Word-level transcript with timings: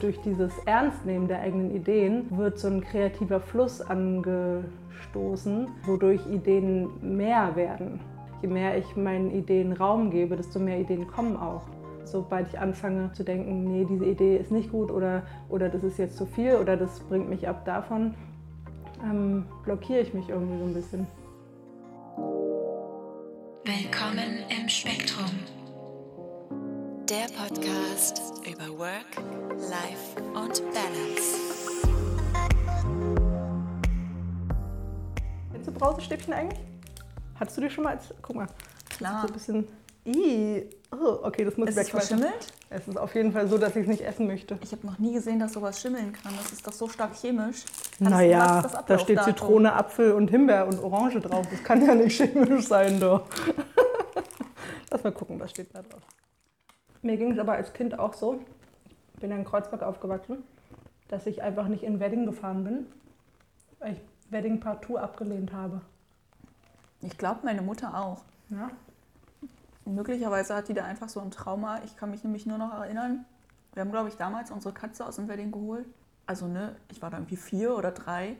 Durch 0.00 0.20
dieses 0.20 0.56
Ernstnehmen 0.64 1.26
der 1.26 1.40
eigenen 1.40 1.74
Ideen 1.74 2.26
wird 2.38 2.56
so 2.60 2.68
ein 2.68 2.82
kreativer 2.82 3.40
Fluss 3.40 3.80
angestoßen, 3.80 5.66
wodurch 5.86 6.24
Ideen 6.28 6.88
mehr 7.02 7.56
werden. 7.56 7.98
Je 8.40 8.46
mehr 8.46 8.78
ich 8.78 8.94
meinen 8.94 9.32
Ideen 9.32 9.72
Raum 9.72 10.12
gebe, 10.12 10.36
desto 10.36 10.60
mehr 10.60 10.78
Ideen 10.78 11.08
kommen 11.08 11.36
auch. 11.36 11.62
Sobald 12.04 12.46
ich 12.46 12.60
anfange 12.60 13.12
zu 13.12 13.24
denken, 13.24 13.64
nee, 13.64 13.84
diese 13.90 14.04
Idee 14.04 14.36
ist 14.36 14.52
nicht 14.52 14.70
gut 14.70 14.92
oder, 14.92 15.24
oder 15.48 15.68
das 15.68 15.82
ist 15.82 15.98
jetzt 15.98 16.16
zu 16.16 16.26
viel 16.26 16.54
oder 16.54 16.76
das 16.76 17.00
bringt 17.00 17.28
mich 17.28 17.48
ab 17.48 17.64
davon, 17.64 18.14
ähm, 19.02 19.46
blockiere 19.64 19.98
ich 19.98 20.14
mich 20.14 20.28
irgendwie 20.28 20.58
so 20.58 20.64
ein 20.64 20.74
bisschen. 20.74 21.06
Willkommen. 23.64 24.37
Der 27.08 27.26
Podcast 27.36 28.22
über 28.46 28.78
Work, 28.78 29.16
Life 29.70 30.20
und 30.34 30.62
Balance. 30.72 31.36
Kennst 35.52 35.68
du 35.68 35.72
Brausestäbchen 35.72 36.32
eigentlich? 36.32 36.58
Hattest 37.38 37.56
du 37.56 37.60
die 37.62 37.70
schon 37.70 37.84
mal 37.84 37.90
als. 37.96 38.04
Guck 38.22 38.36
mal. 38.36 38.46
Klar. 38.90 39.22
So 39.22 39.28
ein 39.28 39.32
bisschen. 39.32 39.68
Ih, 40.04 40.64
oh, 40.92 41.18
okay, 41.22 41.44
das 41.44 41.56
muss 41.56 41.68
Ist 41.68 41.76
es 41.76 41.84
wegschmeißen. 41.84 42.18
verschimmelt? 42.18 42.52
Es 42.70 42.88
ist 42.88 42.96
auf 42.98 43.14
jeden 43.14 43.32
Fall 43.32 43.46
so, 43.48 43.58
dass 43.58 43.76
ich 43.76 43.82
es 43.82 43.88
nicht 43.88 44.00
essen 44.02 44.26
möchte. 44.26 44.58
Ich 44.62 44.72
habe 44.72 44.86
noch 44.86 44.98
nie 44.98 45.12
gesehen, 45.12 45.38
dass 45.38 45.52
sowas 45.52 45.80
schimmeln 45.80 46.12
kann. 46.12 46.32
Das 46.42 46.52
ist 46.52 46.66
doch 46.66 46.72
so 46.72 46.88
stark 46.88 47.14
chemisch. 47.14 47.64
Das- 47.98 48.08
Naja, 48.10 48.62
das 48.62 48.84
da 48.86 48.98
steht? 48.98 49.22
Zitrone, 49.22 49.72
Apfel 49.74 50.12
und 50.12 50.30
Himbeer 50.30 50.66
und 50.66 50.82
Orange 50.82 51.20
drauf. 51.20 51.46
Das 51.50 51.62
kann 51.62 51.84
ja 51.84 51.94
nicht 51.94 52.16
chemisch 52.20 52.66
sein, 52.66 52.98
doch. 53.00 53.24
Lass 54.90 55.04
mal 55.04 55.12
gucken, 55.12 55.38
was 55.38 55.50
steht 55.50 55.74
da 55.74 55.82
drauf. 55.82 56.00
Mir 57.02 57.16
ging 57.16 57.32
es 57.32 57.38
aber 57.38 57.52
als 57.52 57.72
Kind 57.72 57.98
auch 57.98 58.14
so, 58.14 58.40
ich 59.14 59.20
bin 59.20 59.30
ja 59.30 59.36
in 59.36 59.44
Kreuzberg 59.44 59.82
aufgewachsen, 59.82 60.42
dass 61.08 61.26
ich 61.26 61.42
einfach 61.42 61.68
nicht 61.68 61.82
in 61.82 62.00
Wedding 62.00 62.26
gefahren 62.26 62.64
bin, 62.64 62.86
weil 63.78 63.94
ich 63.94 64.00
Wedding 64.30 64.60
partout 64.60 64.98
abgelehnt 64.98 65.52
habe. 65.52 65.80
Ich 67.00 67.16
glaube, 67.16 67.40
meine 67.44 67.62
Mutter 67.62 67.96
auch. 67.96 68.22
Ja? 68.50 68.70
Möglicherweise 69.84 70.54
hat 70.54 70.68
die 70.68 70.74
da 70.74 70.84
einfach 70.84 71.08
so 71.08 71.20
ein 71.20 71.30
Trauma. 71.30 71.80
Ich 71.84 71.96
kann 71.96 72.10
mich 72.10 72.24
nämlich 72.24 72.44
nur 72.44 72.58
noch 72.58 72.74
erinnern. 72.74 73.24
Wir 73.72 73.82
haben, 73.82 73.90
glaube 73.90 74.08
ich, 74.08 74.16
damals 74.16 74.50
unsere 74.50 74.74
Katze 74.74 75.06
aus 75.06 75.16
dem 75.16 75.28
Wedding 75.28 75.52
geholt. 75.52 75.86
Also, 76.26 76.46
ne, 76.46 76.76
ich 76.90 77.00
war 77.00 77.10
da 77.10 77.18
irgendwie 77.18 77.36
vier 77.36 77.76
oder 77.76 77.92
drei. 77.92 78.36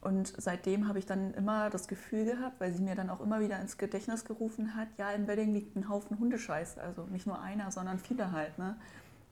Und 0.00 0.32
seitdem 0.38 0.88
habe 0.88 0.98
ich 0.98 1.04
dann 1.04 1.34
immer 1.34 1.68
das 1.68 1.86
Gefühl 1.86 2.24
gehabt, 2.24 2.58
weil 2.58 2.72
sie 2.72 2.82
mir 2.82 2.94
dann 2.94 3.10
auch 3.10 3.20
immer 3.20 3.40
wieder 3.40 3.60
ins 3.60 3.76
Gedächtnis 3.76 4.24
gerufen 4.24 4.74
hat, 4.74 4.88
ja, 4.96 5.10
im 5.10 5.26
Wedding 5.26 5.52
liegt 5.52 5.76
ein 5.76 5.90
Haufen 5.90 6.18
Hundescheiß. 6.18 6.78
Also 6.78 7.04
nicht 7.04 7.26
nur 7.26 7.40
einer, 7.40 7.70
sondern 7.70 7.98
viele 7.98 8.32
halt. 8.32 8.58
Ne? 8.58 8.76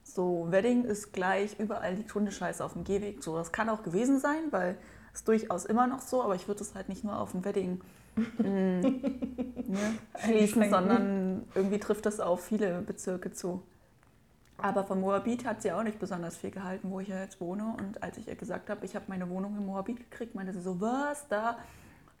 So, 0.03 0.47
Wedding 0.51 0.83
ist 0.83 1.11
gleich, 1.11 1.59
überall 1.59 1.95
liegt 1.95 2.13
Hundescheiß 2.13 2.61
auf 2.61 2.73
dem 2.73 2.83
Gehweg. 2.83 3.23
So, 3.23 3.35
das 3.35 3.51
kann 3.51 3.69
auch 3.69 3.81
gewesen 3.81 4.19
sein, 4.19 4.51
weil 4.51 4.77
es 5.13 5.23
durchaus 5.23 5.65
immer 5.65 5.87
noch 5.87 6.01
so, 6.01 6.23
aber 6.23 6.35
ich 6.35 6.47
würde 6.47 6.61
es 6.61 6.75
halt 6.75 6.87
nicht 6.87 7.03
nur 7.03 7.19
auf 7.19 7.31
dem 7.31 7.43
Wedding 7.43 7.81
mm, 8.37 8.43
ne, 8.43 9.95
schließen, 10.23 10.69
sondern 10.69 11.45
irgendwie 11.55 11.79
trifft 11.79 12.05
das 12.05 12.19
auf 12.19 12.43
viele 12.43 12.81
Bezirke 12.81 13.31
zu. 13.31 13.63
Aber 14.61 14.83
von 14.83 15.01
Moabit 15.01 15.45
hat 15.45 15.61
sie 15.61 15.71
auch 15.71 15.83
nicht 15.83 15.99
besonders 15.99 16.37
viel 16.37 16.51
gehalten, 16.51 16.91
wo 16.91 16.99
ich 16.99 17.07
ja 17.07 17.19
jetzt 17.21 17.39
wohne. 17.39 17.75
Und 17.77 18.01
als 18.03 18.17
ich 18.17 18.27
ihr 18.27 18.35
gesagt 18.35 18.69
habe, 18.69 18.85
ich 18.85 18.95
habe 18.95 19.05
meine 19.07 19.29
Wohnung 19.29 19.57
in 19.57 19.65
Moabit 19.65 19.97
gekriegt, 19.97 20.35
meinte 20.35 20.53
sie 20.53 20.61
so, 20.61 20.79
was, 20.81 21.27
da, 21.27 21.57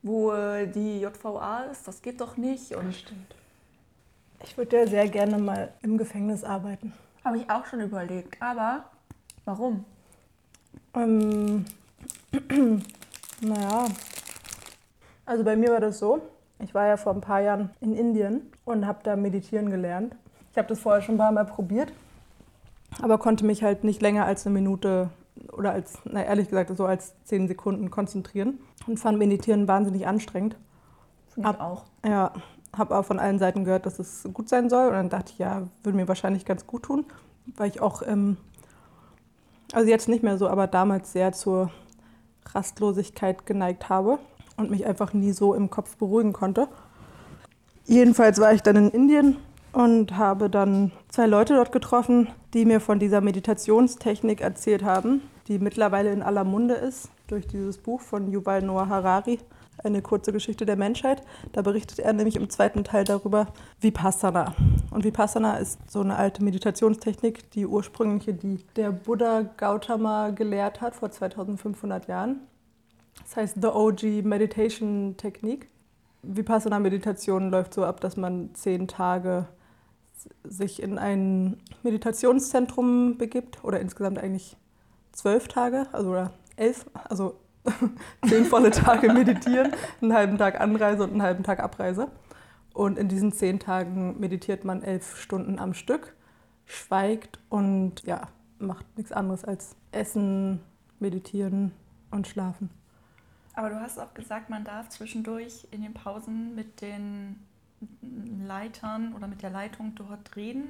wo 0.01 0.31
äh, 0.31 0.67
die 0.67 1.01
JVA 1.01 1.63
ist, 1.71 1.87
das 1.87 2.01
geht 2.01 2.21
doch 2.21 2.37
nicht. 2.37 2.73
Und 2.75 2.95
stimmt. 2.95 3.35
Ich 4.43 4.57
würde 4.57 4.77
ja 4.77 4.87
sehr 4.87 5.07
gerne 5.09 5.37
mal 5.37 5.73
im 5.81 5.97
Gefängnis 5.97 6.43
arbeiten. 6.43 6.93
habe 7.23 7.37
ich 7.37 7.49
auch 7.49 7.65
schon 7.65 7.81
überlegt. 7.81 8.41
Aber 8.41 8.85
warum? 9.45 9.83
Ähm, 10.93 11.65
naja, 13.41 13.85
also 15.25 15.43
bei 15.43 15.55
mir 15.55 15.71
war 15.71 15.79
das 15.79 15.99
so, 15.99 16.21
ich 16.59 16.73
war 16.73 16.87
ja 16.87 16.97
vor 16.97 17.13
ein 17.13 17.21
paar 17.21 17.41
Jahren 17.41 17.69
in 17.81 17.95
Indien 17.95 18.51
und 18.65 18.87
habe 18.87 18.99
da 19.03 19.15
meditieren 19.15 19.69
gelernt. 19.69 20.15
Ich 20.51 20.57
habe 20.57 20.67
das 20.67 20.79
vorher 20.79 21.01
schon 21.01 21.15
ein 21.15 21.19
paar 21.19 21.31
Mal 21.31 21.45
probiert, 21.45 21.91
aber 23.01 23.17
konnte 23.17 23.45
mich 23.45 23.63
halt 23.63 23.83
nicht 23.83 24.01
länger 24.01 24.25
als 24.25 24.45
eine 24.45 24.53
Minute 24.53 25.09
oder 25.53 25.71
als, 25.71 25.99
na 26.05 26.23
ehrlich 26.23 26.49
gesagt, 26.49 26.75
so 26.75 26.85
als 26.85 27.13
zehn 27.23 27.47
Sekunden 27.47 27.89
konzentrieren 27.91 28.59
und 28.87 28.99
fand 28.99 29.17
Meditieren 29.17 29.67
wahnsinnig 29.67 30.07
anstrengend. 30.07 30.57
Finde 31.33 31.51
ich 31.51 31.59
auch. 31.59 31.85
Ja, 32.05 32.33
habe 32.75 32.97
auch 32.97 33.05
von 33.05 33.19
allen 33.19 33.39
Seiten 33.39 33.63
gehört, 33.63 33.85
dass 33.85 33.99
es 33.99 34.27
gut 34.33 34.49
sein 34.49 34.69
soll. 34.69 34.87
Und 34.87 34.93
dann 34.93 35.09
dachte 35.09 35.31
ich, 35.33 35.39
ja, 35.39 35.67
würde 35.83 35.97
mir 35.97 36.07
wahrscheinlich 36.07 36.45
ganz 36.45 36.67
gut 36.67 36.83
tun, 36.83 37.05
weil 37.55 37.69
ich 37.69 37.81
auch, 37.81 38.01
ähm, 38.05 38.37
also 39.73 39.89
jetzt 39.89 40.09
nicht 40.09 40.23
mehr 40.23 40.37
so, 40.37 40.47
aber 40.49 40.67
damals 40.67 41.11
sehr 41.11 41.31
zur 41.31 41.71
Rastlosigkeit 42.53 43.45
geneigt 43.45 43.89
habe 43.89 44.19
und 44.57 44.71
mich 44.71 44.85
einfach 44.85 45.13
nie 45.13 45.31
so 45.31 45.53
im 45.53 45.69
Kopf 45.69 45.95
beruhigen 45.97 46.33
konnte. 46.33 46.67
Jedenfalls 47.85 48.39
war 48.39 48.53
ich 48.53 48.61
dann 48.61 48.75
in 48.75 48.89
Indien 48.89 49.37
und 49.71 50.17
habe 50.17 50.49
dann 50.49 50.91
zwei 51.09 51.27
Leute 51.27 51.55
dort 51.55 51.71
getroffen, 51.71 52.27
die 52.53 52.65
mir 52.65 52.79
von 52.79 52.99
dieser 52.99 53.21
Meditationstechnik 53.21 54.41
erzählt 54.41 54.83
haben, 54.83 55.21
die 55.47 55.59
mittlerweile 55.59 56.11
in 56.11 56.23
aller 56.23 56.43
Munde 56.43 56.75
ist 56.75 57.09
durch 57.27 57.47
dieses 57.47 57.77
Buch 57.77 58.01
von 58.01 58.31
Yuval 58.31 58.61
Noah 58.61 58.89
Harari, 58.89 59.39
eine 59.83 60.01
kurze 60.01 60.33
Geschichte 60.33 60.65
der 60.65 60.75
Menschheit. 60.75 61.23
Da 61.53 61.61
berichtet 61.61 61.99
er 61.99 62.13
nämlich 62.13 62.35
im 62.35 62.49
zweiten 62.49 62.83
Teil 62.83 63.03
darüber 63.03 63.47
Vipassana. 63.79 64.53
Und 64.91 65.03
Vipassana 65.03 65.57
ist 65.57 65.79
so 65.89 66.01
eine 66.01 66.15
alte 66.15 66.43
Meditationstechnik, 66.43 67.51
die 67.51 67.65
ursprüngliche, 67.65 68.33
die 68.33 68.59
der 68.75 68.91
Buddha 68.91 69.41
Gautama 69.57 70.31
gelehrt 70.31 70.81
hat 70.81 70.95
vor 70.95 71.11
2500 71.11 72.07
Jahren. 72.07 72.41
Das 73.21 73.35
heißt 73.35 73.57
The 73.61 73.67
OG 73.67 74.25
Meditation 74.25 75.15
Technik. 75.17 75.69
Vipassana-Meditation 76.23 77.49
läuft 77.49 77.73
so 77.73 77.85
ab, 77.85 78.01
dass 78.01 78.17
man 78.17 78.53
zehn 78.53 78.87
Tage 78.87 79.47
sich 80.43 80.81
in 80.81 80.97
ein 80.97 81.57
Meditationszentrum 81.83 83.17
begibt 83.17 83.63
oder 83.63 83.79
insgesamt 83.79 84.19
eigentlich 84.19 84.57
zwölf 85.11 85.47
Tage, 85.47 85.87
also 85.91 86.11
oder 86.11 86.31
elf, 86.55 86.85
also 86.93 87.39
zehn 88.27 88.45
volle 88.45 88.71
Tage 88.71 89.11
meditieren, 89.13 89.73
einen 90.01 90.13
halben 90.13 90.37
Tag 90.37 90.59
Anreise 90.59 91.03
und 91.03 91.11
einen 91.11 91.21
halben 91.21 91.43
Tag 91.43 91.59
Abreise. 91.59 92.09
Und 92.73 92.97
in 92.97 93.07
diesen 93.07 93.31
zehn 93.31 93.59
Tagen 93.59 94.19
meditiert 94.19 94.63
man 94.63 94.83
elf 94.83 95.17
Stunden 95.17 95.59
am 95.59 95.73
Stück, 95.73 96.15
schweigt 96.65 97.39
und 97.49 98.03
ja, 98.05 98.27
macht 98.59 98.85
nichts 98.97 99.11
anderes 99.11 99.43
als 99.43 99.75
essen, 99.91 100.61
meditieren 100.99 101.71
und 102.11 102.27
schlafen. 102.27 102.69
Aber 103.53 103.69
du 103.69 103.79
hast 103.81 103.99
auch 103.99 104.13
gesagt, 104.13 104.49
man 104.49 104.63
darf 104.63 104.89
zwischendurch 104.89 105.67
in 105.71 105.81
den 105.81 105.93
Pausen 105.93 106.55
mit 106.55 106.81
den 106.81 107.35
Leitern 108.45 109.13
oder 109.15 109.27
mit 109.27 109.41
der 109.41 109.49
Leitung 109.49 109.93
dort 109.95 110.35
reden 110.35 110.63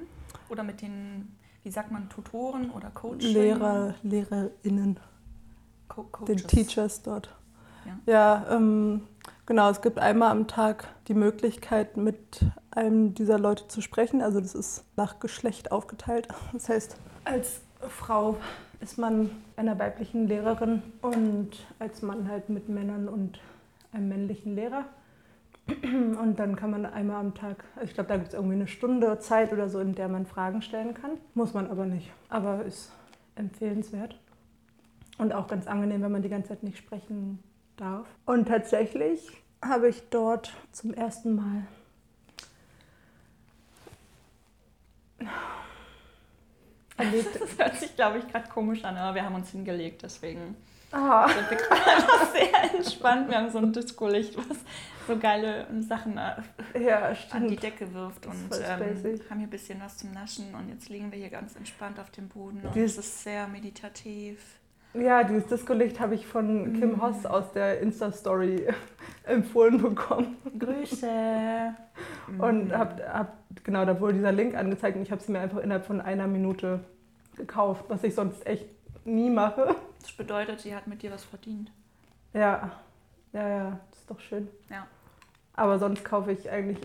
oder 0.50 0.64
mit 0.64 0.82
den, 0.82 1.36
wie 1.64 1.72
sagt 1.72 1.92
man, 1.92 2.10
Tutoren 2.10 2.70
oder 2.72 2.90
Coaches? 2.90 3.24
Lehrer, 3.24 3.96
LehrerInnen. 4.04 5.00
Co 5.88 6.04
den 6.04 6.12
Coaches. 6.12 6.44
Teachers 6.48 7.02
dort. 7.02 7.36
Ja. 7.86 8.14
Ja, 8.14 8.46
ähm, 8.56 9.08
genau. 9.46 9.70
Es 9.70 9.82
gibt 9.82 9.98
einmal 10.00 10.32
am 10.32 10.48
Tag 10.48 10.88
die 11.08 11.14
Möglichkeit, 11.14 11.98
mit 11.98 12.46
einem 12.72 13.14
dieser 13.16 13.40
Leute 13.40 13.68
zu 13.68 13.82
sprechen. 13.82 14.22
Also 14.22 14.40
das 14.40 14.54
ist 14.56 14.84
nach 14.96 15.20
Geschlecht 15.20 15.72
aufgeteilt. 15.72 16.28
Das 16.54 16.70
heißt, 16.70 16.98
als 17.26 17.62
Frau 17.88 18.38
ist 18.82 18.98
man 18.98 19.32
einer 19.56 19.78
weiblichen 19.80 20.28
Lehrerin 20.28 20.82
und 21.02 21.52
als 21.80 22.02
Mann 22.02 22.28
halt 22.30 22.50
mit 22.50 22.70
Männern 22.70 23.08
und 23.08 23.40
einem 23.92 24.10
männlichen 24.10 24.56
Lehrer. 24.56 24.86
Und 26.20 26.40
dann 26.40 26.56
kann 26.56 26.72
man 26.72 26.86
einmal 26.86 27.18
am 27.18 27.34
Tag, 27.34 27.64
also 27.76 27.88
ich 27.88 27.94
glaube, 27.94 28.10
da 28.10 28.18
gibt 28.18 28.30
es 28.30 28.34
irgendwie 28.34 28.56
eine 28.56 28.68
Stunde 28.68 29.20
Zeit 29.20 29.54
oder 29.54 29.70
so, 29.70 29.80
in 29.80 29.96
der 29.96 30.08
man 30.08 30.26
Fragen 30.26 30.62
stellen 30.62 30.94
kann. 30.94 31.12
Muss 31.34 31.54
man 31.54 31.70
aber 31.70 31.86
nicht. 31.86 32.12
Aber 32.30 32.64
ist 32.66 32.92
empfehlenswert. 33.36 34.20
Und 35.18 35.34
auch 35.34 35.48
ganz 35.48 35.68
angenehm, 35.68 36.02
wenn 36.02 36.12
man 36.12 36.22
die 36.22 36.30
ganze 36.30 36.50
Zeit 36.50 36.64
nicht 36.64 36.78
sprechen 36.78 37.40
darf. 37.78 38.08
Und 38.26 38.48
tatsächlich 38.48 39.30
habe 39.64 39.90
ich 39.90 40.02
dort 40.10 40.54
zum 40.72 40.94
ersten 40.94 41.36
Mal 41.36 41.68
erlebt. 46.98 47.40
Das 47.40 47.58
hört 47.58 47.76
sich, 47.76 47.96
glaube 47.96 48.20
ich, 48.20 48.28
gerade 48.28 48.50
komisch 48.50 48.84
an, 48.86 48.96
aber 48.96 49.16
wir 49.16 49.26
haben 49.26 49.36
uns 49.36 49.52
hingelegt, 49.52 50.04
deswegen 50.04 50.56
Ah, 50.92 51.28
sind 51.30 51.50
wir 51.52 51.58
gerade 51.58 52.02
sehr 52.34 52.76
entspannt. 52.78 53.30
Wir 53.30 53.38
haben 53.38 53.50
so 53.52 53.60
ein 53.60 53.72
Disco-Licht, 53.72 54.36
was 54.38 54.58
so 55.08 55.18
geile 55.18 55.68
Sachen 55.82 56.18
äh, 56.18 56.84
ja, 56.84 57.14
an 57.32 57.48
die. 57.48 57.56
Decke 57.56 57.94
wirft 57.94 58.26
und 58.26 58.34
ähm, 58.54 59.20
haben 59.30 59.40
hier 59.40 59.48
ein 59.48 59.50
bisschen 59.50 59.80
was 59.82 59.98
zum 59.98 60.12
Naschen 60.12 60.54
und 60.56 60.70
jetzt 60.70 60.90
liegen 60.90 61.12
wir 61.12 61.20
hier 61.20 61.30
ganz 61.30 61.56
entspannt 61.56 62.00
auf 62.00 62.10
dem 62.12 62.28
Boden 62.28 62.62
und 62.64 62.76
es 62.76 62.98
ist 62.98 63.24
sehr 63.24 63.48
meditativ. 63.48 64.40
Ja, 64.96 65.24
dieses 65.24 65.46
Disco-Licht 65.46 66.00
habe 66.00 66.16
ich 66.16 66.26
von 66.26 66.74
Kim 66.74 66.94
Mm. 66.94 67.02
Hoss 67.04 67.24
aus 67.28 67.52
der 67.54 67.80
Insta-Story 67.80 68.68
empfohlen 69.24 69.80
bekommen. 69.80 70.38
Grüße. 70.58 71.08
Und 72.40 72.66
Mhm. 72.70 72.72
hab, 72.78 73.00
hab, 73.14 73.38
genau, 73.64 73.86
da 73.86 74.00
wurde 74.00 74.14
dieser 74.16 74.32
Link 74.32 74.56
angezeigt 74.56 74.96
und 74.98 75.04
ich 75.04 75.12
habe 75.12 75.22
sie 75.22 75.32
mir 75.32 75.40
einfach 75.40 75.60
innerhalb 75.60 75.86
von 75.86 76.00
einer 76.02 76.26
Minute 76.28 76.80
gekauft, 77.36 77.86
was 77.88 78.04
ich 78.04 78.16
sonst 78.16 78.46
echt 78.48 78.66
nie 79.06 79.30
mache. 79.30 79.76
Das 80.02 80.12
bedeutet, 80.14 80.62
sie 80.62 80.76
hat 80.76 80.88
mit 80.88 81.02
dir 81.02 81.12
was 81.12 81.24
verdient. 81.24 81.72
Ja, 82.34 82.72
ja, 83.34 83.48
ja, 83.48 83.80
das 83.92 84.00
ist 84.00 84.10
doch 84.10 84.20
schön. 84.20 84.48
Ja. 84.70 84.88
Aber 85.54 85.78
sonst 85.80 86.04
kaufe 86.06 86.32
ich 86.32 86.50
eigentlich 86.50 86.80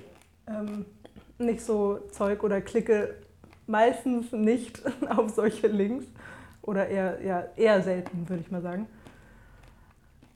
ähm, 0.46 0.84
nicht 1.38 1.62
so 1.62 1.98
Zeug 2.10 2.42
oder 2.42 2.60
klicke 2.60 3.14
meistens 3.66 4.32
nicht 4.32 4.82
auf 5.08 5.30
solche 5.30 5.68
Links. 5.68 6.06
Oder 6.62 6.88
eher, 6.88 7.22
ja, 7.22 7.44
eher 7.56 7.82
selten, 7.82 8.26
würde 8.28 8.42
ich 8.42 8.50
mal 8.50 8.62
sagen. 8.62 8.86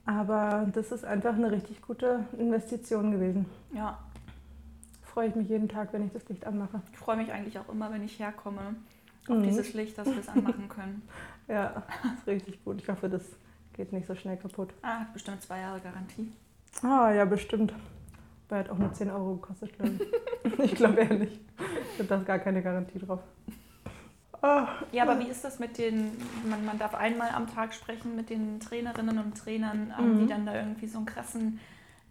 Aber 0.05 0.67
das 0.73 0.91
ist 0.91 1.05
einfach 1.05 1.33
eine 1.33 1.51
richtig 1.51 1.81
gute 1.81 2.25
Investition 2.37 3.11
gewesen. 3.11 3.45
Ja. 3.73 3.99
Freue 5.03 5.27
ich 5.29 5.35
mich 5.35 5.49
jeden 5.49 5.67
Tag, 5.67 5.91
wenn 5.91 6.05
ich 6.05 6.13
das 6.13 6.27
Licht 6.29 6.45
anmache. 6.45 6.81
Ich 6.91 6.97
freue 6.97 7.17
mich 7.17 7.31
eigentlich 7.31 7.57
auch 7.59 7.67
immer, 7.69 7.91
wenn 7.91 8.03
ich 8.03 8.19
herkomme, 8.19 8.75
auf 9.27 9.35
Mhm. 9.37 9.43
dieses 9.43 9.73
Licht, 9.73 9.97
dass 9.97 10.07
wir 10.07 10.19
es 10.19 10.29
anmachen 10.29 10.69
können. 10.69 11.01
Ja, 11.49 11.83
ist 12.17 12.27
richtig 12.27 12.63
gut. 12.63 12.79
Ich 12.81 12.87
hoffe, 12.87 13.09
das 13.09 13.23
geht 13.73 13.91
nicht 13.91 14.07
so 14.07 14.15
schnell 14.15 14.37
kaputt. 14.37 14.69
Ah, 14.81 14.99
hat 15.01 15.13
bestimmt 15.13 15.41
zwei 15.41 15.59
Jahre 15.59 15.79
Garantie. 15.81 16.31
Ah, 16.83 17.11
ja, 17.11 17.25
bestimmt. 17.25 17.73
Weil 18.47 18.59
hat 18.59 18.69
auch 18.69 18.77
nur 18.77 18.93
10 18.93 19.09
Euro 19.11 19.35
gekostet, 19.35 19.73
glaube 19.77 19.93
ich. 20.43 20.59
ich 20.59 20.75
glaube 20.75 21.01
ehrlich. 21.01 21.39
Ich 21.93 21.99
habe 21.99 22.07
da 22.07 22.17
gar 22.17 22.39
keine 22.39 22.61
Garantie 22.61 22.99
drauf. 22.99 23.19
Ah, 24.41 24.67
Ja, 24.91 25.03
aber 25.03 25.19
wie 25.19 25.27
ist 25.27 25.43
das 25.43 25.59
mit 25.59 25.77
den, 25.77 26.11
man, 26.49 26.63
man 26.65 26.77
darf 26.79 26.95
einmal 26.95 27.29
am 27.31 27.47
Tag 27.53 27.73
sprechen 27.73 28.15
mit 28.15 28.29
den 28.29 28.59
Trainerinnen 28.59 29.17
und 29.19 29.37
Trainern, 29.37 29.95
haben 29.97 30.13
Mhm. 30.15 30.19
die 30.19 30.27
dann 30.27 30.45
da 30.45 30.55
irgendwie 30.55 30.87
so 30.87 30.97
einen 30.97 31.05
krassen, 31.07 31.59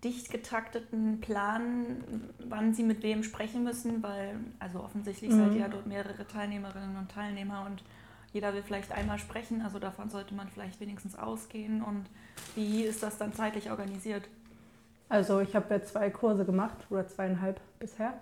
dicht 0.05 0.31
getakteten 0.31 1.21
Plan, 1.21 2.03
wann 2.49 2.75
sie 2.75 2.83
mit 2.85 3.03
wem 3.03 3.23
sprechen 3.25 3.65
müssen, 3.65 4.03
weil, 4.03 4.37
also 4.59 4.81
offensichtlich 4.85 5.31
Mhm. 5.33 5.37
seid 5.39 5.55
ihr 5.55 5.61
ja 5.63 5.69
dort 5.69 5.87
mehrere 5.87 6.27
Teilnehmerinnen 6.27 6.97
und 6.97 7.11
Teilnehmer 7.11 7.65
und 7.67 7.83
jeder 8.33 8.55
will 8.55 8.63
vielleicht 8.63 8.93
einmal 8.93 9.19
sprechen, 9.19 9.63
also 9.63 9.79
davon 9.79 10.11
sollte 10.11 10.35
man 10.35 10.49
vielleicht 10.49 10.81
wenigstens 10.81 11.19
ausgehen 11.19 11.83
und 11.83 12.07
wie 12.55 12.83
ist 12.85 13.03
das 13.03 13.19
dann 13.19 13.33
zeitlich 13.33 13.71
organisiert? 13.71 14.29
Also 15.09 15.41
ich 15.41 15.57
habe 15.57 15.73
ja 15.75 15.83
zwei 15.83 16.11
Kurse 16.11 16.45
gemacht, 16.45 16.77
oder 16.91 17.07
zweieinhalb 17.09 17.61
bisher. 17.79 18.13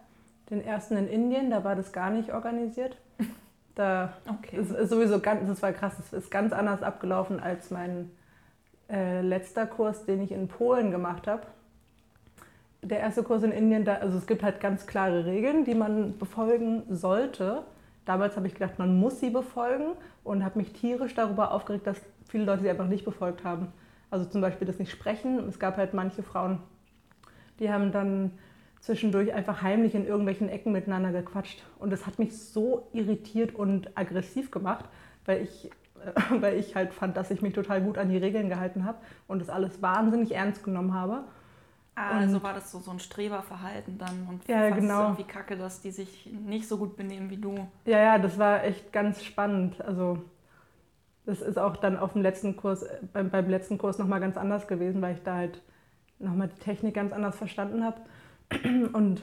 Den 0.50 0.64
ersten 0.64 0.96
in 0.96 1.08
Indien, 1.08 1.50
da 1.50 1.64
war 1.64 1.74
das 1.74 1.92
gar 1.92 2.10
nicht 2.10 2.32
organisiert. 2.32 2.96
Da 3.74 4.14
Okay. 4.26 4.56
ist, 4.56 4.70
ist 4.70 4.88
sowieso 4.88 5.20
ganz, 5.20 5.46
das 5.46 5.60
war 5.60 5.70
krass, 5.70 5.92
es 5.98 6.10
ist 6.14 6.30
ganz 6.30 6.54
anders 6.54 6.82
abgelaufen 6.82 7.40
als 7.40 7.70
mein 7.70 8.10
äh, 8.88 9.20
letzter 9.20 9.66
Kurs, 9.66 10.06
den 10.06 10.22
ich 10.22 10.32
in 10.32 10.48
Polen 10.48 10.90
gemacht 10.90 11.26
habe. 11.26 11.42
Der 12.80 13.00
erste 13.00 13.22
Kurs 13.22 13.42
in 13.42 13.52
Indien, 13.52 13.84
da, 13.84 13.96
also 13.96 14.16
es 14.16 14.26
gibt 14.26 14.42
halt 14.42 14.60
ganz 14.60 14.86
klare 14.86 15.26
Regeln, 15.26 15.66
die 15.66 15.74
man 15.74 16.16
befolgen 16.16 16.84
sollte. 16.88 17.64
Damals 18.06 18.36
habe 18.36 18.46
ich 18.46 18.54
gedacht, 18.54 18.78
man 18.78 18.98
muss 18.98 19.20
sie 19.20 19.30
befolgen 19.30 19.92
und 20.24 20.44
habe 20.44 20.58
mich 20.58 20.72
tierisch 20.72 21.14
darüber 21.14 21.50
aufgeregt, 21.50 21.86
dass 21.86 22.00
viele 22.28 22.44
Leute 22.44 22.62
sie 22.62 22.70
einfach 22.70 22.86
nicht 22.86 23.04
befolgt 23.04 23.44
haben. 23.44 23.72
Also 24.10 24.24
zum 24.24 24.40
Beispiel 24.40 24.66
das 24.66 24.78
nicht 24.78 24.92
sprechen. 24.92 25.40
Es 25.48 25.58
gab 25.58 25.76
halt 25.76 25.92
manche 25.92 26.22
Frauen, 26.22 26.60
die 27.58 27.70
haben 27.70 27.90
dann 27.90 28.30
zwischendurch 28.80 29.32
einfach 29.32 29.62
heimlich 29.62 29.96
in 29.96 30.06
irgendwelchen 30.06 30.48
Ecken 30.48 30.70
miteinander 30.70 31.10
gequatscht. 31.10 31.64
Und 31.80 31.90
das 31.90 32.06
hat 32.06 32.20
mich 32.20 32.38
so 32.38 32.88
irritiert 32.92 33.54
und 33.54 33.96
aggressiv 33.98 34.52
gemacht, 34.52 34.84
weil 35.24 35.42
ich, 35.42 35.66
äh, 36.04 36.12
weil 36.40 36.56
ich 36.58 36.76
halt 36.76 36.94
fand, 36.94 37.16
dass 37.16 37.32
ich 37.32 37.42
mich 37.42 37.54
total 37.54 37.82
gut 37.82 37.98
an 37.98 38.08
die 38.08 38.18
Regeln 38.18 38.48
gehalten 38.48 38.84
habe 38.84 38.98
und 39.26 39.40
das 39.40 39.50
alles 39.50 39.82
wahnsinnig 39.82 40.32
ernst 40.32 40.62
genommen 40.62 40.94
habe. 40.94 41.24
Ah, 41.96 42.18
also 42.18 42.42
war 42.42 42.52
das 42.52 42.70
so, 42.70 42.78
so 42.78 42.90
ein 42.90 43.00
Streberverhalten 43.00 43.96
dann 43.96 44.26
und 44.28 44.46
Ja, 44.48 44.68
genau. 44.70 45.02
irgendwie 45.04 45.24
kacke, 45.24 45.56
dass 45.56 45.80
die 45.80 45.90
sich 45.90 46.26
nicht 46.26 46.68
so 46.68 46.76
gut 46.76 46.96
benehmen 46.96 47.30
wie 47.30 47.38
du. 47.38 47.66
Ja, 47.86 47.98
ja, 47.98 48.18
das 48.18 48.38
war 48.38 48.64
echt 48.64 48.92
ganz 48.92 49.24
spannend. 49.24 49.80
Also 49.80 50.18
das 51.24 51.40
ist 51.40 51.58
auch 51.58 51.76
dann 51.76 51.96
auf 51.98 52.12
dem 52.12 52.22
letzten 52.22 52.56
Kurs, 52.56 52.82
äh, 52.82 52.98
beim, 53.12 53.30
beim 53.30 53.48
letzten 53.48 53.78
Kurs 53.78 53.98
nochmal 53.98 54.20
ganz 54.20 54.36
anders 54.36 54.68
gewesen, 54.68 55.02
weil 55.02 55.14
ich 55.14 55.22
da 55.22 55.36
halt 55.36 55.62
nochmal 56.18 56.48
die 56.48 56.60
Technik 56.60 56.94
ganz 56.94 57.12
anders 57.12 57.36
verstanden 57.36 57.82
habe 57.84 58.00
und 58.92 59.22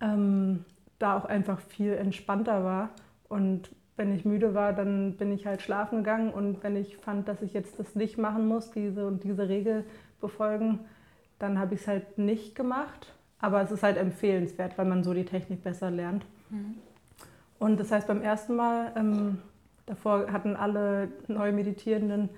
ähm, 0.00 0.64
da 0.98 1.16
auch 1.16 1.24
einfach 1.26 1.60
viel 1.60 1.92
entspannter 1.92 2.64
war. 2.64 2.90
Und 3.28 3.70
wenn 3.96 4.14
ich 4.14 4.24
müde 4.24 4.54
war, 4.54 4.72
dann 4.72 5.16
bin 5.16 5.30
ich 5.30 5.46
halt 5.46 5.62
schlafen 5.62 5.98
gegangen 5.98 6.32
und 6.32 6.62
wenn 6.62 6.74
ich 6.76 6.96
fand, 6.96 7.28
dass 7.28 7.42
ich 7.42 7.52
jetzt 7.52 7.78
das 7.78 7.94
nicht 7.94 8.16
machen 8.18 8.48
muss, 8.48 8.70
diese 8.70 9.06
und 9.06 9.24
diese 9.24 9.48
Regel 9.48 9.84
befolgen, 10.20 10.80
dann 11.40 11.58
habe 11.58 11.74
ich 11.74 11.80
es 11.80 11.88
halt 11.88 12.18
nicht 12.18 12.54
gemacht. 12.54 13.12
Aber 13.40 13.62
es 13.62 13.72
ist 13.72 13.82
halt 13.82 13.96
empfehlenswert, 13.96 14.76
weil 14.78 14.84
man 14.84 15.02
so 15.02 15.14
die 15.14 15.24
Technik 15.24 15.64
besser 15.64 15.90
lernt. 15.90 16.24
Und 17.58 17.80
das 17.80 17.90
heißt, 17.90 18.06
beim 18.06 18.22
ersten 18.22 18.54
Mal, 18.54 18.92
ähm, 18.96 19.38
davor 19.86 20.30
hatten 20.30 20.56
alle 20.56 21.08
neu 21.26 21.50
Meditierenden 21.52 22.28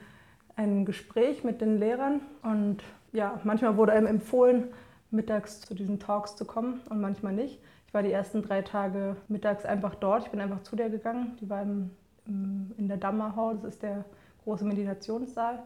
ein 0.56 0.84
Gespräch 0.84 1.44
mit 1.44 1.60
den 1.60 1.78
Lehrern. 1.78 2.20
Und 2.43 2.84
ja, 3.12 3.40
manchmal 3.44 3.76
wurde 3.76 3.93
einem 3.93 4.06
empfohlen, 4.06 4.64
mittags 5.10 5.60
zu 5.60 5.75
diesen 5.75 5.99
Talks 5.99 6.37
zu 6.37 6.44
kommen 6.44 6.81
und 6.88 7.00
manchmal 7.00 7.32
nicht. 7.32 7.60
Ich 7.88 7.94
war 7.94 8.02
die 8.02 8.12
ersten 8.12 8.43
drei 8.43 8.62
Tage 8.62 9.16
mittags 9.28 9.64
einfach 9.64 9.94
dort. 9.96 10.25
Ich 10.25 10.31
bin 10.31 10.40
einfach 10.40 10.62
zu 10.62 10.76
der 10.76 10.88
gegangen. 10.88 11.37
Die 11.40 11.50
war 11.50 11.62
im, 11.62 11.90
im, 12.26 12.72
in 12.78 12.88
der 12.88 12.96
Dhamma 12.96 13.34
Hall, 13.37 13.58
das 13.62 13.75
ist 13.75 13.82
der 13.82 14.04
große 14.44 14.64
Meditationssaal. 14.64 15.62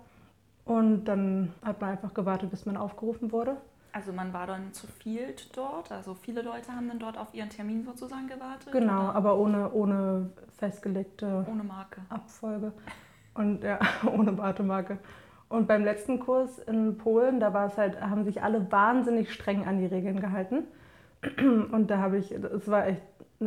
Und 0.67 1.05
dann 1.05 1.55
hat 1.63 1.81
man 1.81 1.91
einfach 1.91 2.13
gewartet, 2.13 2.51
bis 2.51 2.67
man 2.67 2.77
aufgerufen 2.77 3.33
wurde. 3.33 3.57
Also 3.93 4.13
man 4.13 4.35
war 4.35 4.47
dann 4.47 4.75
zu 4.75 4.87
viel 4.87 5.35
dort, 5.55 5.91
also 5.91 6.13
viele 6.13 6.43
Leute 6.43 6.71
haben 6.71 6.87
dann 6.87 6.99
dort 6.99 7.17
auf 7.17 7.33
ihren 7.33 7.49
Termin 7.49 7.83
sozusagen 7.83 8.27
gewartet? 8.27 8.71
Genau, 8.73 9.05
oder? 9.05 9.15
aber 9.15 9.39
ohne, 9.39 9.73
ohne 9.73 10.29
festgelegte 10.59 11.47
Ohne 11.51 11.63
Marke. 11.63 12.03
Abfolge 12.11 12.73
und 13.33 13.65
ja, 13.65 13.79
ohne 14.07 14.37
Wartemarke. 14.37 14.99
Und 15.49 15.69
beim 15.69 15.85
letzten 15.85 16.19
Kurs 16.19 16.59
in 16.59 16.99
Polen, 16.99 17.41
da 17.41 17.55
war 17.55 17.67
es 17.69 17.79
halt, 17.79 18.01
haben 18.01 18.25
sich 18.25 18.43
alle 18.43 18.71
wahnsinnig 18.71 19.33
streng 19.33 19.65
an 19.65 19.79
die 19.79 19.87
Regeln 19.87 20.21
gehalten. 20.21 20.65
Und 21.73 21.89
da 21.89 21.99
habe 21.99 22.19
ich, 22.19 22.33
es 22.33 22.69
war 22.69 22.87
echt 22.89 23.03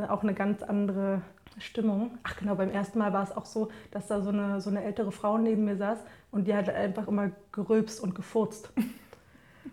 auch 0.08 0.24
eine 0.24 0.34
ganz 0.34 0.64
andere 0.64 1.22
Stimmung. 1.58 2.18
Ach 2.24 2.38
genau, 2.38 2.56
beim 2.56 2.72
ersten 2.72 3.00
Mal 3.00 3.14
war 3.14 3.24
es 3.24 3.36
auch 3.36 3.46
so, 3.46 3.70
dass 3.92 4.08
da 4.08 4.22
so 4.22 4.30
eine, 4.30 4.62
so 4.62 4.70
eine 4.70 4.84
ältere 4.84 5.12
Frau 5.12 5.38
neben 5.38 5.66
mir 5.66 5.78
saß 5.78 6.00
und 6.32 6.48
die 6.48 6.56
hat 6.56 6.70
einfach 6.70 7.08
immer 7.08 7.32
gerülpst 7.52 8.02
und 8.02 8.16
gefurzt. 8.16 8.72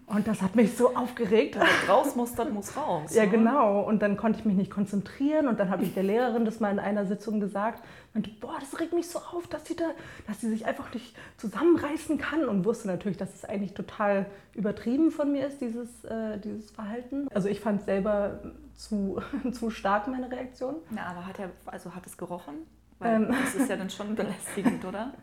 Und 0.06 0.28
das 0.28 0.40
hat 0.40 0.54
mich 0.54 0.76
so 0.76 0.94
aufgeregt. 0.94 1.58
Was 1.58 1.88
raus 1.88 2.14
muss, 2.14 2.34
das 2.34 2.48
muss 2.50 2.76
raus. 2.76 3.14
Ja, 3.14 3.24
ne? 3.24 3.30
genau. 3.30 3.80
Und 3.80 4.02
dann 4.02 4.16
konnte 4.16 4.38
ich 4.38 4.44
mich 4.44 4.56
nicht 4.56 4.70
konzentrieren. 4.70 5.48
Und 5.48 5.58
dann 5.58 5.68
habe 5.68 5.82
ich 5.82 5.94
der 5.94 6.04
Lehrerin 6.04 6.44
das 6.44 6.60
mal 6.60 6.70
in 6.70 6.78
einer 6.78 7.06
Sitzung 7.06 7.40
gesagt. 7.40 7.82
Meinte, 8.14 8.30
boah, 8.40 8.56
das 8.60 8.78
regt 8.78 8.92
mich 8.92 9.08
so 9.08 9.18
auf, 9.18 9.48
dass 9.48 9.66
sie, 9.66 9.74
da, 9.74 9.84
dass 10.28 10.40
sie 10.40 10.48
sich 10.48 10.64
einfach 10.64 10.94
nicht 10.94 11.16
zusammenreißen 11.38 12.18
kann. 12.18 12.44
Und 12.44 12.64
wusste 12.64 12.86
natürlich, 12.86 13.18
dass 13.18 13.34
es 13.34 13.44
eigentlich 13.44 13.74
total 13.74 14.26
übertrieben 14.54 15.10
von 15.10 15.32
mir 15.32 15.46
ist, 15.46 15.60
dieses, 15.60 16.04
äh, 16.04 16.38
dieses 16.38 16.70
Verhalten. 16.70 17.26
Also 17.34 17.48
ich 17.48 17.60
fand 17.60 17.80
es 17.80 17.86
selber 17.86 18.40
zu, 18.74 19.20
zu 19.52 19.70
stark, 19.70 20.06
meine 20.06 20.30
Reaktion. 20.30 20.76
Na, 20.90 21.06
aber 21.06 21.26
hat 21.26 21.40
er, 21.40 21.50
also 21.66 21.94
hat 21.94 22.06
es 22.06 22.16
gerochen? 22.16 22.54
Weil 23.00 23.22
Ähm. 23.22 23.28
das 23.28 23.54
ist 23.56 23.68
ja 23.68 23.76
dann 23.76 23.90
schon 23.90 24.14
belästigend, 24.14 24.84
oder? 24.84 25.12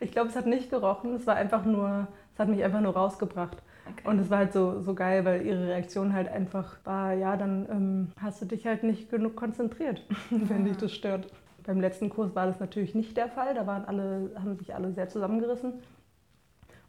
Ich 0.00 0.12
glaube, 0.12 0.28
es 0.28 0.36
hat 0.36 0.46
nicht 0.46 0.70
gerochen. 0.70 1.14
Es 1.14 1.26
war 1.26 1.36
einfach 1.36 1.64
nur, 1.64 2.08
es 2.32 2.38
hat 2.38 2.48
mich 2.48 2.64
einfach 2.64 2.80
nur 2.80 2.94
rausgebracht. 2.94 3.58
Okay. 3.90 4.08
Und 4.08 4.18
es 4.18 4.30
war 4.30 4.38
halt 4.38 4.52
so, 4.52 4.80
so 4.82 4.94
geil, 4.94 5.24
weil 5.24 5.46
ihre 5.46 5.68
Reaktion 5.68 6.12
halt 6.12 6.28
einfach 6.28 6.76
war, 6.84 7.12
ja, 7.14 7.36
dann 7.36 7.66
ähm, 7.70 8.12
hast 8.20 8.42
du 8.42 8.46
dich 8.46 8.66
halt 8.66 8.82
nicht 8.82 9.10
genug 9.10 9.36
konzentriert, 9.36 10.04
wenn 10.30 10.64
dich 10.64 10.76
das 10.76 10.92
stört. 10.92 11.32
Beim 11.64 11.80
letzten 11.80 12.08
Kurs 12.08 12.34
war 12.34 12.46
das 12.46 12.60
natürlich 12.60 12.94
nicht 12.94 13.16
der 13.16 13.28
Fall. 13.28 13.54
Da 13.54 13.66
waren 13.66 13.84
alle, 13.84 14.30
haben 14.36 14.56
sich 14.56 14.74
alle 14.74 14.92
sehr 14.92 15.08
zusammengerissen. 15.08 15.74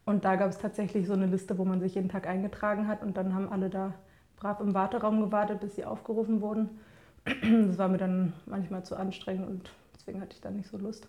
Und 0.04 0.24
da 0.24 0.36
gab 0.36 0.50
es 0.50 0.58
tatsächlich 0.58 1.06
so 1.06 1.12
eine 1.12 1.26
Liste, 1.26 1.58
wo 1.58 1.64
man 1.64 1.80
sich 1.80 1.94
jeden 1.94 2.08
Tag 2.08 2.26
eingetragen 2.26 2.88
hat 2.88 3.02
und 3.02 3.16
dann 3.16 3.34
haben 3.34 3.50
alle 3.50 3.68
da 3.68 3.94
brav 4.36 4.60
im 4.60 4.74
Warteraum 4.74 5.20
gewartet, 5.20 5.60
bis 5.60 5.76
sie 5.76 5.84
aufgerufen 5.84 6.40
wurden. 6.40 6.80
Das 7.66 7.76
war 7.76 7.88
mir 7.88 7.98
dann 7.98 8.32
manchmal 8.46 8.82
zu 8.82 8.96
anstrengend 8.96 9.46
und 9.46 9.70
deswegen 9.94 10.20
hatte 10.22 10.34
ich 10.34 10.40
da 10.40 10.50
nicht 10.50 10.68
so 10.68 10.78
Lust. 10.78 11.06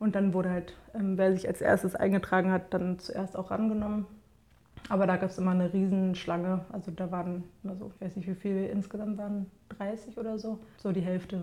Und 0.00 0.16
dann 0.16 0.34
wurde 0.34 0.50
halt, 0.50 0.74
ähm, 0.92 1.16
wer 1.16 1.32
sich 1.32 1.46
als 1.46 1.60
erstes 1.60 1.94
eingetragen 1.94 2.50
hat, 2.50 2.74
dann 2.74 2.98
zuerst 2.98 3.36
auch 3.36 3.52
rangenommen. 3.52 4.06
Aber 4.88 5.06
da 5.06 5.16
gab 5.16 5.30
es 5.30 5.38
immer 5.38 5.52
eine 5.52 5.72
Riesenschlange. 5.72 6.64
Also 6.70 6.90
da 6.90 7.10
waren 7.10 7.44
immer 7.62 7.76
so, 7.76 7.90
ich 7.94 8.00
weiß 8.00 8.16
nicht 8.16 8.28
wie 8.28 8.34
viele 8.34 8.66
insgesamt 8.68 9.16
waren, 9.18 9.50
30 9.70 10.18
oder 10.18 10.38
so. 10.38 10.58
So 10.76 10.92
die 10.92 11.00
Hälfte 11.00 11.40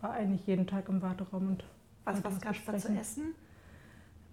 war 0.00 0.12
eigentlich 0.12 0.46
jeden 0.46 0.66
Tag 0.66 0.88
im 0.88 1.02
Warteraum 1.02 1.48
und 1.48 1.64
Was, 2.04 2.22
was 2.24 2.40
gab 2.40 2.54
es 2.54 2.64
da 2.64 2.76
zu 2.76 2.92
essen? 2.92 3.34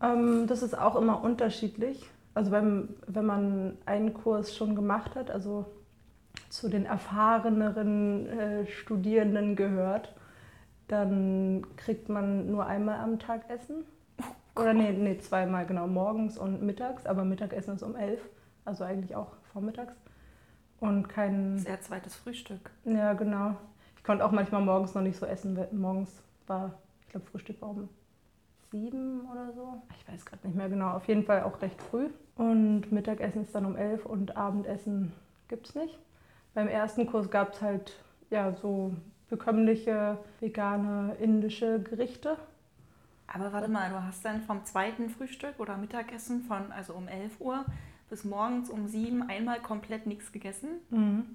Ähm, 0.02 0.48
das 0.48 0.62
ist 0.62 0.78
auch 0.78 0.96
immer 0.96 1.24
unterschiedlich. 1.24 2.10
Also 2.34 2.52
beim, 2.52 2.90
wenn 3.08 3.26
man 3.26 3.78
einen 3.86 4.14
Kurs 4.14 4.56
schon 4.56 4.76
gemacht 4.76 5.16
hat, 5.16 5.32
also 5.32 5.66
zu 6.50 6.70
den 6.70 6.86
erfahreneren 6.86 8.28
äh, 8.28 8.68
Studierenden 8.68 9.56
gehört, 9.56 10.14
dann 10.88 11.66
kriegt 11.78 12.10
man 12.10 12.52
nur 12.52 12.66
einmal 12.66 13.00
am 13.00 13.20
Tag 13.20 13.50
Essen. 13.50 13.86
Oder 14.56 14.74
nee, 14.74 14.92
nee, 14.92 15.18
zweimal, 15.18 15.66
genau, 15.66 15.88
morgens 15.88 16.38
und 16.38 16.62
mittags, 16.62 17.06
aber 17.06 17.26
Mittagessen 17.26 17.76
ist 17.76 17.84
um 17.84 17.96
elf, 17.96 18.22
also 18.64 18.84
eigentlich 18.84 19.16
auch 19.16 19.34
vormittags. 19.52 19.94
Und 20.80 21.08
kein, 21.10 21.58
Sehr 21.60 21.82
zweites 21.82 22.16
Frühstück. 22.16 22.72
ja 22.86 23.14
genau. 23.14 23.56
Ich 23.98 24.04
konnte 24.04 24.24
auch 24.26 24.32
manchmal 24.32 24.62
morgens 24.62 24.94
noch 24.94 25.02
nicht 25.02 25.18
so 25.18 25.26
essen, 25.26 25.58
weil 25.58 25.68
morgens 25.72 26.22
war, 26.48 26.72
ich 27.02 27.10
glaube, 27.10 27.26
Frühstück 27.26 27.62
war 27.62 27.70
um 27.72 27.90
sieben 28.72 29.22
oder 29.32 29.52
so. 29.54 29.82
Ich 29.98 30.08
weiß 30.08 30.26
gerade 30.26 30.48
nicht 30.48 30.56
mehr 30.56 30.70
genau. 30.70 30.92
Auf 30.92 31.08
jeden 31.08 31.24
Fall 31.24 31.44
auch 31.44 31.62
recht 31.62 31.82
früh. 31.82 32.10
Und 32.36 32.92
Mittagessen 32.92 33.44
ist 33.44 33.56
dann 33.56 33.66
um 33.66 33.76
elf 33.76 34.06
und 34.06 34.36
Abendessen 34.36 35.14
gibt 35.48 35.70
es 35.70 35.76
nicht. 35.76 35.98
Beim 36.54 36.68
ersten 36.68 37.08
Kurs 37.08 37.30
gab 37.32 37.54
es 37.54 37.62
halt 37.62 37.94
ja, 38.30 38.54
so 38.54 38.94
bekömmliche 39.30 40.18
vegane 40.40 41.16
indische 41.20 41.80
Gerichte. 41.82 42.38
Aber 43.28 43.52
warte 43.54 43.70
mal, 43.70 43.90
du 43.90 44.04
hast 44.04 44.24
dann 44.24 44.42
vom 44.42 44.64
zweiten 44.66 45.10
Frühstück 45.10 45.60
oder 45.60 45.78
Mittagessen 45.78 46.44
von, 46.44 46.72
also 46.72 46.94
um 46.94 47.08
11 47.08 47.40
Uhr 47.40 47.66
bis 48.10 48.24
morgens 48.24 48.70
um 48.70 48.88
7 48.88 49.30
einmal 49.30 49.60
komplett 49.62 50.06
nichts 50.06 50.32
gegessen? 50.32 50.70
Mhm. 50.90 51.26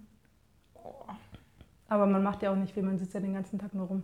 Oh. 0.74 1.04
Aber 1.88 2.06
man 2.06 2.22
macht 2.22 2.42
ja 2.42 2.52
auch 2.52 2.56
nicht 2.56 2.72
viel, 2.72 2.84
man 2.84 2.98
sitzt 2.98 3.14
ja 3.14 3.20
den 3.20 3.34
ganzen 3.34 3.58
Tag 3.58 3.74
nur 3.74 3.86
rum. 3.86 4.02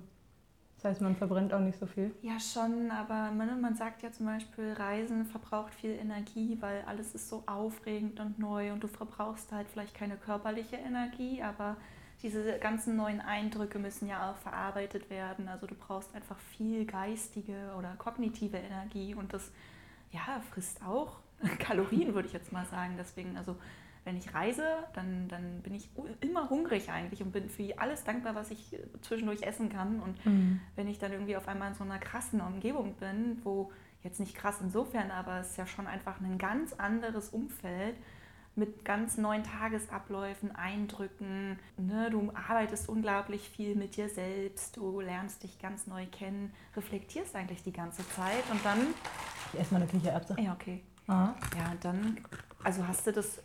Das 0.76 0.84
heißt, 0.84 1.00
man 1.00 1.16
verbrennt 1.16 1.54
auch 1.54 1.60
nicht 1.60 1.78
so 1.78 1.86
viel. 1.86 2.14
Ja, 2.20 2.38
schon, 2.38 2.90
aber 2.90 3.30
man, 3.30 3.60
man 3.60 3.74
sagt 3.76 4.02
ja 4.02 4.12
zum 4.12 4.26
Beispiel, 4.26 4.72
Reisen 4.72 5.24
verbraucht 5.24 5.74
viel 5.74 5.92
Energie, 5.92 6.58
weil 6.60 6.82
alles 6.86 7.14
ist 7.14 7.28
so 7.28 7.44
aufregend 7.46 8.20
und 8.20 8.38
neu 8.38 8.72
und 8.72 8.82
du 8.82 8.88
verbrauchst 8.88 9.52
halt 9.52 9.68
vielleicht 9.68 9.94
keine 9.94 10.16
körperliche 10.16 10.76
Energie, 10.76 11.42
aber 11.42 11.76
diese 12.22 12.58
ganzen 12.58 12.96
neuen 12.96 13.20
Eindrücke 13.20 13.78
müssen 13.78 14.08
ja 14.08 14.30
auch 14.30 14.36
verarbeitet 14.36 15.10
werden. 15.10 15.48
Also 15.48 15.66
du 15.66 15.74
brauchst 15.74 16.14
einfach 16.14 16.38
viel 16.38 16.86
geistige 16.86 17.74
oder 17.78 17.94
kognitive 17.98 18.56
Energie 18.56 19.14
und 19.14 19.32
das 19.32 19.50
ja, 20.10 20.40
frisst 20.50 20.82
auch 20.82 21.18
Kalorien, 21.58 22.14
würde 22.14 22.28
ich 22.28 22.34
jetzt 22.34 22.52
mal 22.52 22.64
sagen. 22.66 22.94
Deswegen, 22.98 23.36
also 23.36 23.56
wenn 24.04 24.16
ich 24.16 24.32
reise, 24.32 24.64
dann, 24.94 25.28
dann 25.28 25.62
bin 25.62 25.74
ich 25.74 25.90
immer 26.20 26.48
hungrig 26.48 26.90
eigentlich 26.90 27.22
und 27.22 27.32
bin 27.32 27.50
für 27.50 27.78
alles 27.78 28.04
dankbar, 28.04 28.34
was 28.34 28.50
ich 28.50 28.78
zwischendurch 29.02 29.42
essen 29.42 29.68
kann. 29.68 30.00
Und 30.00 30.24
mhm. 30.24 30.60
wenn 30.76 30.88
ich 30.88 30.98
dann 30.98 31.12
irgendwie 31.12 31.36
auf 31.36 31.48
einmal 31.48 31.70
in 31.70 31.74
so 31.74 31.84
einer 31.84 31.98
krassen 31.98 32.40
Umgebung 32.40 32.94
bin, 32.94 33.40
wo 33.42 33.72
jetzt 34.02 34.20
nicht 34.20 34.36
krass 34.36 34.58
insofern, 34.60 35.10
aber 35.10 35.40
es 35.40 35.50
ist 35.50 35.56
ja 35.56 35.66
schon 35.66 35.86
einfach 35.86 36.20
ein 36.20 36.38
ganz 36.38 36.72
anderes 36.72 37.30
Umfeld 37.30 37.96
mit 38.56 38.84
ganz 38.84 39.18
neuen 39.18 39.44
Tagesabläufen, 39.44 40.54
Eindrücken. 40.54 41.58
Ne? 41.76 42.10
Du 42.10 42.32
arbeitest 42.48 42.88
unglaublich 42.88 43.48
viel 43.48 43.76
mit 43.76 43.96
dir 43.96 44.08
selbst, 44.08 44.76
du 44.76 45.00
lernst 45.00 45.42
dich 45.42 45.58
ganz 45.58 45.86
neu 45.86 46.06
kennen, 46.06 46.52
reflektierst 46.74 47.36
eigentlich 47.36 47.62
die 47.62 47.72
ganze 47.72 48.06
Zeit 48.08 48.44
und 48.50 48.64
dann... 48.64 48.78
Ich 49.52 49.60
esse 49.60 49.74
mal 49.74 49.82
eine 49.82 49.90
Kichererbse. 49.90 50.36
Ja, 50.40 50.52
okay. 50.52 50.82
Aha. 51.06 51.36
Ja, 51.56 51.70
und 51.70 51.84
dann, 51.84 52.18
also 52.64 52.86
hast 52.88 53.06
du 53.06 53.12
das 53.12 53.42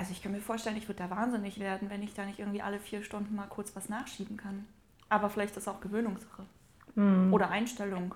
also 0.00 0.12
ich 0.12 0.22
kann 0.22 0.32
mir 0.32 0.40
vorstellen, 0.40 0.78
ich 0.78 0.88
würde 0.88 1.02
da 1.02 1.10
wahnsinnig 1.10 1.60
werden, 1.60 1.90
wenn 1.90 2.02
ich 2.02 2.14
da 2.14 2.24
nicht 2.24 2.38
irgendwie 2.38 2.62
alle 2.62 2.80
vier 2.80 3.02
Stunden 3.02 3.34
mal 3.34 3.46
kurz 3.48 3.76
was 3.76 3.90
nachschieben 3.90 4.38
kann. 4.38 4.64
Aber 5.10 5.28
vielleicht 5.28 5.54
ist 5.54 5.66
das 5.66 5.74
auch 5.74 5.82
Gewöhnungssache. 5.82 6.46
Mhm. 6.94 7.34
Oder 7.34 7.50
Einstellung. 7.50 8.14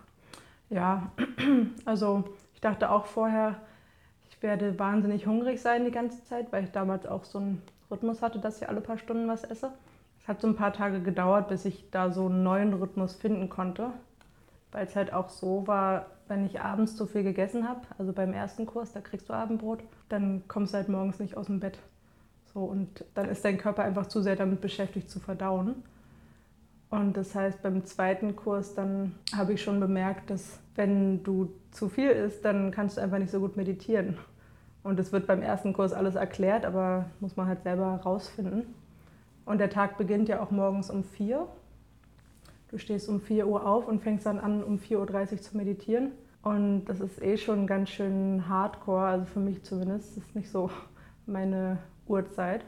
Ja, 0.70 1.12
also 1.84 2.24
ich 2.54 2.62
dachte 2.62 2.90
auch 2.90 3.04
vorher, 3.04 3.60
werde 4.44 4.78
wahnsinnig 4.78 5.26
hungrig 5.26 5.60
sein 5.60 5.84
die 5.84 5.90
ganze 5.90 6.22
Zeit, 6.24 6.52
weil 6.52 6.62
ich 6.62 6.70
damals 6.70 7.06
auch 7.06 7.24
so 7.24 7.38
einen 7.38 7.62
Rhythmus 7.90 8.22
hatte, 8.22 8.38
dass 8.38 8.62
ich 8.62 8.68
alle 8.68 8.80
paar 8.80 8.98
Stunden 8.98 9.26
was 9.26 9.42
esse. 9.42 9.72
Es 10.20 10.28
hat 10.28 10.40
so 10.40 10.46
ein 10.46 10.54
paar 10.54 10.72
Tage 10.72 11.00
gedauert, 11.00 11.48
bis 11.48 11.64
ich 11.64 11.90
da 11.90 12.12
so 12.12 12.26
einen 12.26 12.44
neuen 12.44 12.72
Rhythmus 12.74 13.14
finden 13.14 13.48
konnte, 13.48 13.90
weil 14.70 14.86
es 14.86 14.94
halt 14.94 15.12
auch 15.12 15.28
so 15.28 15.66
war, 15.66 16.06
wenn 16.28 16.46
ich 16.46 16.60
abends 16.60 16.94
zu 16.94 17.06
viel 17.06 17.22
gegessen 17.22 17.68
habe, 17.68 17.80
also 17.98 18.12
beim 18.12 18.32
ersten 18.32 18.66
Kurs, 18.66 18.92
da 18.92 19.00
kriegst 19.00 19.28
du 19.28 19.32
Abendbrot, 19.32 19.80
dann 20.08 20.44
kommst 20.46 20.72
du 20.72 20.78
halt 20.78 20.88
morgens 20.88 21.18
nicht 21.18 21.36
aus 21.36 21.46
dem 21.46 21.60
Bett. 21.60 21.78
So, 22.52 22.60
und 22.60 23.04
dann 23.14 23.28
ist 23.28 23.44
dein 23.44 23.58
Körper 23.58 23.82
einfach 23.82 24.06
zu 24.06 24.22
sehr 24.22 24.36
damit 24.36 24.60
beschäftigt 24.60 25.10
zu 25.10 25.18
verdauen. 25.18 25.82
Und 26.88 27.16
das 27.16 27.34
heißt, 27.34 27.60
beim 27.62 27.84
zweiten 27.84 28.36
Kurs, 28.36 28.74
dann 28.74 29.16
habe 29.34 29.54
ich 29.54 29.62
schon 29.62 29.80
bemerkt, 29.80 30.30
dass 30.30 30.60
wenn 30.76 31.22
du 31.24 31.52
zu 31.72 31.88
viel 31.88 32.10
isst, 32.10 32.44
dann 32.44 32.70
kannst 32.70 32.96
du 32.96 33.00
einfach 33.00 33.18
nicht 33.18 33.32
so 33.32 33.40
gut 33.40 33.56
meditieren. 33.56 34.16
Und 34.84 35.00
es 35.00 35.10
wird 35.10 35.26
beim 35.26 35.42
ersten 35.42 35.72
Kurs 35.72 35.92
alles 35.92 36.14
erklärt, 36.14 36.64
aber 36.64 37.06
muss 37.18 37.36
man 37.36 37.48
halt 37.48 37.64
selber 37.64 38.00
rausfinden. 38.04 38.62
Und 39.44 39.58
der 39.58 39.70
Tag 39.70 39.98
beginnt 39.98 40.28
ja 40.28 40.40
auch 40.40 40.52
morgens 40.52 40.90
um 40.90 41.02
vier 41.02 41.48
Du 42.74 42.78
stehst 42.78 43.08
um 43.08 43.20
4 43.20 43.46
Uhr 43.46 43.64
auf 43.68 43.86
und 43.86 44.02
fängst 44.02 44.26
dann 44.26 44.40
an, 44.40 44.64
um 44.64 44.78
4.30 44.78 45.32
Uhr 45.32 45.40
zu 45.40 45.56
meditieren. 45.56 46.10
Und 46.42 46.86
das 46.86 46.98
ist 46.98 47.22
eh 47.22 47.36
schon 47.36 47.68
ganz 47.68 47.88
schön 47.90 48.48
hardcore, 48.48 49.06
also 49.06 49.26
für 49.26 49.38
mich 49.38 49.62
zumindest. 49.62 50.16
Das 50.16 50.24
ist 50.24 50.34
nicht 50.34 50.50
so 50.50 50.70
meine 51.26 51.78
Uhrzeit. 52.08 52.64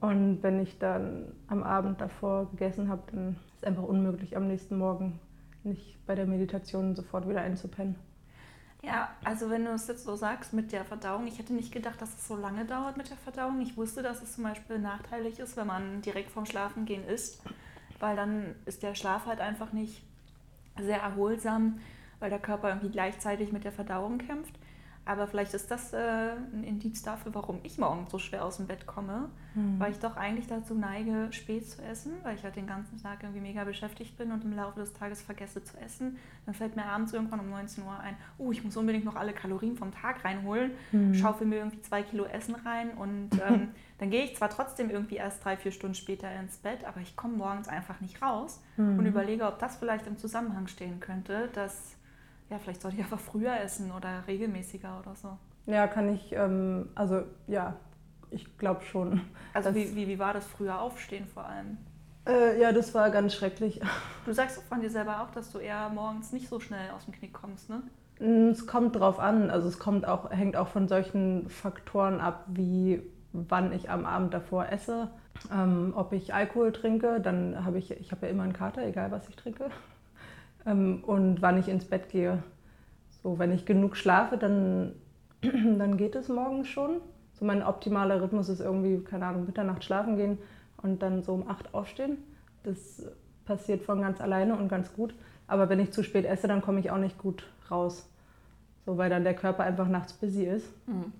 Und 0.00 0.42
wenn 0.42 0.58
ich 0.58 0.80
dann 0.80 1.32
am 1.46 1.62
Abend 1.62 2.00
davor 2.00 2.50
gegessen 2.50 2.88
habe, 2.88 3.02
dann 3.12 3.36
ist 3.46 3.58
es 3.58 3.64
einfach 3.64 3.84
unmöglich, 3.84 4.36
am 4.36 4.48
nächsten 4.48 4.76
Morgen 4.76 5.20
nicht 5.62 6.04
bei 6.04 6.16
der 6.16 6.26
Meditation 6.26 6.96
sofort 6.96 7.28
wieder 7.28 7.42
einzupennen. 7.42 7.94
Ja, 8.82 9.10
also 9.24 9.50
wenn 9.50 9.64
du 9.64 9.72
es 9.72 9.86
jetzt 9.88 10.04
so 10.04 10.16
sagst 10.16 10.52
mit 10.52 10.72
der 10.72 10.84
Verdauung, 10.84 11.26
ich 11.26 11.38
hätte 11.38 11.52
nicht 11.52 11.72
gedacht, 11.72 12.00
dass 12.00 12.14
es 12.14 12.26
so 12.26 12.36
lange 12.36 12.64
dauert 12.64 12.96
mit 12.96 13.10
der 13.10 13.16
Verdauung. 13.18 13.60
Ich 13.60 13.76
wusste, 13.76 14.02
dass 14.02 14.22
es 14.22 14.34
zum 14.34 14.44
Beispiel 14.44 14.78
nachteilig 14.78 15.38
ist, 15.38 15.56
wenn 15.56 15.66
man 15.66 16.00
direkt 16.00 16.30
vorm 16.30 16.46
Schlafengehen 16.46 17.06
isst 17.06 17.42
weil 18.00 18.16
dann 18.16 18.54
ist 18.64 18.82
der 18.82 18.94
Schlaf 18.94 19.26
halt 19.26 19.40
einfach 19.40 19.72
nicht 19.72 20.02
sehr 20.78 21.00
erholsam, 21.00 21.80
weil 22.18 22.30
der 22.30 22.38
Körper 22.38 22.70
irgendwie 22.70 22.90
gleichzeitig 22.90 23.52
mit 23.52 23.64
der 23.64 23.72
Verdauung 23.72 24.18
kämpft. 24.18 24.54
Aber 25.10 25.26
vielleicht 25.26 25.54
ist 25.54 25.68
das 25.72 25.92
äh, 25.92 25.96
ein 26.52 26.62
Indiz 26.62 27.02
dafür, 27.02 27.34
warum 27.34 27.58
ich 27.64 27.78
morgen 27.78 28.06
so 28.08 28.20
schwer 28.20 28.44
aus 28.44 28.58
dem 28.58 28.68
Bett 28.68 28.86
komme, 28.86 29.28
mhm. 29.56 29.80
weil 29.80 29.90
ich 29.90 29.98
doch 29.98 30.16
eigentlich 30.16 30.46
dazu 30.46 30.72
neige, 30.72 31.26
spät 31.32 31.68
zu 31.68 31.82
essen, 31.82 32.12
weil 32.22 32.36
ich 32.36 32.44
halt 32.44 32.54
den 32.54 32.68
ganzen 32.68 32.96
Tag 33.02 33.24
irgendwie 33.24 33.40
mega 33.40 33.64
beschäftigt 33.64 34.16
bin 34.16 34.30
und 34.30 34.44
im 34.44 34.52
Laufe 34.52 34.78
des 34.78 34.92
Tages 34.92 35.20
vergesse 35.20 35.64
zu 35.64 35.76
essen. 35.78 36.16
Dann 36.46 36.54
fällt 36.54 36.76
mir 36.76 36.84
abends 36.84 37.12
irgendwann 37.12 37.40
um 37.40 37.50
19 37.50 37.82
Uhr 37.82 37.98
ein, 37.98 38.14
oh, 38.38 38.52
ich 38.52 38.62
muss 38.62 38.76
unbedingt 38.76 39.04
noch 39.04 39.16
alle 39.16 39.32
Kalorien 39.32 39.74
vom 39.74 39.90
Tag 39.90 40.24
reinholen, 40.24 40.70
mhm. 40.92 41.12
schaufel 41.12 41.48
mir 41.48 41.56
irgendwie 41.56 41.80
zwei 41.80 42.04
Kilo 42.04 42.26
Essen 42.26 42.54
rein 42.54 42.90
und 42.92 43.30
ähm, 43.48 43.70
dann 43.98 44.10
gehe 44.10 44.22
ich 44.22 44.36
zwar 44.36 44.48
trotzdem 44.48 44.90
irgendwie 44.90 45.16
erst 45.16 45.44
drei, 45.44 45.56
vier 45.56 45.72
Stunden 45.72 45.96
später 45.96 46.32
ins 46.38 46.58
Bett, 46.58 46.84
aber 46.84 47.00
ich 47.00 47.16
komme 47.16 47.36
morgens 47.36 47.66
einfach 47.66 48.00
nicht 48.00 48.22
raus 48.22 48.62
mhm. 48.76 48.96
und 48.96 49.06
überlege, 49.06 49.44
ob 49.48 49.58
das 49.58 49.76
vielleicht 49.76 50.06
im 50.06 50.18
Zusammenhang 50.18 50.68
stehen 50.68 51.00
könnte, 51.00 51.48
dass 51.52 51.96
ja, 52.50 52.58
vielleicht 52.58 52.82
sollte 52.82 52.96
ich 52.96 53.02
einfach 53.02 53.20
früher 53.20 53.58
essen 53.60 53.92
oder 53.92 54.24
regelmäßiger 54.26 54.98
oder 55.00 55.14
so. 55.14 55.38
Ja, 55.66 55.86
kann 55.86 56.12
ich, 56.12 56.32
ähm, 56.32 56.88
also 56.94 57.22
ja, 57.46 57.76
ich 58.30 58.58
glaube 58.58 58.82
schon. 58.82 59.20
Also 59.54 59.74
wie, 59.74 59.94
wie, 59.94 60.08
wie 60.08 60.18
war 60.18 60.34
das 60.34 60.46
früher 60.46 60.80
aufstehen 60.80 61.26
vor 61.26 61.44
allem? 61.44 61.78
Äh, 62.26 62.60
ja, 62.60 62.72
das 62.72 62.92
war 62.92 63.10
ganz 63.10 63.34
schrecklich. 63.34 63.80
Du 64.26 64.34
sagst 64.34 64.62
von 64.64 64.80
dir 64.80 64.90
selber 64.90 65.22
auch, 65.22 65.30
dass 65.30 65.50
du 65.50 65.58
eher 65.58 65.88
morgens 65.88 66.32
nicht 66.32 66.48
so 66.48 66.60
schnell 66.60 66.90
aus 66.90 67.06
dem 67.06 67.14
Knick 67.14 67.32
kommst, 67.32 67.70
ne? 67.70 67.82
Mm, 68.18 68.50
es 68.50 68.66
kommt 68.66 68.96
drauf 68.96 69.18
an. 69.18 69.50
Also 69.50 69.68
es 69.68 69.78
kommt 69.78 70.06
auch, 70.06 70.30
hängt 70.30 70.56
auch 70.56 70.68
von 70.68 70.88
solchen 70.88 71.48
Faktoren 71.48 72.20
ab, 72.20 72.44
wie 72.48 73.02
wann 73.32 73.72
ich 73.72 73.90
am 73.90 74.04
Abend 74.04 74.34
davor 74.34 74.68
esse. 74.68 75.10
Ähm, 75.52 75.94
ob 75.96 76.12
ich 76.12 76.34
Alkohol 76.34 76.72
trinke, 76.72 77.20
dann 77.20 77.64
habe 77.64 77.78
ich, 77.78 77.90
ich 77.92 78.12
habe 78.12 78.26
ja 78.26 78.32
immer 78.32 78.42
einen 78.42 78.52
Kater, 78.52 78.84
egal 78.84 79.10
was 79.10 79.28
ich 79.28 79.36
trinke 79.36 79.70
ähm, 80.66 81.02
und 81.04 81.42
wann 81.42 81.58
ich 81.58 81.68
ins 81.68 81.84
Bett 81.84 82.08
gehe. 82.08 82.42
So, 83.22 83.38
wenn 83.38 83.52
ich 83.52 83.66
genug 83.66 83.96
schlafe, 83.96 84.36
dann, 84.36 84.94
dann 85.42 85.96
geht 85.96 86.14
es 86.14 86.28
morgens 86.28 86.68
schon. 86.68 87.00
So 87.34 87.44
mein 87.44 87.62
optimaler 87.62 88.22
Rhythmus 88.22 88.48
ist 88.48 88.60
irgendwie, 88.60 89.02
keine 89.02 89.26
Ahnung, 89.26 89.46
Mitternacht 89.46 89.84
schlafen 89.84 90.16
gehen 90.16 90.38
und 90.82 91.02
dann 91.02 91.22
so 91.22 91.32
um 91.34 91.48
acht 91.48 91.74
aufstehen. 91.74 92.18
Das 92.62 93.06
passiert 93.44 93.82
von 93.82 94.00
ganz 94.02 94.20
alleine 94.20 94.56
und 94.56 94.68
ganz 94.68 94.92
gut. 94.92 95.14
Aber 95.46 95.68
wenn 95.68 95.80
ich 95.80 95.92
zu 95.92 96.02
spät 96.02 96.24
esse, 96.24 96.48
dann 96.48 96.62
komme 96.62 96.80
ich 96.80 96.90
auch 96.90 96.98
nicht 96.98 97.18
gut 97.18 97.50
raus. 97.70 98.08
So, 98.86 98.96
weil 98.96 99.10
dann 99.10 99.24
der 99.24 99.34
Körper 99.34 99.64
einfach 99.64 99.88
nachts 99.88 100.12
busy 100.12 100.44
ist. 100.44 100.66
Mhm. 100.86 101.12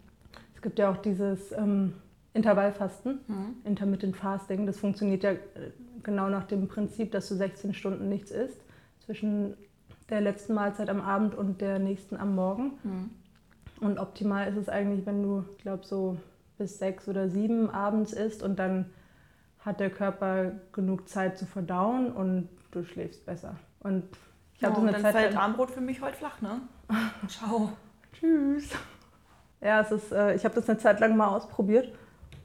Es 0.54 0.62
gibt 0.62 0.78
ja 0.78 0.90
auch 0.90 0.98
dieses 0.98 1.52
ähm, 1.52 1.94
Intervallfasten, 2.34 3.20
mhm. 3.26 3.56
Intermittent 3.64 4.16
Fasting. 4.16 4.66
Das 4.66 4.78
funktioniert 4.78 5.22
ja 5.22 5.32
äh, 5.32 5.38
genau 6.02 6.28
nach 6.28 6.44
dem 6.44 6.68
Prinzip, 6.68 7.12
dass 7.12 7.28
du 7.28 7.34
16 7.34 7.74
Stunden 7.74 8.08
nichts 8.08 8.30
isst 8.30 8.60
zwischen 9.10 9.56
der 10.08 10.20
letzten 10.20 10.54
Mahlzeit 10.54 10.88
am 10.88 11.00
Abend 11.00 11.34
und 11.34 11.60
der 11.60 11.80
nächsten 11.80 12.16
am 12.16 12.36
Morgen. 12.36 12.78
Mhm. 12.84 13.10
Und 13.80 13.98
optimal 13.98 14.46
ist 14.46 14.56
es 14.56 14.68
eigentlich, 14.68 15.04
wenn 15.04 15.20
du, 15.20 15.44
ich 15.56 15.62
glaube, 15.62 15.84
so 15.84 16.16
bis 16.58 16.78
sechs 16.78 17.08
oder 17.08 17.28
sieben 17.28 17.70
abends 17.70 18.12
isst 18.12 18.40
und 18.40 18.60
dann 18.60 18.86
hat 19.58 19.80
der 19.80 19.90
Körper 19.90 20.52
genug 20.70 21.08
Zeit 21.08 21.38
zu 21.38 21.44
verdauen 21.44 22.12
und 22.12 22.48
du 22.70 22.84
schläfst 22.84 23.26
besser. 23.26 23.56
Und 23.80 24.04
ich 24.54 24.62
habe 24.62 24.76
oh, 24.76 24.82
eine 24.82 24.92
dann 24.92 25.02
Zeit 25.02 25.16
fällt 25.16 25.36
Armbrot 25.36 25.72
für 25.72 25.80
mich 25.80 26.00
heute 26.00 26.16
flach, 26.16 26.40
ne? 26.40 26.60
Ciao. 27.26 27.72
Tschüss. 28.12 28.70
Ja, 29.60 29.80
es 29.80 29.90
ist, 29.90 30.12
äh, 30.12 30.36
ich 30.36 30.44
habe 30.44 30.54
das 30.54 30.70
eine 30.70 30.78
Zeit 30.78 31.00
lang 31.00 31.16
mal 31.16 31.34
ausprobiert 31.34 31.92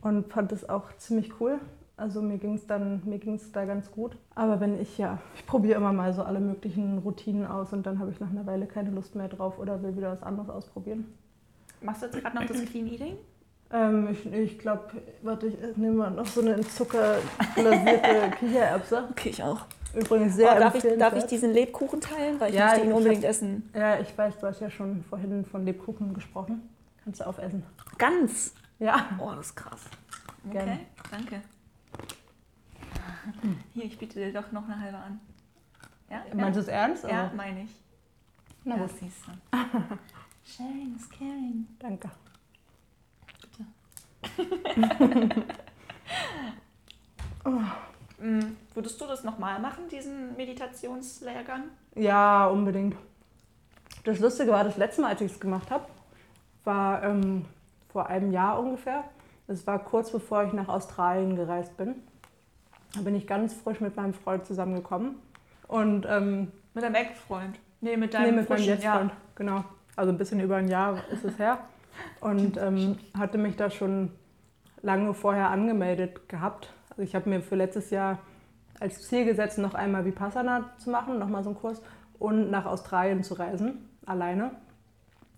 und 0.01 0.33
fand 0.33 0.51
es 0.51 0.67
auch 0.67 0.91
ziemlich 0.97 1.39
cool. 1.39 1.59
Also 1.97 2.21
mir 2.21 2.37
ging 2.37 2.55
es 2.55 2.67
dann, 2.67 3.01
mir 3.05 3.19
ging 3.19 3.35
es 3.35 3.51
da 3.53 3.63
ganz 3.65 3.89
gut. 3.89 4.17
Aber 4.35 4.59
wenn 4.59 4.79
ich, 4.81 4.97
ja, 4.97 5.19
ich 5.35 5.45
probiere 5.45 5.77
immer 5.77 5.93
mal 5.93 6.13
so 6.13 6.23
alle 6.23 6.39
möglichen 6.41 6.97
Routinen 6.97 7.45
aus 7.45 7.71
und 7.71 7.85
dann 7.85 7.99
habe 7.99 8.11
ich 8.11 8.19
nach 8.19 8.29
einer 8.29 8.45
Weile 8.45 8.65
keine 8.65 8.89
Lust 8.89 9.15
mehr 9.15 9.29
drauf 9.29 9.59
oder 9.59 9.81
will 9.81 9.95
wieder 9.95 10.11
was 10.11 10.21
anderes 10.21 10.49
ausprobieren. 10.49 11.05
Machst 11.81 12.01
du 12.01 12.07
jetzt 12.07 12.19
gerade 12.21 12.35
noch 12.35 12.45
das 12.45 12.65
Clean 12.65 12.87
Eating? 12.87 13.15
Ähm, 13.71 14.09
ich 14.11 14.25
ich 14.31 14.59
glaube, 14.59 14.83
warte, 15.21 15.47
ich 15.47 15.55
nehme 15.77 15.95
mal 15.95 16.11
noch 16.11 16.25
so 16.25 16.41
eine 16.41 16.51
in 16.53 16.63
Zucker 16.63 17.15
glasierte 17.55 18.31
Kichererbse. 18.39 19.07
Okay, 19.11 19.29
ich 19.29 19.41
auch. 19.41 19.65
Übrigens 19.95 20.35
sehr 20.35 20.53
oh, 20.55 20.59
darf, 20.59 20.75
ich, 20.75 20.97
darf 20.99 21.15
ich 21.15 21.23
diesen 21.23 21.51
Lebkuchen 21.53 22.01
teilen? 22.01 22.39
Weil 22.39 22.49
ich 22.49 22.55
Ja, 22.57 22.67
möchte 22.67 22.81
ihn 22.81 22.89
ich 22.89 22.95
unbedingt 22.95 23.23
hab- 23.23 23.29
essen. 23.29 23.69
Ja, 23.73 23.97
ich 23.99 24.15
weiß, 24.17 24.37
du 24.39 24.47
hast 24.47 24.59
ja 24.59 24.69
schon 24.69 25.03
vorhin 25.09 25.45
von 25.45 25.63
Lebkuchen 25.65 26.13
gesprochen. 26.13 26.61
Kannst 27.03 27.21
du 27.21 27.25
aufessen. 27.27 27.63
Ganz. 27.97 28.53
Ja. 28.79 29.09
Oh, 29.19 29.31
das 29.35 29.47
ist 29.47 29.55
krass. 29.55 29.81
Okay, 30.45 30.57
Gerne. 30.57 30.79
danke. 31.09 31.41
Hier, 33.73 33.85
ich 33.85 33.97
biete 33.97 34.15
dir 34.19 34.33
doch 34.33 34.51
noch 34.51 34.65
eine 34.65 34.79
halbe 34.79 34.97
an. 34.97 35.19
Ja? 36.09 36.23
Meinst 36.33 36.57
du 36.57 36.61
es 36.61 36.67
ernst? 36.67 37.03
Ja, 37.03 37.23
Also, 37.23 37.35
meine 37.35 37.63
ich. 37.63 37.71
Na 38.63 38.77
gut, 38.77 38.89
siehst 38.99 39.25
du. 39.27 39.31
Sharing 40.43 40.95
is 40.95 41.09
caring. 41.09 41.67
danke. 41.79 42.09
Mm, 48.17 48.55
Würdest 48.73 48.99
du 48.99 49.05
das 49.05 49.23
nochmal 49.23 49.59
machen, 49.59 49.87
diesen 49.91 50.35
Meditationslehrgang? 50.37 51.63
Ja, 51.95 52.47
unbedingt. 52.47 52.95
Das 54.03 54.19
Lustige 54.19 54.51
war, 54.51 54.63
das 54.63 54.77
letzte 54.77 55.01
Mal, 55.01 55.09
als 55.09 55.21
ich 55.21 55.31
es 55.33 55.39
gemacht 55.39 55.69
habe, 55.69 55.85
war 56.63 57.03
ähm, 57.03 57.45
vor 57.89 58.07
einem 58.07 58.31
Jahr 58.31 58.59
ungefähr. 58.59 59.03
Es 59.47 59.67
war 59.67 59.79
kurz 59.79 60.11
bevor 60.11 60.43
ich 60.45 60.53
nach 60.53 60.69
Australien 60.69 61.35
gereist 61.35 61.75
bin. 61.77 61.95
Da 62.95 63.01
bin 63.01 63.15
ich 63.15 63.27
ganz 63.27 63.53
frisch 63.53 63.81
mit 63.81 63.95
meinem 63.95 64.13
Freund 64.13 64.45
zusammengekommen. 64.45 65.15
Und 65.67 66.05
ähm, 66.09 66.51
Mit 66.73 66.83
deinem 66.83 66.95
Ex-Freund? 66.95 67.59
Nee, 67.81 67.97
mit 67.97 68.13
deinem 68.13 68.31
nee, 68.31 68.41
mit 68.41 68.49
meinem 68.49 68.63
Jetzt-Freund, 68.63 69.11
genau. 69.35 69.63
Also 69.95 70.11
ein 70.11 70.17
bisschen 70.17 70.39
über 70.39 70.57
ein 70.57 70.67
Jahr 70.67 70.97
ist 71.11 71.25
es 71.25 71.37
her. 71.37 71.59
Und 72.21 72.57
ähm, 72.61 72.97
hatte 73.17 73.37
mich 73.37 73.55
da 73.55 73.69
schon 73.69 74.11
lange 74.81 75.13
vorher 75.13 75.49
angemeldet 75.49 76.29
gehabt. 76.29 76.71
Also 76.89 77.01
ich 77.01 77.15
habe 77.15 77.29
mir 77.29 77.41
für 77.41 77.55
letztes 77.55 77.89
Jahr 77.89 78.19
als 78.79 79.07
Ziel 79.07 79.25
gesetzt, 79.25 79.57
noch 79.57 79.73
einmal 79.73 80.05
Vipassana 80.05 80.71
zu 80.77 80.89
machen, 80.89 81.19
nochmal 81.19 81.43
so 81.43 81.49
einen 81.49 81.59
Kurs 81.59 81.81
und 82.19 82.51
nach 82.51 82.65
Australien 82.65 83.23
zu 83.23 83.33
reisen, 83.35 83.89
alleine. 84.05 84.51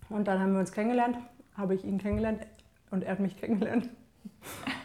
Und 0.08 0.28
dann 0.28 0.40
haben 0.40 0.52
wir 0.52 0.60
uns 0.60 0.72
kennengelernt, 0.72 1.18
habe 1.56 1.74
ich 1.74 1.84
ihn 1.84 1.98
kennengelernt 1.98 2.46
und 2.90 3.04
er 3.04 3.12
hat 3.12 3.20
mich 3.20 3.36
kennengelernt. 3.40 3.88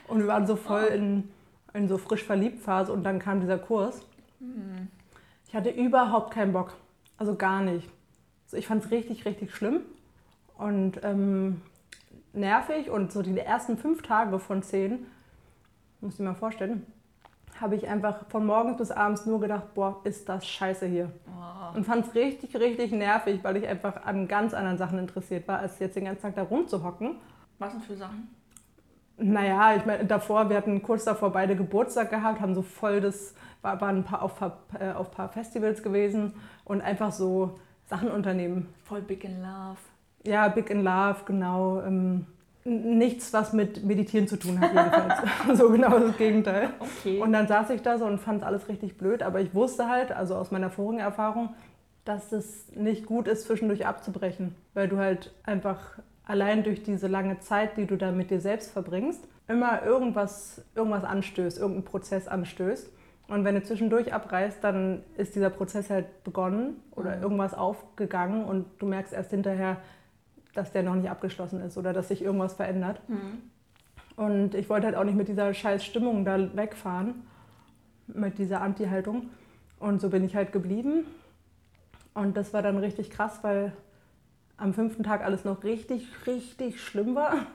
Und 0.07 0.19
wir 0.19 0.27
waren 0.27 0.47
so 0.47 0.55
voll 0.55 0.85
in, 0.85 1.29
in 1.73 1.87
so 1.87 1.97
frisch 1.97 2.23
verliebt 2.23 2.61
Phase 2.61 2.91
und 2.91 3.03
dann 3.03 3.19
kam 3.19 3.41
dieser 3.41 3.57
Kurs. 3.57 4.01
Ich 5.47 5.55
hatte 5.55 5.69
überhaupt 5.69 6.31
keinen 6.31 6.53
Bock, 6.53 6.73
also 7.17 7.35
gar 7.35 7.61
nicht. 7.61 7.89
Also 8.45 8.57
ich 8.57 8.67
fand 8.67 8.83
es 8.83 8.91
richtig, 8.91 9.25
richtig 9.25 9.53
schlimm 9.55 9.81
und 10.57 10.99
ähm, 11.03 11.61
nervig 12.33 12.89
und 12.89 13.11
so 13.11 13.21
die 13.21 13.37
ersten 13.37 13.77
fünf 13.77 14.01
Tage 14.01 14.39
von 14.39 14.63
zehn, 14.63 15.05
muss 16.01 16.15
ich 16.15 16.19
mir 16.19 16.27
mal 16.27 16.35
vorstellen, 16.35 16.85
habe 17.59 17.75
ich 17.75 17.87
einfach 17.87 18.27
von 18.29 18.45
morgens 18.45 18.77
bis 18.77 18.91
abends 18.91 19.25
nur 19.25 19.39
gedacht, 19.39 19.73
boah, 19.73 20.01
ist 20.03 20.27
das 20.27 20.45
scheiße 20.47 20.85
hier. 20.87 21.11
Oh. 21.27 21.77
Und 21.77 21.85
fand 21.85 22.07
es 22.07 22.15
richtig, 22.15 22.55
richtig 22.55 22.91
nervig, 22.91 23.43
weil 23.43 23.57
ich 23.57 23.67
einfach 23.67 24.03
an 24.05 24.27
ganz 24.27 24.53
anderen 24.53 24.77
Sachen 24.77 24.99
interessiert 24.99 25.47
war, 25.47 25.59
als 25.59 25.79
jetzt 25.79 25.95
den 25.95 26.05
ganzen 26.05 26.23
Tag 26.23 26.35
da 26.35 26.43
rumzuhocken. 26.43 27.17
Was 27.59 27.73
denn 27.73 27.81
für 27.81 27.95
Sachen? 27.95 28.29
Naja, 29.17 29.75
ich 29.75 29.85
meine, 29.85 30.05
davor, 30.05 30.49
wir 30.49 30.57
hatten 30.57 30.81
kurz 30.81 31.03
davor 31.05 31.31
beide 31.31 31.55
Geburtstag 31.55 32.09
gehabt, 32.09 32.41
haben 32.41 32.55
so 32.55 32.61
voll 32.63 32.99
das, 32.99 33.35
war- 33.61 33.79
waren 33.79 33.97
ein 33.97 34.03
paar, 34.03 34.23
auf, 34.23 34.37
paar- 34.37 34.59
äh, 34.79 34.91
auf 34.93 35.09
ein 35.09 35.13
paar 35.15 35.29
Festivals 35.29 35.83
gewesen 35.83 36.33
und 36.65 36.81
einfach 36.81 37.11
so 37.11 37.59
Sachen 37.85 38.09
unternehmen. 38.09 38.73
Voll 38.85 39.01
big 39.01 39.23
in 39.23 39.41
love. 39.41 39.77
Ja, 40.25 40.47
Big 40.47 40.69
in 40.69 40.83
Love, 40.83 41.17
genau. 41.25 41.81
Ähm, 41.81 42.25
nichts, 42.63 43.33
was 43.33 43.51
mit 43.51 43.83
Meditieren 43.83 44.25
zu 44.27 44.37
tun 44.37 44.59
hat, 44.59 44.71
jedenfalls. 44.73 45.19
so 45.59 45.69
genau 45.69 45.99
das 45.99 46.17
Gegenteil. 46.17 46.69
Okay. 46.79 47.19
Und 47.21 47.33
dann 47.33 47.47
saß 47.47 47.69
ich 47.71 47.81
da 47.81 47.97
so 47.97 48.05
und 48.05 48.19
fand 48.19 48.43
alles 48.43 48.67
richtig 48.69 48.97
blöd, 48.97 49.21
aber 49.21 49.41
ich 49.41 49.53
wusste 49.53 49.89
halt, 49.89 50.11
also 50.13 50.35
aus 50.35 50.49
meiner 50.49 50.69
vorigen 50.69 51.01
Erfahrung, 51.01 51.49
dass 52.05 52.31
es 52.31 52.71
nicht 52.75 53.05
gut 53.05 53.27
ist, 53.27 53.45
zwischendurch 53.47 53.85
abzubrechen, 53.85 54.55
weil 54.73 54.87
du 54.87 54.97
halt 54.97 55.33
einfach 55.43 55.99
allein 56.25 56.63
durch 56.63 56.83
diese 56.83 57.07
lange 57.07 57.39
Zeit, 57.39 57.77
die 57.77 57.85
du 57.85 57.97
da 57.97 58.11
mit 58.11 58.29
dir 58.31 58.39
selbst 58.39 58.71
verbringst, 58.71 59.27
immer 59.47 59.83
irgendwas, 59.83 60.61
irgendwas 60.75 61.03
anstößt, 61.03 61.57
irgendeinen 61.57 61.85
Prozess 61.85 62.27
anstößt. 62.27 62.89
Und 63.27 63.45
wenn 63.45 63.55
du 63.55 63.63
zwischendurch 63.63 64.13
abreißt, 64.13 64.63
dann 64.63 65.03
ist 65.17 65.35
dieser 65.35 65.49
Prozess 65.49 65.89
halt 65.89 66.23
begonnen 66.23 66.77
oder 66.91 67.17
Mhm. 67.17 67.23
irgendwas 67.23 67.53
aufgegangen 67.53 68.45
und 68.45 68.65
du 68.79 68.85
merkst 68.85 69.13
erst 69.13 69.31
hinterher, 69.31 69.77
dass 70.53 70.71
der 70.71 70.83
noch 70.83 70.95
nicht 70.95 71.09
abgeschlossen 71.09 71.61
ist 71.61 71.77
oder 71.77 71.93
dass 71.93 72.09
sich 72.09 72.21
irgendwas 72.21 72.53
verändert. 72.53 73.01
Mhm. 73.07 73.41
Und 74.15 74.55
ich 74.55 74.69
wollte 74.69 74.85
halt 74.87 74.95
auch 74.95 75.03
nicht 75.03 75.17
mit 75.17 75.27
dieser 75.27 75.53
scheiß 75.53 75.83
Stimmung 75.83 76.25
da 76.25 76.55
wegfahren, 76.55 77.23
mit 78.07 78.37
dieser 78.37 78.61
Anti-Haltung. 78.61 79.29
Und 79.79 79.99
so 79.99 80.09
bin 80.09 80.23
ich 80.23 80.35
halt 80.35 80.51
geblieben. 80.51 81.05
Und 82.13 82.37
das 82.37 82.53
war 82.53 82.61
dann 82.61 82.77
richtig 82.77 83.09
krass, 83.09 83.39
weil 83.41 83.73
am 84.63 84.73
fünften 84.73 85.03
Tag 85.03 85.23
alles 85.25 85.43
noch 85.43 85.65
richtig, 85.65 86.07
richtig 86.25 86.81
schlimm 86.81 87.15
war. 87.15 87.47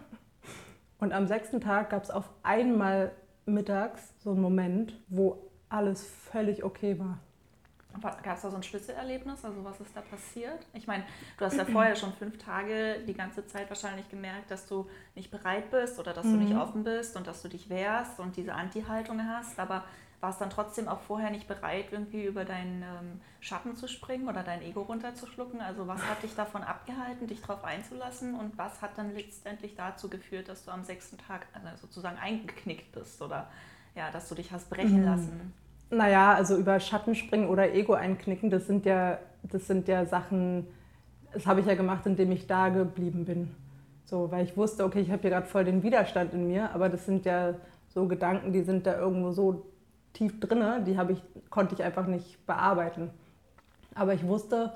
Und 0.98 1.14
am 1.14 1.26
sechsten 1.26 1.58
Tag 1.58 1.88
gab 1.90 2.02
es 2.02 2.10
auf 2.10 2.28
einmal 2.42 3.12
mittags 3.46 4.12
so 4.18 4.32
einen 4.32 4.42
Moment, 4.42 4.92
wo 5.08 5.50
alles 5.70 6.04
völlig 6.30 6.64
okay 6.64 6.98
war. 6.98 7.18
Gab 8.02 8.36
es 8.36 8.42
da 8.42 8.50
so 8.50 8.56
ein 8.56 8.62
Schlüsselerlebnis? 8.62 9.42
Also 9.42 9.64
was 9.64 9.80
ist 9.80 9.96
da 9.96 10.02
passiert? 10.02 10.66
Ich 10.74 10.86
meine, 10.86 11.02
du 11.38 11.46
hast 11.46 11.56
ja 11.56 11.64
vorher 11.64 11.96
schon 11.96 12.12
fünf 12.12 12.36
Tage 12.36 12.98
die 13.06 13.14
ganze 13.14 13.46
Zeit 13.46 13.70
wahrscheinlich 13.70 14.08
gemerkt, 14.10 14.50
dass 14.50 14.66
du 14.66 14.86
nicht 15.14 15.30
bereit 15.30 15.70
bist 15.70 15.98
oder 15.98 16.12
dass 16.12 16.24
du 16.24 16.36
nicht 16.36 16.54
offen 16.54 16.84
bist 16.84 17.16
und 17.16 17.26
dass 17.26 17.40
du 17.40 17.48
dich 17.48 17.70
wehrst 17.70 18.20
und 18.20 18.36
diese 18.36 18.52
Anti-Haltung 18.52 19.26
hast. 19.26 19.58
Aber 19.58 19.84
warst 20.20 20.40
dann 20.40 20.50
trotzdem 20.50 20.88
auch 20.88 21.00
vorher 21.00 21.30
nicht 21.30 21.46
bereit, 21.46 21.86
irgendwie 21.92 22.24
über 22.24 22.44
deinen 22.44 22.82
ähm, 22.82 23.20
Schatten 23.40 23.76
zu 23.76 23.86
springen 23.86 24.28
oder 24.28 24.42
dein 24.42 24.62
Ego 24.62 24.82
runterzuschlucken? 24.82 25.60
Also 25.60 25.86
was 25.86 26.02
hat 26.02 26.22
dich 26.22 26.34
davon 26.34 26.62
abgehalten, 26.62 27.26
dich 27.26 27.40
darauf 27.40 27.64
einzulassen 27.64 28.34
und 28.34 28.58
was 28.58 28.82
hat 28.82 28.96
dann 28.96 29.14
letztendlich 29.14 29.76
dazu 29.76 30.10
geführt, 30.10 30.48
dass 30.48 30.64
du 30.64 30.72
am 30.72 30.82
sechsten 30.82 31.18
Tag 31.18 31.46
also 31.54 31.86
sozusagen 31.86 32.18
eingeknickt 32.18 32.90
bist 32.92 33.22
oder 33.22 33.48
ja, 33.94 34.10
dass 34.10 34.28
du 34.28 34.34
dich 34.34 34.50
hast 34.50 34.68
brechen 34.70 35.04
lassen? 35.04 35.54
Naja, 35.90 36.34
also 36.34 36.56
über 36.56 36.80
Schatten 36.80 37.14
springen 37.14 37.48
oder 37.48 37.72
Ego 37.72 37.94
einknicken, 37.94 38.50
das 38.50 38.66
sind 38.66 38.84
ja, 38.84 39.18
das 39.42 39.66
sind 39.66 39.88
ja 39.88 40.04
Sachen, 40.04 40.66
das 41.32 41.46
habe 41.46 41.60
ich 41.60 41.66
ja 41.66 41.76
gemacht, 41.76 42.04
indem 42.06 42.32
ich 42.32 42.46
da 42.46 42.68
geblieben 42.68 43.24
bin. 43.24 43.54
So, 44.04 44.30
weil 44.30 44.44
ich 44.44 44.56
wusste, 44.56 44.84
okay, 44.84 45.00
ich 45.00 45.10
habe 45.10 45.22
hier 45.22 45.30
gerade 45.30 45.46
voll 45.46 45.64
den 45.64 45.82
Widerstand 45.82 46.32
in 46.32 46.48
mir, 46.48 46.72
aber 46.72 46.88
das 46.88 47.06
sind 47.06 47.24
ja 47.24 47.54
so 47.88 48.06
Gedanken, 48.06 48.52
die 48.52 48.62
sind 48.62 48.86
da 48.86 48.98
irgendwo 48.98 49.32
so 49.32 49.66
tief 50.12 50.40
drinne, 50.40 50.82
die 50.84 50.98
habe 50.98 51.12
ich, 51.12 51.22
konnte 51.50 51.74
ich 51.74 51.82
einfach 51.82 52.06
nicht 52.06 52.44
bearbeiten. 52.46 53.10
Aber 53.94 54.14
ich 54.14 54.26
wusste, 54.26 54.72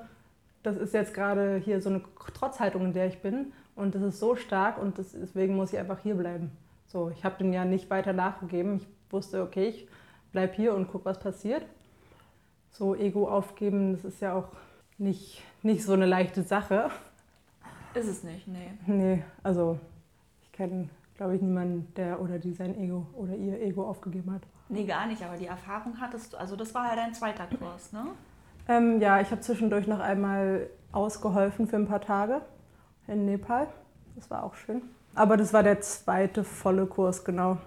das 0.63 0.77
ist 0.77 0.93
jetzt 0.93 1.13
gerade 1.13 1.57
hier 1.57 1.81
so 1.81 1.89
eine 1.89 2.01
Trotzhaltung, 2.33 2.85
in 2.85 2.93
der 2.93 3.07
ich 3.07 3.21
bin 3.21 3.53
und 3.75 3.95
das 3.95 4.01
ist 4.01 4.19
so 4.19 4.35
stark 4.35 4.77
und 4.77 4.97
das, 4.97 5.11
deswegen 5.11 5.55
muss 5.55 5.73
ich 5.73 5.79
einfach 5.79 5.99
hier 5.99 6.15
bleiben. 6.15 6.51
So, 6.87 7.09
ich 7.09 7.23
habe 7.25 7.37
den 7.37 7.53
ja 7.53 7.65
nicht 7.65 7.89
weiter 7.89 8.13
nachgegeben. 8.13 8.77
Ich 8.77 8.87
wusste, 9.09 9.41
okay, 9.41 9.69
ich 9.69 9.87
bleib 10.31 10.55
hier 10.55 10.73
und 10.73 10.87
guck, 10.89 11.05
was 11.05 11.19
passiert. 11.19 11.65
So 12.69 12.95
Ego 12.95 13.27
aufgeben, 13.27 13.93
das 13.93 14.05
ist 14.05 14.21
ja 14.21 14.35
auch 14.35 14.49
nicht, 14.97 15.41
nicht 15.61 15.83
so 15.83 15.93
eine 15.93 16.05
leichte 16.05 16.43
Sache. 16.43 16.89
Ist 17.93 18.07
es 18.07 18.23
nicht, 18.23 18.47
nee. 18.47 18.71
Nee, 18.87 19.23
also 19.43 19.79
ich 20.41 20.51
kenne, 20.51 20.89
glaube 21.15 21.35
ich, 21.35 21.41
niemanden, 21.41 21.91
der 21.95 22.21
oder 22.21 22.39
die 22.39 22.53
sein 22.53 22.77
Ego 22.77 23.07
oder 23.13 23.35
ihr 23.35 23.61
Ego 23.61 23.87
aufgegeben 23.87 24.31
hat. 24.31 24.43
Nee, 24.73 24.85
gar 24.85 25.05
nicht, 25.05 25.23
aber 25.23 25.37
die 25.37 25.45
Erfahrung 25.45 26.01
hattest 26.01 26.33
du, 26.33 26.37
also 26.37 26.55
das 26.55 26.73
war 26.73 26.89
ja 26.89 26.95
dein 26.95 27.13
zweiter 27.13 27.45
Kurs, 27.45 27.93
ne? 27.93 28.07
Ähm, 28.67 28.99
ja, 28.99 29.21
ich 29.21 29.29
habe 29.29 29.41
zwischendurch 29.41 29.85
noch 29.85 29.99
einmal 29.99 30.67
ausgeholfen 30.91 31.67
für 31.67 31.75
ein 31.75 31.87
paar 31.87 32.01
Tage 32.01 32.41
in 33.07 33.25
Nepal. 33.25 33.67
Das 34.15 34.31
war 34.31 34.43
auch 34.43 34.55
schön. 34.55 34.81
Aber 35.13 35.37
das 35.37 35.53
war 35.53 35.61
der 35.61 35.81
zweite 35.81 36.43
volle 36.43 36.87
Kurs, 36.87 37.23
genau. 37.23 37.57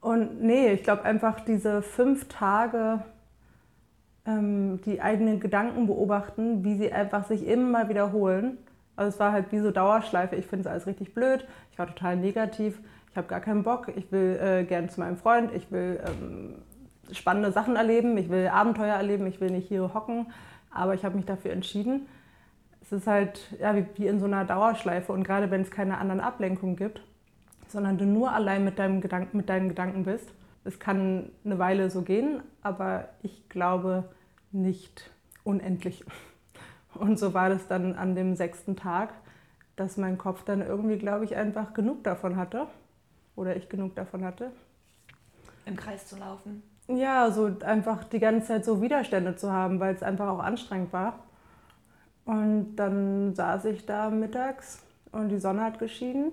Und 0.00 0.42
nee, 0.42 0.72
ich 0.72 0.82
glaube 0.82 1.04
einfach 1.04 1.40
diese 1.40 1.80
fünf 1.80 2.26
Tage 2.28 3.04
ähm, 4.26 4.80
die 4.84 5.00
eigenen 5.00 5.38
Gedanken 5.38 5.86
beobachten, 5.86 6.64
wie 6.64 6.76
sie 6.76 6.92
einfach 6.92 7.24
sich 7.26 7.46
immer 7.46 7.88
wiederholen. 7.88 8.58
Also 8.96 9.10
es 9.10 9.20
war 9.20 9.32
halt 9.32 9.52
wie 9.52 9.60
so 9.60 9.70
Dauerschleife. 9.70 10.34
Ich 10.36 10.46
finde 10.46 10.62
es 10.62 10.66
alles 10.66 10.86
richtig 10.86 11.14
blöd. 11.14 11.46
Ich 11.70 11.78
war 11.78 11.86
total 11.86 12.16
negativ. 12.16 12.80
Ich 13.12 13.16
habe 13.18 13.28
gar 13.28 13.40
keinen 13.40 13.62
Bock. 13.62 13.92
Ich 13.94 14.10
will 14.10 14.38
äh, 14.42 14.64
gern 14.64 14.88
zu 14.88 15.00
meinem 15.00 15.18
Freund. 15.18 15.52
Ich 15.54 15.70
will 15.70 16.00
ähm, 16.06 16.54
spannende 17.12 17.52
Sachen 17.52 17.76
erleben. 17.76 18.16
Ich 18.16 18.30
will 18.30 18.48
Abenteuer 18.48 18.94
erleben. 18.94 19.26
Ich 19.26 19.38
will 19.38 19.50
nicht 19.50 19.68
hier 19.68 19.92
hocken. 19.92 20.32
Aber 20.70 20.94
ich 20.94 21.04
habe 21.04 21.16
mich 21.16 21.26
dafür 21.26 21.52
entschieden. 21.52 22.08
Es 22.80 22.90
ist 22.90 23.06
halt 23.06 23.54
ja, 23.60 23.76
wie, 23.76 23.84
wie 23.96 24.06
in 24.06 24.18
so 24.18 24.24
einer 24.24 24.46
Dauerschleife. 24.46 25.12
Und 25.12 25.24
gerade 25.24 25.50
wenn 25.50 25.60
es 25.60 25.70
keine 25.70 25.98
anderen 25.98 26.20
Ablenkungen 26.20 26.74
gibt, 26.74 27.02
sondern 27.68 27.98
du 27.98 28.06
nur 28.06 28.32
allein 28.32 28.64
mit, 28.64 28.78
deinem 28.78 29.02
Gedanken, 29.02 29.36
mit 29.36 29.50
deinen 29.50 29.68
Gedanken 29.68 30.04
bist. 30.04 30.32
Es 30.64 30.78
kann 30.78 31.30
eine 31.44 31.58
Weile 31.58 31.90
so 31.90 32.00
gehen, 32.00 32.40
aber 32.62 33.08
ich 33.22 33.48
glaube 33.50 34.04
nicht 34.52 35.10
unendlich. 35.44 36.02
Und 36.94 37.18
so 37.18 37.34
war 37.34 37.50
das 37.50 37.66
dann 37.68 37.94
an 37.94 38.14
dem 38.14 38.36
sechsten 38.36 38.76
Tag, 38.76 39.12
dass 39.76 39.98
mein 39.98 40.16
Kopf 40.16 40.44
dann 40.44 40.62
irgendwie, 40.62 40.96
glaube 40.96 41.24
ich, 41.26 41.36
einfach 41.36 41.74
genug 41.74 42.04
davon 42.04 42.36
hatte. 42.36 42.68
Oder 43.36 43.56
ich 43.56 43.68
genug 43.68 43.94
davon 43.94 44.24
hatte. 44.24 44.52
Im 45.64 45.76
Kreis 45.76 46.06
zu 46.06 46.16
laufen. 46.16 46.62
Ja, 46.88 47.30
so 47.30 47.50
einfach 47.64 48.04
die 48.04 48.18
ganze 48.18 48.48
Zeit 48.48 48.64
so 48.64 48.82
Widerstände 48.82 49.36
zu 49.36 49.52
haben, 49.52 49.80
weil 49.80 49.94
es 49.94 50.02
einfach 50.02 50.28
auch 50.28 50.40
anstrengend 50.40 50.92
war. 50.92 51.20
Und 52.24 52.76
dann 52.76 53.34
saß 53.34 53.64
ich 53.66 53.86
da 53.86 54.10
mittags 54.10 54.82
und 55.10 55.28
die 55.28 55.38
Sonne 55.38 55.62
hat 55.62 55.78
geschienen. 55.78 56.32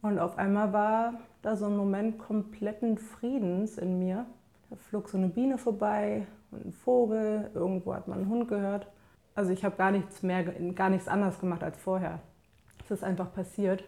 Und 0.00 0.18
auf 0.18 0.36
einmal 0.38 0.72
war 0.72 1.14
da 1.42 1.56
so 1.56 1.66
ein 1.66 1.76
Moment 1.76 2.18
kompletten 2.18 2.98
Friedens 2.98 3.78
in 3.78 3.98
mir. 3.98 4.26
Da 4.70 4.76
flog 4.76 5.08
so 5.08 5.18
eine 5.18 5.28
Biene 5.28 5.58
vorbei 5.58 6.26
und 6.50 6.66
ein 6.66 6.72
Vogel, 6.72 7.50
irgendwo 7.54 7.94
hat 7.94 8.08
man 8.08 8.18
einen 8.18 8.28
Hund 8.28 8.48
gehört. 8.48 8.86
Also 9.34 9.50
ich 9.52 9.64
habe 9.64 9.76
gar 9.76 9.90
nichts 9.90 10.22
mehr, 10.22 10.44
gar 10.72 10.90
nichts 10.90 11.08
anders 11.08 11.38
gemacht 11.38 11.62
als 11.62 11.78
vorher. 11.78 12.20
Es 12.84 12.90
ist 12.90 13.04
einfach 13.04 13.32
passiert. 13.32 13.84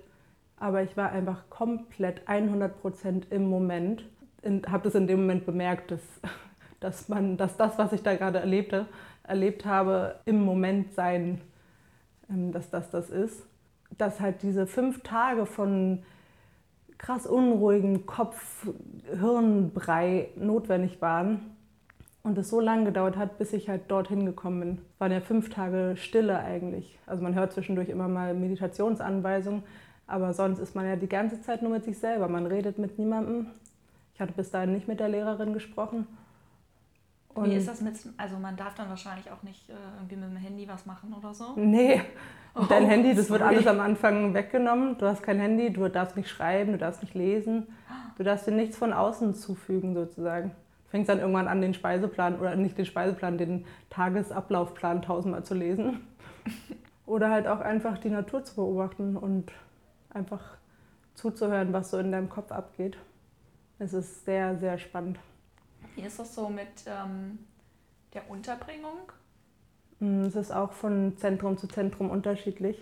Aber 0.56 0.82
ich 0.82 0.96
war 0.96 1.12
einfach 1.12 1.48
komplett 1.50 2.28
100 2.28 2.80
Prozent 2.80 3.26
im 3.30 3.48
Moment. 3.48 4.04
Habe 4.66 4.84
das 4.84 4.94
in 4.94 5.06
dem 5.06 5.20
Moment 5.20 5.46
bemerkt, 5.46 5.90
dass, 5.90 6.02
dass, 6.80 7.08
man, 7.08 7.36
dass 7.36 7.56
das, 7.56 7.78
was 7.78 7.92
ich 7.92 8.02
da 8.02 8.16
gerade 8.16 8.38
erlebte, 8.38 8.86
erlebt 9.22 9.64
habe, 9.64 10.20
im 10.24 10.44
Moment 10.44 10.94
sein, 10.94 11.40
ähm, 12.30 12.52
dass 12.52 12.70
das 12.70 12.90
das 12.90 13.10
ist. 13.10 13.46
Dass 13.98 14.20
halt 14.20 14.42
diese 14.42 14.66
fünf 14.66 15.02
Tage 15.02 15.46
von 15.46 16.02
krass 16.98 17.26
unruhigen 17.26 18.06
Kopf-Hirnbrei 18.06 20.28
notwendig 20.36 21.02
waren 21.02 21.56
und 22.22 22.38
es 22.38 22.48
so 22.48 22.60
lange 22.60 22.86
gedauert 22.86 23.18
hat, 23.18 23.36
bis 23.38 23.52
ich 23.52 23.68
halt 23.68 23.90
dorthin 23.90 24.24
gekommen 24.24 24.60
bin. 24.60 24.78
Waren 24.98 25.12
ja 25.12 25.20
fünf 25.20 25.50
Tage 25.50 25.94
Stille 25.96 26.38
eigentlich. 26.38 26.98
Also 27.06 27.22
man 27.22 27.34
hört 27.34 27.52
zwischendurch 27.52 27.90
immer 27.90 28.08
mal 28.08 28.32
Meditationsanweisungen, 28.34 29.62
aber 30.06 30.32
sonst 30.32 30.58
ist 30.58 30.74
man 30.74 30.86
ja 30.86 30.96
die 30.96 31.08
ganze 31.08 31.40
Zeit 31.40 31.62
nur 31.62 31.70
mit 31.70 31.84
sich 31.84 31.98
selber. 31.98 32.28
Man 32.28 32.46
redet 32.46 32.78
mit 32.78 32.98
niemandem. 32.98 33.46
Ich 34.14 34.20
hatte 34.20 34.32
bis 34.32 34.50
dahin 34.50 34.72
nicht 34.72 34.86
mit 34.88 35.00
der 35.00 35.08
Lehrerin 35.08 35.52
gesprochen. 35.52 36.06
Und 37.34 37.50
Wie 37.50 37.54
ist 37.54 37.66
das 37.66 37.80
mit, 37.80 37.94
also 38.16 38.38
man 38.38 38.56
darf 38.56 38.74
dann 38.74 38.88
wahrscheinlich 38.88 39.30
auch 39.30 39.42
nicht 39.42 39.68
äh, 39.68 39.72
irgendwie 39.96 40.16
mit 40.16 40.30
dem 40.30 40.36
Handy 40.36 40.68
was 40.68 40.86
machen 40.86 41.12
oder 41.12 41.34
so? 41.34 41.54
Nee, 41.56 42.00
und 42.54 42.70
dein 42.70 42.84
oh, 42.84 42.88
Handy, 42.88 43.14
das 43.14 43.26
sorry. 43.26 43.40
wird 43.40 43.50
alles 43.50 43.66
am 43.66 43.80
Anfang 43.80 44.32
weggenommen. 44.32 44.96
Du 44.98 45.06
hast 45.06 45.22
kein 45.22 45.40
Handy, 45.40 45.72
du 45.72 45.88
darfst 45.88 46.16
nicht 46.16 46.28
schreiben, 46.28 46.72
du 46.72 46.78
darfst 46.78 47.02
nicht 47.02 47.14
lesen. 47.14 47.66
Du 48.16 48.22
darfst 48.22 48.46
dir 48.46 48.52
nichts 48.52 48.76
von 48.76 48.92
außen 48.92 49.34
zufügen 49.34 49.94
sozusagen. 49.94 50.50
Du 50.84 50.90
fängst 50.90 51.08
dann 51.08 51.18
irgendwann 51.18 51.48
an, 51.48 51.60
den 51.60 51.74
Speiseplan, 51.74 52.38
oder 52.38 52.54
nicht 52.54 52.78
den 52.78 52.86
Speiseplan, 52.86 53.38
den 53.38 53.64
Tagesablaufplan 53.90 55.02
tausendmal 55.02 55.44
zu 55.44 55.54
lesen. 55.54 56.06
Oder 57.06 57.30
halt 57.30 57.46
auch 57.46 57.60
einfach 57.60 57.98
die 57.98 58.08
Natur 58.08 58.44
zu 58.44 58.54
beobachten 58.54 59.18
und 59.18 59.52
einfach 60.14 60.56
zuzuhören, 61.14 61.72
was 61.72 61.90
so 61.90 61.98
in 61.98 62.12
deinem 62.12 62.28
Kopf 62.28 62.50
abgeht. 62.50 62.96
Es 63.78 63.92
ist 63.92 64.24
sehr, 64.24 64.56
sehr 64.58 64.78
spannend. 64.78 65.18
Wie 65.94 66.02
ist 66.02 66.18
das 66.18 66.34
so 66.34 66.48
mit 66.48 66.68
ähm, 66.86 67.38
der 68.14 68.28
Unterbringung? 68.30 69.12
Mm, 70.00 70.22
es 70.22 70.36
ist 70.36 70.52
auch 70.52 70.72
von 70.72 71.16
Zentrum 71.18 71.56
zu 71.56 71.66
Zentrum 71.66 72.10
unterschiedlich. 72.10 72.78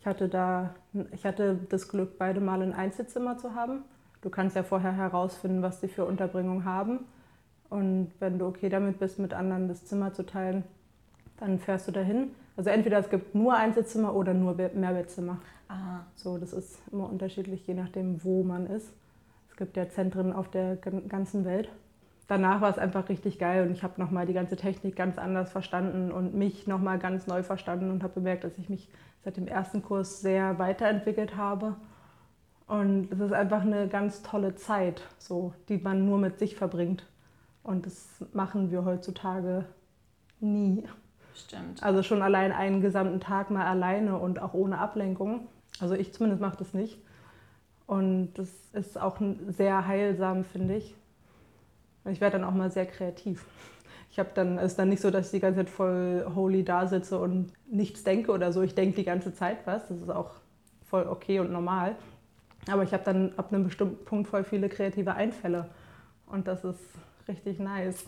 Ich 0.00 0.06
hatte 0.06 0.28
da, 0.28 0.74
ich 1.12 1.24
hatte 1.24 1.58
das 1.68 1.88
Glück, 1.88 2.18
beide 2.18 2.40
Mal 2.40 2.62
ein 2.62 2.72
Einzelzimmer 2.72 3.38
zu 3.38 3.54
haben. 3.54 3.82
Du 4.20 4.30
kannst 4.30 4.56
ja 4.56 4.62
vorher 4.62 4.92
herausfinden, 4.92 5.62
was 5.62 5.80
sie 5.80 5.88
für 5.88 6.04
Unterbringung 6.04 6.64
haben. 6.64 7.00
Und 7.68 8.12
wenn 8.20 8.38
du 8.38 8.46
okay 8.46 8.68
damit 8.68 8.98
bist, 8.98 9.18
mit 9.18 9.34
anderen 9.34 9.68
das 9.68 9.84
Zimmer 9.84 10.12
zu 10.12 10.24
teilen, 10.24 10.64
dann 11.38 11.58
fährst 11.58 11.88
du 11.88 11.92
dahin. 11.92 12.30
Also 12.56 12.70
entweder 12.70 12.98
es 12.98 13.10
gibt 13.10 13.34
nur 13.34 13.54
Einzelzimmer 13.54 14.14
oder 14.14 14.34
nur 14.34 14.54
Mehrbettzimmer. 14.54 15.38
Aha. 15.68 16.06
So, 16.14 16.38
das 16.38 16.52
ist 16.52 16.80
immer 16.90 17.10
unterschiedlich, 17.10 17.66
je 17.66 17.74
nachdem, 17.74 18.24
wo 18.24 18.42
man 18.42 18.66
ist. 18.66 18.92
Es 19.50 19.56
gibt 19.56 19.76
ja 19.76 19.88
Zentren 19.88 20.32
auf 20.32 20.50
der 20.50 20.76
ganzen 20.76 21.44
Welt 21.44 21.70
danach 22.26 22.60
war 22.60 22.70
es 22.70 22.78
einfach 22.78 23.08
richtig 23.08 23.38
geil 23.38 23.66
und 23.66 23.72
ich 23.72 23.82
habe 23.82 24.00
nochmal 24.00 24.26
die 24.26 24.32
ganze 24.32 24.56
Technik 24.56 24.96
ganz 24.96 25.18
anders 25.18 25.50
verstanden 25.50 26.10
und 26.10 26.34
mich 26.34 26.66
nochmal 26.66 26.98
ganz 26.98 27.26
neu 27.26 27.42
verstanden 27.42 27.90
und 27.90 28.02
habe 28.02 28.14
bemerkt, 28.14 28.44
dass 28.44 28.58
ich 28.58 28.68
mich 28.68 28.88
seit 29.24 29.36
dem 29.36 29.46
ersten 29.46 29.82
Kurs 29.82 30.20
sehr 30.20 30.58
weiterentwickelt 30.58 31.36
habe. 31.36 31.76
Und 32.66 33.12
es 33.12 33.20
ist 33.20 33.32
einfach 33.32 33.62
eine 33.62 33.86
ganz 33.86 34.22
tolle 34.22 34.56
Zeit, 34.56 35.02
so, 35.18 35.54
die 35.68 35.78
man 35.78 36.04
nur 36.04 36.18
mit 36.18 36.38
sich 36.38 36.56
verbringt. 36.56 37.06
Und 37.62 37.86
das 37.86 38.24
machen 38.32 38.70
wir 38.70 38.84
heutzutage 38.84 39.66
nie. 40.40 40.82
Stimmt. 41.36 41.82
Also 41.82 42.02
schon 42.02 42.22
allein 42.22 42.52
einen 42.52 42.80
gesamten 42.80 43.20
Tag 43.20 43.50
mal 43.50 43.66
alleine 43.66 44.18
und 44.18 44.40
auch 44.40 44.54
ohne 44.54 44.78
Ablenkung. 44.78 45.46
Also 45.80 45.94
ich 45.94 46.12
zumindest 46.12 46.40
mache 46.40 46.56
das 46.56 46.72
nicht. 46.72 46.98
Und 47.86 48.34
das 48.34 48.48
ist 48.72 49.00
auch 49.00 49.18
sehr 49.48 49.86
heilsam, 49.86 50.44
finde 50.44 50.76
ich. 50.76 50.94
Ich 52.06 52.20
werde 52.20 52.38
dann 52.38 52.48
auch 52.48 52.54
mal 52.54 52.70
sehr 52.70 52.86
kreativ. 52.86 53.44
Ich 54.10 54.18
habe 54.18 54.30
dann, 54.34 54.58
es 54.58 54.72
ist 54.72 54.78
dann 54.78 54.88
nicht 54.88 55.02
so, 55.02 55.10
dass 55.10 55.26
ich 55.26 55.32
die 55.32 55.40
ganze 55.40 55.60
Zeit 55.60 55.70
voll 55.70 56.26
holy 56.34 56.64
da 56.64 56.86
sitze 56.86 57.18
und 57.18 57.52
nichts 57.70 58.02
denke 58.02 58.32
oder 58.32 58.52
so. 58.52 58.62
Ich 58.62 58.74
denke 58.74 58.96
die 58.96 59.04
ganze 59.04 59.34
Zeit 59.34 59.58
was. 59.66 59.88
Das 59.88 59.98
ist 59.98 60.10
auch 60.10 60.30
voll 60.84 61.06
okay 61.06 61.40
und 61.40 61.52
normal. 61.52 61.96
Aber 62.70 62.82
ich 62.82 62.92
habe 62.92 63.04
dann 63.04 63.32
ab 63.36 63.52
einem 63.52 63.64
bestimmten 63.64 64.04
Punkt 64.04 64.28
voll 64.28 64.42
viele 64.42 64.68
kreative 64.68 65.14
Einfälle. 65.14 65.68
Und 66.26 66.48
das 66.48 66.64
ist 66.64 66.80
richtig 67.28 67.58
nice. 67.58 68.04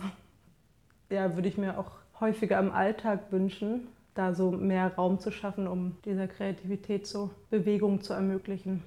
Ja, 1.10 1.34
würde 1.34 1.48
ich 1.48 1.58
mir 1.58 1.78
auch 1.78 1.92
häufiger 2.20 2.58
im 2.58 2.72
Alltag 2.72 3.30
wünschen, 3.30 3.88
da 4.14 4.34
so 4.34 4.50
mehr 4.50 4.94
Raum 4.94 5.20
zu 5.20 5.30
schaffen, 5.30 5.66
um 5.66 5.96
dieser 6.04 6.26
Kreativität 6.26 7.06
so 7.06 7.30
Bewegung 7.50 8.02
zu 8.02 8.12
ermöglichen? 8.12 8.82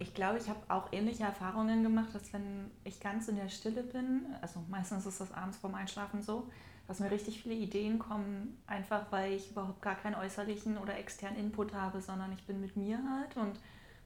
Ich 0.00 0.14
glaube, 0.14 0.38
ich 0.38 0.48
habe 0.48 0.60
auch 0.68 0.92
ähnliche 0.92 1.24
Erfahrungen 1.24 1.82
gemacht, 1.82 2.14
dass 2.14 2.32
wenn 2.32 2.70
ich 2.84 3.00
ganz 3.00 3.28
in 3.28 3.36
der 3.36 3.48
Stille 3.48 3.82
bin, 3.82 4.26
also 4.40 4.60
meistens 4.68 5.06
ist 5.06 5.20
das 5.20 5.32
abends 5.32 5.58
vorm 5.58 5.74
Einschlafen 5.74 6.22
so, 6.22 6.48
dass 6.86 7.00
mir 7.00 7.10
richtig 7.10 7.42
viele 7.42 7.54
Ideen 7.54 7.98
kommen, 7.98 8.56
einfach 8.66 9.10
weil 9.10 9.32
ich 9.32 9.50
überhaupt 9.50 9.82
gar 9.82 9.96
keinen 9.96 10.14
äußerlichen 10.14 10.78
oder 10.78 10.96
externen 10.96 11.38
Input 11.38 11.74
habe, 11.74 12.00
sondern 12.00 12.32
ich 12.32 12.44
bin 12.44 12.60
mit 12.60 12.76
mir 12.76 12.98
halt 12.98 13.36
und 13.36 13.60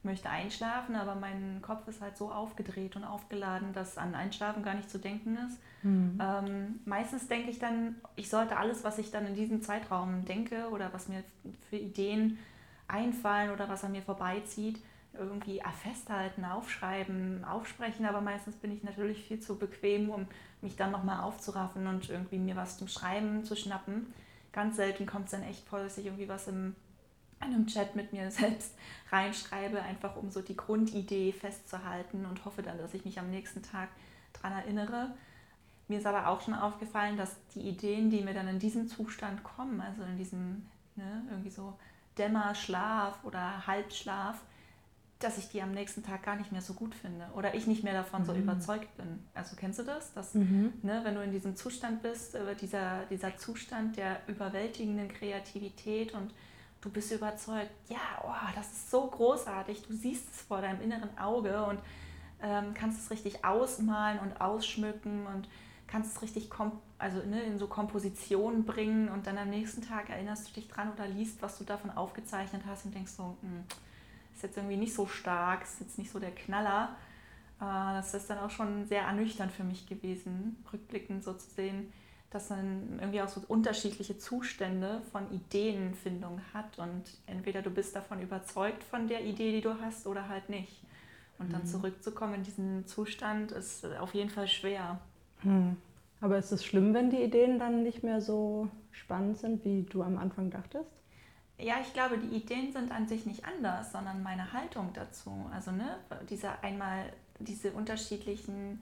möchte 0.05 0.29
einschlafen, 0.29 0.97
aber 0.97 1.15
mein 1.15 1.61
Kopf 1.62 1.87
ist 1.87 2.01
halt 2.01 2.17
so 2.17 2.31
aufgedreht 2.31 2.97
und 2.97 3.05
aufgeladen, 3.05 3.73
dass 3.73 3.99
an 3.99 4.15
Einschlafen 4.15 4.62
gar 4.62 4.75
nicht 4.75 4.91
zu 4.91 4.99
denken 4.99 5.37
ist. 5.37 5.59
Mhm. 5.83 6.19
Ähm, 6.21 6.81
meistens 6.85 7.29
denke 7.29 7.51
ich 7.51 7.59
dann, 7.59 7.97
ich 8.17 8.29
sollte 8.29 8.57
alles, 8.57 8.85
was 8.85 8.99
ich 8.99 9.11
dann 9.11 9.27
in 9.27 9.35
diesem 9.35 9.62
Zeitraum 9.62 10.25
denke 10.25 10.69
oder 10.71 10.93
was 10.93 11.09
mir 11.09 11.23
für 11.71 11.77
Ideen 11.77 12.38
einfallen 12.88 13.51
oder 13.51 13.69
was 13.69 13.85
an 13.85 13.93
mir 13.93 14.03
vorbeizieht, 14.03 14.83
irgendwie 15.19 15.62
festhalten, 15.83 16.45
aufschreiben, 16.45 17.45
aufsprechen, 17.45 18.07
aber 18.07 18.21
meistens 18.21 18.57
bin 18.57 18.73
ich 18.73 18.83
natürlich 18.83 19.25
viel 19.25 19.41
zu 19.41 19.57
bequem, 19.57 20.11
um 20.11 20.27
mich 20.62 20.77
dann 20.77 20.91
nochmal 20.91 21.23
aufzuraffen 21.23 21.87
und 21.87 22.09
irgendwie 22.09 22.38
mir 22.38 22.57
was 22.57 22.79
zum 22.79 22.88
Schreiben 22.88 23.45
zu 23.45 23.57
schnappen. 23.57 24.12
Ganz 24.53 24.77
selten 24.77 25.07
kommt 25.07 25.27
es 25.27 25.33
dann 25.33 25.43
echt 25.43 25.67
vor, 25.67 25.81
dass 25.81 25.99
ich 25.99 26.07
irgendwie 26.07 26.29
was 26.29 26.49
im 26.49 26.75
einem 27.42 27.66
Chat 27.66 27.94
mit 27.96 28.12
mir 28.12 28.31
selbst 28.31 28.74
reinschreibe, 29.11 29.83
einfach 29.83 30.16
um 30.16 30.31
so 30.31 30.40
die 30.40 30.57
Grundidee 30.57 31.33
festzuhalten 31.33 32.24
und 32.26 32.44
hoffe 32.44 32.62
dann, 32.62 32.78
dass 32.78 32.94
ich 32.94 33.05
mich 33.05 33.18
am 33.18 33.31
nächsten 33.31 33.62
Tag 33.62 33.88
daran 34.33 34.52
erinnere. 34.52 35.14
Mir 35.88 35.98
ist 35.98 36.07
aber 36.07 36.28
auch 36.28 36.40
schon 36.40 36.55
aufgefallen, 36.55 37.16
dass 37.16 37.37
die 37.55 37.61
Ideen, 37.61 38.11
die 38.11 38.22
mir 38.22 38.35
dann 38.35 38.48
in 38.48 38.59
diesem 38.59 38.88
Zustand 38.88 39.44
kommen, 39.44 39.81
also 39.81 40.02
in 40.05 40.16
diesem 40.16 40.66
ne, 40.96 41.22
irgendwie 41.31 41.50
so 41.50 41.74
Dämmerschlaf 42.16 43.24
oder 43.24 43.66
Halbschlaf, 43.66 44.40
dass 45.18 45.38
ich 45.38 45.48
die 45.48 45.62
am 45.62 45.72
nächsten 45.72 46.02
Tag 46.02 46.22
gar 46.22 46.37
nicht 46.37 46.52
mehr 46.52 46.62
so 46.62 46.74
gut 46.74 46.94
finde 46.94 47.26
oder 47.35 47.55
ich 47.55 47.66
nicht 47.66 47.85
mehr 47.85 47.92
davon 47.92 48.22
mhm. 48.22 48.26
so 48.26 48.35
überzeugt 48.35 48.96
bin. 48.96 49.20
Also 49.35 49.57
kennst 49.57 49.78
du 49.78 49.85
das? 49.85 50.12
Dass, 50.14 50.35
mhm. 50.35 50.72
ne, 50.83 51.00
wenn 51.05 51.14
du 51.14 51.22
in 51.22 51.31
diesem 51.31 51.57
Zustand 51.57 52.02
bist, 52.02 52.35
äh, 52.35 52.55
dieser, 52.57 53.05
dieser 53.11 53.37
Zustand 53.37 53.96
der 53.96 54.20
überwältigenden 54.26 55.09
Kreativität 55.09 56.12
und 56.14 56.33
du 56.83 56.90
bist 56.90 57.11
überzeugt, 57.12 57.71
ja, 57.88 58.01
oh, 58.25 58.53
das 58.55 58.71
ist 58.73 58.90
so 58.90 59.07
großartig, 59.07 59.87
du 59.87 59.95
siehst 59.95 60.35
es 60.35 60.42
vor 60.42 60.61
deinem 60.61 60.83
inneren 60.83 61.16
Auge 61.16 61.64
und 61.64 61.81
ähm, 62.42 62.75
kannst 62.75 63.01
es 63.01 63.11
richtig 63.11 63.45
ausmalen 63.45 64.18
und 64.18 64.40
ausschmücken 64.40 65.27
und 65.27 65.49
kannst 65.87 66.16
es 66.16 66.23
richtig 66.23 66.51
also, 66.99 67.18
ne, 67.25 67.42
in 67.42 67.59
so 67.59 67.66
Kompositionen 67.66 68.64
bringen 68.64 69.09
und 69.09 69.27
dann 69.27 69.38
am 69.38 69.51
nächsten 69.51 69.83
Tag 69.83 70.11
erinnerst 70.11 70.49
du 70.49 70.55
dich 70.55 70.68
dran 70.68 70.92
oder 70.92 71.07
liest, 71.07 71.40
was 71.40 71.59
du 71.59 71.64
davon 71.64 71.90
aufgezeichnet 71.90 72.62
hast 72.66 72.85
und 72.85 72.95
denkst 72.95 73.12
so, 73.12 73.37
mh, 73.42 73.49
hm, 73.49 73.64
ist 74.35 74.42
jetzt 74.42 74.57
irgendwie 74.57 74.77
nicht 74.77 74.95
so 74.95 75.07
stark, 75.07 75.62
ist 75.62 75.81
jetzt 75.81 75.99
nicht 75.99 76.11
so 76.11 76.18
der 76.18 76.35
Knaller. 76.35 76.97
Äh, 77.61 77.64
das 77.95 78.14
ist 78.14 78.29
dann 78.31 78.38
auch 78.38 78.51
schon 78.51 78.87
sehr 78.87 79.03
ernüchternd 79.03 79.53
für 79.53 79.64
mich 79.64 79.87
gewesen, 79.87 80.64
rückblickend 80.73 81.23
so 81.23 81.35
zu 81.35 81.49
sehen, 81.51 81.92
dass 82.33 82.51
man 82.51 82.99
irgendwie 82.99 83.21
auch 83.21 83.29
so 83.29 83.42
unterschiedliche 83.49 84.18
Zustände 84.18 85.03
von 85.12 85.31
Ideenfindung 85.33 86.40
hat 86.55 86.79
und 86.79 87.03
entweder 87.27 87.62
du 87.62 87.71
bist 87.71 87.95
davon 87.95 88.23
überzeugt 88.23 88.83
von 88.83 89.07
der 89.09 89.25
Idee, 89.25 89.53
die 89.53 89.61
du 89.61 89.81
hast, 89.81 90.07
oder 90.07 90.29
halt 90.29 90.49
nicht. 90.49 90.83
Und 91.38 91.53
dann 91.53 91.62
mhm. 91.62 91.66
zurückzukommen 91.66 92.35
in 92.35 92.42
diesen 92.42 92.87
Zustand 92.87 93.53
ist 93.53 93.85
auf 93.85 94.14
jeden 94.14 94.31
Fall 94.31 94.49
schwer. 94.49 95.01
Hm. 95.40 95.77
Aber 96.21 96.38
ist 96.38 96.53
es 96.53 96.64
schlimm, 96.64 96.95
wenn 96.95 97.11
die 97.11 97.23
Ideen 97.23 97.59
dann 97.59 97.83
nicht 97.83 98.05
mehr 98.05 98.21
so 98.21 98.68
spannend 98.92 99.38
sind, 99.38 99.64
wie 99.64 99.83
du 99.83 100.03
am 100.03 100.18
Anfang 100.18 100.51
dachtest? 100.51 100.88
Ja, 101.59 101.75
ich 101.81 101.92
glaube, 101.92 102.16
die 102.18 102.37
Ideen 102.37 102.73
sind 102.73 102.92
an 102.92 103.09
sich 103.09 103.27
nicht 103.27 103.45
anders, 103.45 103.92
sondern 103.92 104.23
meine 104.23 104.53
Haltung 104.53 104.90
dazu. 104.95 105.47
Also 105.53 105.73
ne, 105.73 105.97
diese 106.31 106.62
einmal 106.62 107.12
diese 107.40 107.73
unterschiedlichen 107.73 108.81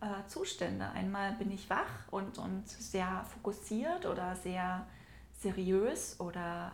äh, 0.00 0.26
Zustände. 0.28 0.90
Einmal 0.90 1.32
bin 1.32 1.50
ich 1.50 1.68
wach 1.70 2.10
und, 2.10 2.38
und 2.38 2.68
sehr 2.68 3.24
fokussiert 3.32 4.06
oder 4.06 4.36
sehr 4.36 4.86
seriös 5.40 6.18
oder 6.20 6.72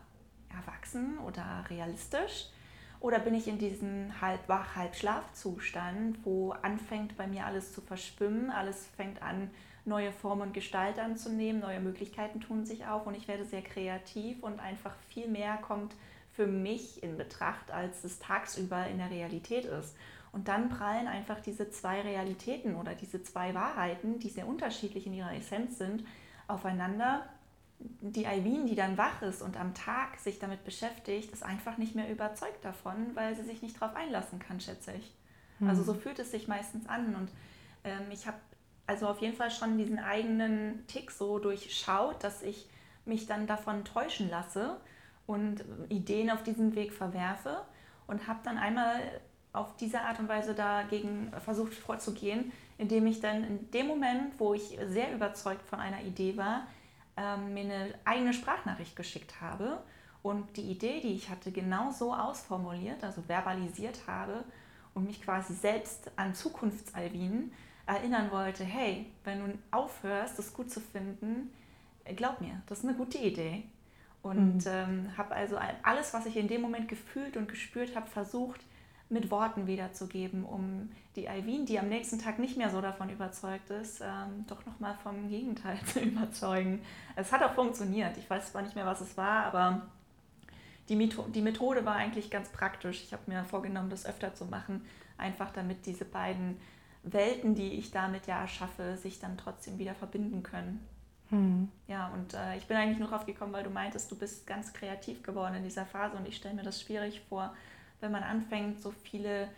erwachsen 0.49 1.19
oder 1.19 1.65
realistisch. 1.69 2.49
Oder 3.01 3.19
bin 3.19 3.35
ich 3.35 3.49
in 3.49 3.59
diesem 3.59 4.19
halb 4.23 4.49
wach, 4.49 4.77
halb 4.77 4.95
Schlafzustand, 4.95 6.25
wo 6.25 6.53
anfängt 6.53 7.19
bei 7.19 7.27
mir 7.27 7.45
alles 7.45 7.75
zu 7.75 7.83
verschwimmen, 7.83 8.51
alles 8.51 8.87
fängt 8.97 9.21
an, 9.23 9.51
neue 9.85 10.11
Form 10.11 10.41
und 10.41 10.55
Gestalt 10.55 10.99
anzunehmen, 10.99 11.61
neue 11.61 11.81
Möglichkeiten 11.81 12.41
tun 12.41 12.65
sich 12.65 12.87
auf 12.87 13.07
und 13.07 13.15
ich 13.15 13.29
werde 13.29 13.45
sehr 13.45 13.61
kreativ 13.61 14.43
und 14.43 14.59
einfach 14.59 14.95
viel 15.11 15.29
mehr 15.29 15.59
kommt 15.59 15.95
für 16.33 16.47
mich 16.47 17.03
in 17.03 17.17
Betracht, 17.17 17.71
als 17.71 18.03
es 18.05 18.19
tagsüber 18.19 18.87
in 18.87 18.99
der 18.99 19.11
Realität 19.11 19.67
ist. 19.67 19.95
Und 20.35 20.49
dann 20.49 20.69
prallen 20.69 21.07
einfach 21.07 21.39
diese 21.39 21.71
zwei 21.71 22.01
Realitäten 22.01 22.75
oder 22.75 22.97
diese 22.97 23.23
zwei 23.23 23.55
Wahrheiten, 23.55 24.19
die 24.19 24.29
sehr 24.29 24.49
unterschiedlich 24.49 25.07
in 25.07 25.15
ihrer 25.15 25.33
Essenz 25.33 25.79
sind, 25.79 26.05
aufeinander. 26.49 27.29
Die 27.79 28.27
Eileen, 28.27 28.67
die 28.67 28.75
dann 28.75 28.99
wach 28.99 29.23
ist 29.23 29.43
und 29.43 29.57
am 29.57 29.75
Tag 29.75 30.19
sich 30.19 30.41
damit 30.41 30.65
beschäftigt, 30.65 31.33
ist 31.33 31.45
einfach 31.45 31.79
nicht 31.79 31.95
mehr 31.95 32.11
überzeugt 32.11 32.65
davon, 32.65 33.15
weil 33.15 33.37
sie 33.37 33.45
sich 33.45 33.63
nicht 33.63 33.81
darauf 33.81 33.95
einlassen 33.95 34.41
kann, 34.41 34.61
schätze 34.61 34.93
ich. 34.93 35.15
Mhm. 35.61 35.69
Also 35.69 35.85
so 35.85 35.95
fühlt 35.95 36.19
es 36.19 36.33
sich 36.33 36.49
meistens 36.49 36.89
an. 36.89 37.15
Und 37.15 37.31
ähm, 37.85 38.11
ich 38.11 38.27
habe 38.27 38.39
also 38.89 39.07
auf 39.07 39.21
jeden 39.21 39.37
Fall 39.37 39.53
schon 39.53 39.79
diesen 39.79 40.01
eigenen 40.01 40.85
Tick 40.89 41.13
so 41.13 41.39
durchschaut, 41.39 42.25
dass 42.25 42.43
ich 42.43 42.69
mich 43.05 43.27
dann 43.27 43.47
davon 43.47 43.85
täuschen 43.85 44.29
lasse 44.29 44.81
und 45.27 45.65
Ideen 45.91 46.29
auf 46.31 46.43
diesem 46.43 46.75
Weg 46.75 46.93
verwerfe 46.93 47.65
und 48.09 48.27
habe 48.27 48.41
dann 48.43 48.59
einmal 48.59 49.01
auf 49.55 49.77
diese 49.77 50.01
Art 50.01 50.19
und 50.19 50.29
Weise 50.29 50.55
dagegen 50.55 51.33
versucht 51.45 51.75
vorzugehen, 51.75 52.53
indem 52.77 53.07
ich 53.07 53.21
dann 53.21 53.45
in 53.45 53.71
dem 53.71 53.87
Moment, 53.87 54.39
wo 54.39 54.53
ich 54.53 54.79
sehr 54.89 55.15
überzeugt 55.15 55.67
von 55.67 55.81
einer 55.81 56.03
Idee 56.03 56.37
war, 56.37 56.67
ähm, 57.17 57.55
mir 57.55 57.63
eine 57.63 57.95
eigene 58.05 58.35
Sprachnachricht 58.35 58.97
geschickt 58.97 59.41
habe 59.41 59.79
und 60.23 60.57
die 60.57 60.71
Idee, 60.71 61.01
die 61.01 61.15
ich 61.15 61.31
hatte, 61.31 61.53
genau 61.53 61.93
so 61.93 62.13
ausformuliert, 62.13 63.05
also 63.05 63.23
verbalisiert 63.23 64.01
habe 64.09 64.43
und 64.93 65.07
mich 65.07 65.23
quasi 65.23 65.55
selbst 65.55 66.11
an 66.17 66.35
Zukunftsalvinen 66.35 67.53
erinnern 67.87 68.31
wollte, 68.33 68.65
hey, 68.65 69.07
wenn 69.23 69.41
du 69.41 69.59
aufhörst, 69.71 70.39
das 70.39 70.53
gut 70.53 70.71
zu 70.71 70.81
finden, 70.81 71.53
glaub 72.17 72.41
mir, 72.41 72.61
das 72.67 72.79
ist 72.81 72.85
eine 72.85 72.97
gute 72.97 73.19
Idee. 73.19 73.65
Und 74.23 74.65
mhm. 74.65 74.73
ähm, 74.73 75.17
habe 75.19 75.35
also 75.35 75.59
alles, 75.83 76.15
was 76.15 76.25
ich 76.25 76.37
in 76.37 76.49
dem 76.49 76.63
Moment 76.63 76.89
gefühlt 76.89 77.37
und 77.37 77.47
gespürt 77.47 77.95
habe, 77.95 78.07
versucht, 78.07 78.63
mit 79.09 79.31
Worten 79.31 79.67
wiederzugeben, 79.67 80.45
um 80.45 80.91
die 81.17 81.29
Alvin, 81.29 81.67
die 81.67 81.79
am 81.79 81.89
nächsten 81.89 82.19
Tag 82.19 82.39
nicht 82.39 82.57
mehr 82.57 82.71
so 82.71 82.81
davon 82.81 83.11
überzeugt 83.11 83.71
ist, 83.71 84.01
ähm, 84.01 84.45
doch 84.49 84.65
nochmal 84.67 84.95
vom 85.03 85.29
Gegenteil 85.29 85.79
zu 85.87 86.01
überzeugen. 86.01 86.83
Es 87.17 87.33
hat 87.33 87.43
auch 87.43 87.55
funktioniert. 87.55 88.17
Ich 88.17 88.29
weiß 88.29 88.53
zwar 88.53 88.63
nicht 88.63 88.75
mehr, 88.75 88.87
was 88.87 89.01
es 89.01 89.17
war, 89.17 89.45
aber 89.45 89.83
die, 90.89 90.97
Methode, 90.97 91.31
die 91.31 91.43
Methode 91.43 91.85
war 91.85 91.97
eigentlich 91.97 92.31
ganz 92.31 92.49
praktisch. 92.51 93.03
Ich 93.03 93.13
habe 93.13 93.23
mir 93.27 93.45
vorgenommen, 93.45 93.91
das 93.91 94.07
öfter 94.07 94.35
zu 94.35 94.47
machen, 94.47 94.85
einfach 95.19 95.53
damit 95.53 95.87
diese 95.87 96.05
beiden 96.05 96.59
Welten, 97.03 97.55
die 97.55 97.75
ich 97.75 97.91
damit 97.91 98.27
ja 98.27 98.41
erschaffe, 98.41 98.97
sich 98.97 99.21
dann 99.21 99.37
trotzdem 99.37 99.79
wieder 99.79 99.95
verbinden 99.95 100.43
können. 100.43 100.87
Hm. 101.29 101.69
Ja, 101.87 102.09
und 102.09 102.35
äh, 102.35 102.57
ich 102.57 102.67
bin 102.67 102.77
eigentlich 102.77 102.99
nur 102.99 103.09
drauf 103.09 103.27
gekommen, 103.27 103.53
weil 103.53 103.65
du 103.65 103.71
meintest, 103.71 104.11
du 104.11 104.17
bist 104.17 104.47
ganz 104.47 104.73
kreativ 104.73 105.23
geworden 105.23 105.55
in 105.55 105.63
dieser 105.63 105.87
Phase 105.87 106.17
und 106.17 106.27
ich 106.29 106.37
stelle 106.37 106.55
mir 106.55 106.63
das 106.63 106.81
schwierig 106.81 107.21
vor, 107.29 107.55
wenn 108.05 108.13
man 108.13 108.23
anfängt, 108.23 108.81
so 108.83 108.91
viele, 108.91 109.49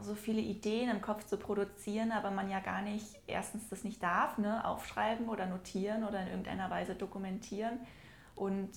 so 0.00 0.14
viele 0.14 0.40
Ideen 0.40 0.90
im 0.90 1.02
Kopf 1.02 1.26
zu 1.26 1.36
produzieren, 1.36 2.10
aber 2.10 2.30
man 2.30 2.48
ja 2.48 2.60
gar 2.60 2.80
nicht, 2.80 3.04
erstens 3.26 3.68
das 3.68 3.84
nicht 3.84 4.02
darf, 4.02 4.38
ne, 4.38 4.64
aufschreiben 4.64 5.28
oder 5.28 5.44
notieren 5.46 6.04
oder 6.04 6.22
in 6.22 6.28
irgendeiner 6.28 6.70
Weise 6.70 6.94
dokumentieren 6.94 7.78
und 8.34 8.70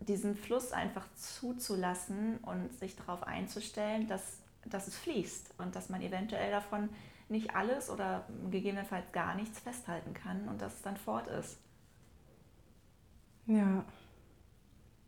diesen 0.00 0.36
Fluss 0.36 0.72
einfach 0.72 1.04
zuzulassen 1.16 2.38
und 2.38 2.72
sich 2.78 2.94
darauf 2.94 3.24
einzustellen, 3.24 4.06
dass, 4.06 4.38
dass 4.64 4.86
es 4.86 4.96
fließt 4.96 5.54
und 5.58 5.74
dass 5.74 5.88
man 5.88 6.00
eventuell 6.00 6.52
davon 6.52 6.88
nicht 7.28 7.56
alles 7.56 7.90
oder 7.90 8.24
gegebenenfalls 8.50 9.10
gar 9.10 9.34
nichts 9.34 9.58
festhalten 9.58 10.14
kann 10.14 10.48
und 10.48 10.62
dass 10.62 10.74
es 10.74 10.82
dann 10.82 10.96
fort 10.96 11.26
ist. 11.26 11.58
Ja, 13.46 13.84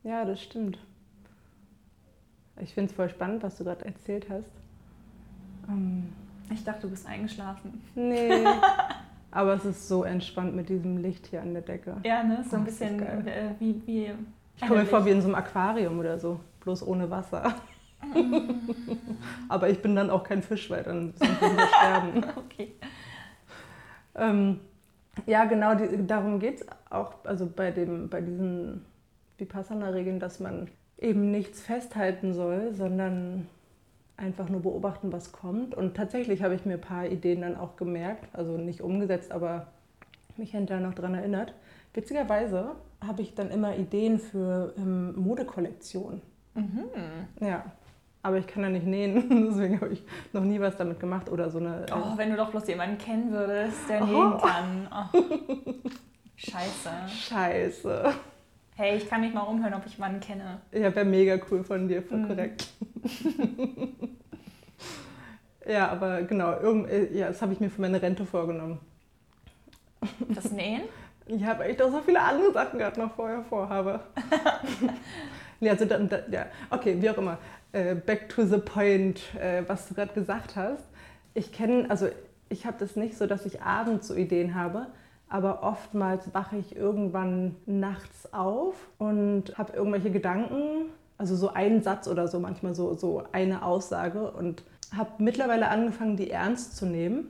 ja, 0.03 0.25
das 0.25 0.41
stimmt. 0.41 0.79
Ich 2.59 2.73
finde 2.73 2.89
es 2.89 2.95
voll 2.95 3.09
spannend, 3.09 3.43
was 3.43 3.57
du 3.57 3.63
gerade 3.63 3.85
erzählt 3.85 4.27
hast. 4.29 4.51
Ähm, 5.69 6.09
ich 6.51 6.63
dachte, 6.63 6.81
du 6.81 6.89
bist 6.89 7.07
eingeschlafen. 7.07 7.81
Nee. 7.95 8.45
aber 9.31 9.53
es 9.53 9.65
ist 9.65 9.87
so 9.87 10.03
entspannt 10.03 10.55
mit 10.55 10.69
diesem 10.69 10.97
Licht 10.97 11.27
hier 11.27 11.41
an 11.41 11.53
der 11.53 11.63
Decke. 11.63 11.97
Ja, 12.03 12.23
ne? 12.23 12.43
So 12.49 12.57
ein 12.57 12.65
bisschen 12.65 13.01
äh, 13.01 13.55
wie, 13.59 13.81
wie. 13.85 14.11
Ich 14.57 14.67
komme 14.67 14.81
mir 14.81 14.85
vor 14.85 15.05
wie 15.05 15.11
in 15.11 15.21
so 15.21 15.27
einem 15.27 15.35
Aquarium 15.35 15.97
oder 15.99 16.19
so, 16.19 16.39
bloß 16.59 16.85
ohne 16.85 17.09
Wasser. 17.09 17.55
aber 19.49 19.69
ich 19.69 19.81
bin 19.81 19.95
dann 19.95 20.09
auch 20.09 20.23
kein 20.23 20.41
Fisch, 20.41 20.69
weil 20.69 20.83
dann 20.83 21.13
sind 21.15 21.41
wir 21.41 21.67
sterben. 21.67 22.25
okay. 22.35 22.73
Ähm, 24.15 24.59
ja, 25.25 25.45
genau, 25.45 25.75
die, 25.75 26.05
darum 26.05 26.39
geht 26.39 26.61
es 26.61 26.65
auch, 26.89 27.13
also 27.23 27.47
bei, 27.47 27.71
dem, 27.71 28.09
bei 28.09 28.21
diesen 28.21 28.85
Vipassana-Regeln, 29.37 30.19
dass 30.19 30.39
man 30.39 30.69
eben 31.01 31.31
nichts 31.31 31.61
festhalten 31.61 32.33
soll, 32.33 32.73
sondern 32.73 33.47
einfach 34.17 34.49
nur 34.49 34.61
beobachten, 34.61 35.11
was 35.11 35.31
kommt. 35.31 35.73
Und 35.75 35.97
tatsächlich 35.97 36.43
habe 36.43 36.53
ich 36.55 36.65
mir 36.65 36.75
ein 36.75 36.81
paar 36.81 37.07
Ideen 37.07 37.41
dann 37.41 37.57
auch 37.57 37.75
gemerkt, 37.75 38.27
also 38.33 38.55
nicht 38.57 38.81
umgesetzt, 38.81 39.31
aber 39.31 39.67
mich 40.37 40.51
hinterher 40.51 40.85
noch 40.85 40.93
daran 40.93 41.15
erinnert. 41.15 41.53
Witzigerweise 41.93 42.75
habe 43.05 43.23
ich 43.23 43.33
dann 43.33 43.49
immer 43.49 43.75
Ideen 43.75 44.19
für 44.19 44.73
ähm, 44.77 45.15
Modekollektionen. 45.19 46.21
Mhm. 46.53 46.85
Ja, 47.39 47.65
aber 48.21 48.37
ich 48.37 48.47
kann 48.47 48.61
ja 48.63 48.69
nicht 48.69 48.85
nähen, 48.85 49.47
deswegen 49.49 49.81
habe 49.81 49.93
ich 49.93 50.03
noch 50.31 50.43
nie 50.43 50.59
was 50.59 50.77
damit 50.77 50.99
gemacht 50.99 51.29
oder 51.29 51.49
so 51.49 51.57
eine. 51.57 51.85
Oh, 51.91 52.15
wenn 52.17 52.29
du 52.29 52.37
doch 52.37 52.51
bloß 52.51 52.67
jemanden 52.67 52.97
kennen 52.97 53.31
würdest, 53.31 53.89
der 53.89 54.03
oh. 54.03 54.05
nähen 54.05 54.37
kann. 54.37 54.87
Oh. 54.91 55.17
Scheiße. 56.35 56.89
Scheiße. 57.07 58.13
Hey, 58.75 58.97
ich 58.97 59.09
kann 59.09 59.21
mich 59.21 59.33
mal 59.33 59.41
umhören, 59.41 59.73
ob 59.73 59.85
ich 59.85 59.93
jemanden 59.93 60.19
kenne. 60.19 60.61
Ja, 60.71 60.93
wäre 60.95 61.05
mega 61.05 61.37
cool 61.49 61.63
von 61.63 61.87
dir, 61.87 62.01
voll 62.01 62.19
mm. 62.19 62.27
korrekt. 62.27 62.67
ja, 65.67 65.89
aber 65.89 66.23
genau, 66.23 66.59
irgend, 66.59 66.89
äh, 66.89 67.13
ja, 67.13 67.27
das 67.27 67.41
habe 67.41 67.53
ich 67.53 67.59
mir 67.59 67.69
für 67.69 67.81
meine 67.81 68.01
Rente 68.01 68.25
vorgenommen. 68.25 68.79
Das 70.29 70.51
Nähen? 70.51 70.83
Ja, 71.27 71.57
weil 71.57 71.71
ich 71.71 71.77
doch 71.77 71.89
so 71.89 72.01
viele 72.01 72.19
andere 72.19 72.51
Sachen 72.51 72.79
gerade 72.79 72.99
noch 72.99 73.15
vorher 73.15 73.41
vorhabe. 73.43 74.01
ja, 75.61 75.71
also 75.71 75.85
dann, 75.85 76.09
ja, 76.29 76.47
okay, 76.69 76.97
wie 76.99 77.09
auch 77.09 77.17
immer. 77.17 77.37
Uh, 77.73 77.95
back 77.95 78.27
to 78.27 78.43
the 78.43 78.57
point, 78.57 79.21
uh, 79.35 79.63
was 79.67 79.87
du 79.87 79.93
gerade 79.93 80.13
gesagt 80.13 80.57
hast. 80.57 80.83
Ich 81.33 81.53
kenne, 81.53 81.89
also 81.89 82.09
ich 82.49 82.65
habe 82.65 82.75
das 82.79 82.97
nicht 82.97 83.17
so, 83.17 83.27
dass 83.27 83.45
ich 83.45 83.61
abends 83.61 84.09
so 84.09 84.15
Ideen 84.15 84.55
habe, 84.55 84.87
aber 85.31 85.63
oftmals 85.63 86.33
wache 86.33 86.57
ich 86.57 86.75
irgendwann 86.75 87.55
nachts 87.65 88.33
auf 88.33 88.75
und 88.97 89.57
habe 89.57 89.71
irgendwelche 89.71 90.11
Gedanken, 90.11 90.89
also 91.17 91.37
so 91.37 91.53
einen 91.53 91.81
Satz 91.81 92.09
oder 92.09 92.27
so, 92.27 92.37
manchmal 92.39 92.75
so, 92.75 92.93
so 92.95 93.23
eine 93.31 93.63
Aussage 93.63 94.29
und 94.29 94.63
habe 94.95 95.11
mittlerweile 95.19 95.69
angefangen, 95.69 96.17
die 96.17 96.29
ernst 96.29 96.75
zu 96.75 96.85
nehmen. 96.85 97.29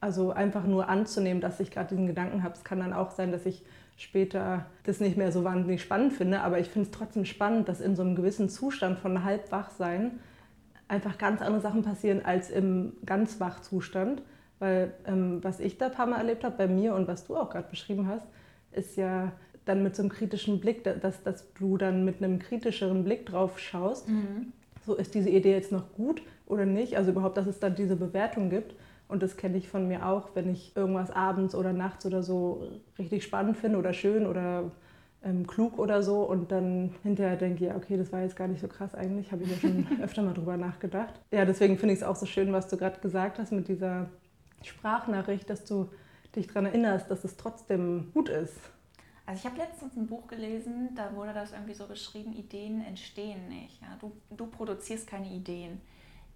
Also 0.00 0.30
einfach 0.30 0.64
nur 0.64 0.88
anzunehmen, 0.88 1.40
dass 1.40 1.58
ich 1.58 1.72
gerade 1.72 1.88
diesen 1.88 2.06
Gedanken 2.06 2.44
habe. 2.44 2.54
Es 2.54 2.62
kann 2.62 2.78
dann 2.78 2.92
auch 2.92 3.10
sein, 3.10 3.32
dass 3.32 3.44
ich 3.44 3.64
später 3.96 4.66
das 4.84 5.00
nicht 5.00 5.16
mehr 5.16 5.32
so 5.32 5.42
wahnsinnig 5.42 5.82
spannend 5.82 6.12
finde, 6.12 6.42
aber 6.42 6.60
ich 6.60 6.68
finde 6.68 6.88
es 6.88 6.96
trotzdem 6.96 7.24
spannend, 7.24 7.68
dass 7.68 7.80
in 7.80 7.96
so 7.96 8.02
einem 8.02 8.14
gewissen 8.14 8.48
Zustand 8.48 9.00
von 9.00 9.24
Halbwachsein 9.24 10.20
einfach 10.86 11.18
ganz 11.18 11.42
andere 11.42 11.60
Sachen 11.60 11.82
passieren 11.82 12.24
als 12.24 12.50
im 12.50 12.92
ganz 13.04 13.40
Wachzustand. 13.40 14.22
Weil 14.60 14.92
ähm, 15.06 15.42
was 15.42 15.58
ich 15.58 15.78
da 15.78 15.86
ein 15.86 15.92
paar 15.92 16.06
Mal 16.06 16.18
erlebt 16.18 16.44
habe 16.44 16.56
bei 16.56 16.68
mir 16.68 16.94
und 16.94 17.08
was 17.08 17.26
du 17.26 17.36
auch 17.36 17.50
gerade 17.50 17.68
beschrieben 17.68 18.06
hast, 18.06 18.26
ist 18.72 18.96
ja 18.96 19.32
dann 19.64 19.82
mit 19.82 19.96
so 19.96 20.02
einem 20.02 20.10
kritischen 20.10 20.60
Blick, 20.60 20.84
dass, 20.84 21.22
dass 21.22 21.52
du 21.54 21.76
dann 21.76 22.04
mit 22.04 22.22
einem 22.22 22.38
kritischeren 22.38 23.02
Blick 23.02 23.26
drauf 23.26 23.58
schaust. 23.58 24.08
Mhm. 24.08 24.52
So 24.86 24.94
ist 24.94 25.14
diese 25.14 25.30
Idee 25.30 25.52
jetzt 25.52 25.72
noch 25.72 25.92
gut 25.94 26.22
oder 26.46 26.66
nicht? 26.66 26.96
Also 26.96 27.10
überhaupt, 27.10 27.36
dass 27.36 27.46
es 27.46 27.58
dann 27.58 27.74
diese 27.74 27.96
Bewertung 27.96 28.50
gibt. 28.50 28.74
Und 29.08 29.22
das 29.22 29.36
kenne 29.36 29.56
ich 29.56 29.68
von 29.68 29.88
mir 29.88 30.06
auch, 30.06 30.30
wenn 30.34 30.48
ich 30.50 30.76
irgendwas 30.76 31.10
abends 31.10 31.54
oder 31.54 31.72
nachts 31.72 32.06
oder 32.06 32.22
so 32.22 32.68
richtig 32.98 33.24
spannend 33.24 33.56
finde 33.56 33.78
oder 33.78 33.92
schön 33.92 34.26
oder 34.26 34.70
ähm, 35.24 35.46
klug 35.46 35.78
oder 35.78 36.02
so 36.02 36.22
und 36.22 36.52
dann 36.52 36.94
hinterher 37.02 37.36
denke, 37.36 37.66
ja, 37.66 37.76
okay, 37.76 37.96
das 37.96 38.12
war 38.12 38.22
jetzt 38.22 38.36
gar 38.36 38.48
nicht 38.48 38.60
so 38.60 38.68
krass 38.68 38.94
eigentlich, 38.94 39.32
habe 39.32 39.42
ich 39.42 39.50
ja 39.50 39.56
schon 39.56 39.86
öfter 40.02 40.22
mal 40.22 40.32
drüber 40.32 40.56
nachgedacht. 40.56 41.20
Ja, 41.32 41.44
deswegen 41.44 41.76
finde 41.76 41.94
ich 41.94 42.00
es 42.00 42.06
auch 42.06 42.16
so 42.16 42.24
schön, 42.24 42.52
was 42.52 42.68
du 42.68 42.76
gerade 42.76 43.00
gesagt 43.00 43.38
hast 43.38 43.52
mit 43.52 43.68
dieser 43.68 44.08
Sprachnachricht, 44.62 45.48
dass 45.48 45.64
du 45.64 45.90
dich 46.34 46.46
daran 46.46 46.66
erinnerst, 46.66 47.10
dass 47.10 47.24
es 47.24 47.36
trotzdem 47.36 48.10
gut 48.12 48.28
ist. 48.28 48.58
Also 49.26 49.40
ich 49.40 49.46
habe 49.46 49.58
letztens 49.58 49.96
ein 49.96 50.06
Buch 50.06 50.26
gelesen, 50.26 50.94
da 50.96 51.14
wurde 51.14 51.32
das 51.32 51.52
irgendwie 51.52 51.74
so 51.74 51.86
beschrieben, 51.86 52.32
Ideen 52.32 52.84
entstehen 52.84 53.48
nicht. 53.48 53.80
Ja? 53.80 53.96
Du, 54.00 54.12
du 54.30 54.46
produzierst 54.46 55.06
keine 55.06 55.28
Ideen. 55.28 55.80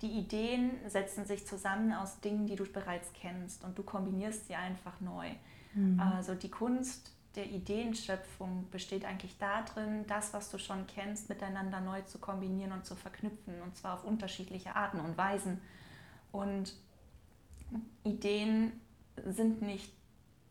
die 0.03 0.11
Ideen 0.11 0.73
setzen 0.87 1.25
sich 1.25 1.47
zusammen 1.47 1.93
aus 1.93 2.21
Dingen, 2.21 2.47
die 2.47 2.57
du 2.57 2.65
bereits 2.65 3.13
kennst 3.15 3.65
und 3.65 3.79
du 3.79 3.83
kombinierst 3.83 4.47
sie 4.47 4.55
einfach 4.55 5.01
neu. 5.01 5.31
Mhm. 5.75 5.99
Also 5.99 6.35
die 6.35 6.51
Kunst 6.51 7.13
der 7.37 7.47
Ideenschöpfung 7.47 8.69
besteht 8.71 9.05
eigentlich 9.05 9.37
darin, 9.39 10.07
das, 10.07 10.33
was 10.33 10.51
du 10.51 10.59
schon 10.59 10.87
kennst, 10.87 11.29
miteinander 11.29 11.81
neu 11.81 12.03
zu 12.03 12.19
kombinieren 12.19 12.73
und 12.73 12.85
zu 12.85 12.95
verknüpfen 12.95 13.61
und 13.63 13.77
zwar 13.77 13.95
auf 13.95 14.05
unterschiedliche 14.05 14.77
Arten 14.77 15.01
und 15.01 15.17
Weisen. 15.17 15.61
Und 16.31 16.75
Ideen 18.05 18.81
sind 19.25 19.63
nicht 19.63 19.93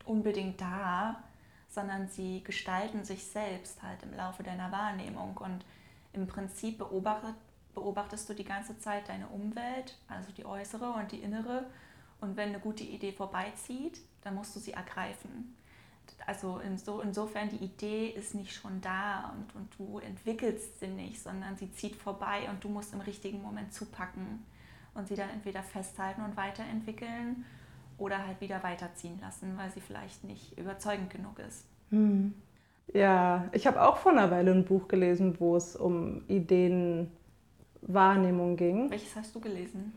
unbedingt 0.04 0.60
da, 0.60 1.22
sondern 1.68 2.08
sie 2.08 2.42
gestalten 2.44 3.04
sich 3.04 3.24
selbst 3.24 3.82
halt 3.82 4.02
im 4.02 4.14
Laufe 4.14 4.42
deiner 4.42 4.70
Wahrnehmung. 4.70 5.36
Und 5.36 5.64
im 6.12 6.26
Prinzip 6.26 6.78
beobachtet, 6.78 7.34
beobachtest 7.74 8.28
du 8.28 8.34
die 8.34 8.44
ganze 8.44 8.78
Zeit 8.78 9.08
deine 9.08 9.26
Umwelt, 9.28 9.98
also 10.08 10.30
die 10.32 10.46
äußere 10.46 10.92
und 10.92 11.10
die 11.12 11.18
innere. 11.20 11.66
Und 12.20 12.36
wenn 12.36 12.50
eine 12.50 12.60
gute 12.60 12.84
Idee 12.84 13.12
vorbeizieht, 13.12 13.98
dann 14.22 14.36
musst 14.36 14.54
du 14.54 14.60
sie 14.60 14.72
ergreifen. 14.72 15.56
Also 16.26 16.58
inso, 16.58 17.00
insofern, 17.00 17.50
die 17.50 17.62
Idee 17.64 18.08
ist 18.08 18.34
nicht 18.34 18.54
schon 18.54 18.80
da 18.80 19.34
und, 19.34 19.54
und 19.54 19.78
du 19.78 19.98
entwickelst 19.98 20.78
sie 20.80 20.86
nicht, 20.86 21.20
sondern 21.20 21.56
sie 21.56 21.70
zieht 21.72 21.96
vorbei 21.96 22.48
und 22.48 22.62
du 22.62 22.68
musst 22.68 22.94
im 22.94 23.00
richtigen 23.00 23.42
Moment 23.42 23.74
zupacken 23.74 24.44
und 24.94 25.08
sie 25.08 25.14
dann 25.14 25.30
entweder 25.30 25.62
festhalten 25.62 26.22
und 26.22 26.36
weiterentwickeln 26.36 27.44
oder 27.98 28.26
halt 28.26 28.40
wieder 28.40 28.62
weiterziehen 28.62 29.18
lassen, 29.20 29.56
weil 29.56 29.70
sie 29.70 29.80
vielleicht 29.80 30.24
nicht 30.24 30.58
überzeugend 30.58 31.10
genug 31.10 31.38
ist. 31.38 31.66
Hm. 31.90 32.34
Ja, 32.92 33.48
ich 33.52 33.66
habe 33.66 33.80
auch 33.82 33.96
vor 33.96 34.12
einer 34.12 34.30
Weile 34.30 34.52
ein 34.52 34.64
Buch 34.64 34.86
gelesen, 34.88 35.40
wo 35.40 35.56
es 35.56 35.74
um 35.74 36.22
Ideenwahrnehmung 36.28 38.56
ging. 38.56 38.90
Welches 38.90 39.16
hast 39.16 39.34
du 39.34 39.40
gelesen? 39.40 39.94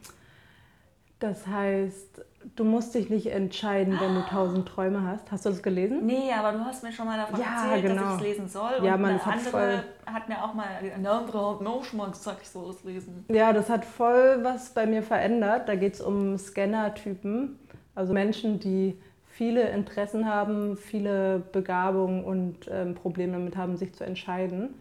Das 1.19 1.45
heißt, 1.47 2.21
du 2.55 2.63
musst 2.63 2.95
dich 2.95 3.09
nicht 3.09 3.27
entscheiden, 3.27 3.97
wenn 3.99 4.15
du 4.15 4.21
tausend 4.21 4.67
Träume 4.67 5.03
hast. 5.03 5.31
Hast 5.31 5.45
du 5.45 5.49
das 5.49 5.61
gelesen? 5.61 6.05
Nee, 6.05 6.31
aber 6.31 6.57
du 6.57 6.63
hast 6.63 6.83
mir 6.83 6.91
schon 6.91 7.05
mal 7.05 7.17
davon 7.17 7.39
ja, 7.39 7.63
erzählt, 7.63 7.85
genau. 7.85 8.01
dass 8.01 8.13
ich 8.13 8.15
es 8.15 8.21
lesen 8.21 8.47
soll. 8.47 8.71
Ja, 8.83 8.95
und 8.95 9.01
man, 9.01 9.11
eine 9.11 9.23
andere 9.23 9.49
voll... 9.49 9.83
hat 10.05 10.29
mir 10.29 10.43
auch 10.43 10.53
mal, 10.53 10.65
eine 10.95 11.09
andere 11.09 11.51
hat 11.51 11.61
mir 11.61 11.69
auch 11.69 11.83
schon 11.83 11.97
mal 11.97 12.09
gesagt, 12.09 12.39
ich 12.41 12.49
soll 12.49 12.69
es 12.69 12.83
lesen. 12.83 13.25
Ja, 13.29 13.53
das 13.53 13.69
hat 13.69 13.85
voll 13.85 14.39
was 14.43 14.69
bei 14.69 14.85
mir 14.85 15.03
verändert. 15.03 15.67
Da 15.67 15.75
geht 15.75 15.95
es 15.95 16.01
um 16.01 16.37
Scanner-Typen. 16.37 17.59
Also 17.95 18.13
Menschen, 18.13 18.59
die 18.59 18.99
viele 19.25 19.69
Interessen 19.69 20.27
haben, 20.27 20.77
viele 20.77 21.39
Begabungen 21.51 22.23
und 22.23 22.69
ähm, 22.71 22.95
Probleme 22.95 23.33
damit 23.33 23.55
haben, 23.55 23.77
sich 23.77 23.93
zu 23.93 24.03
entscheiden. 24.03 24.73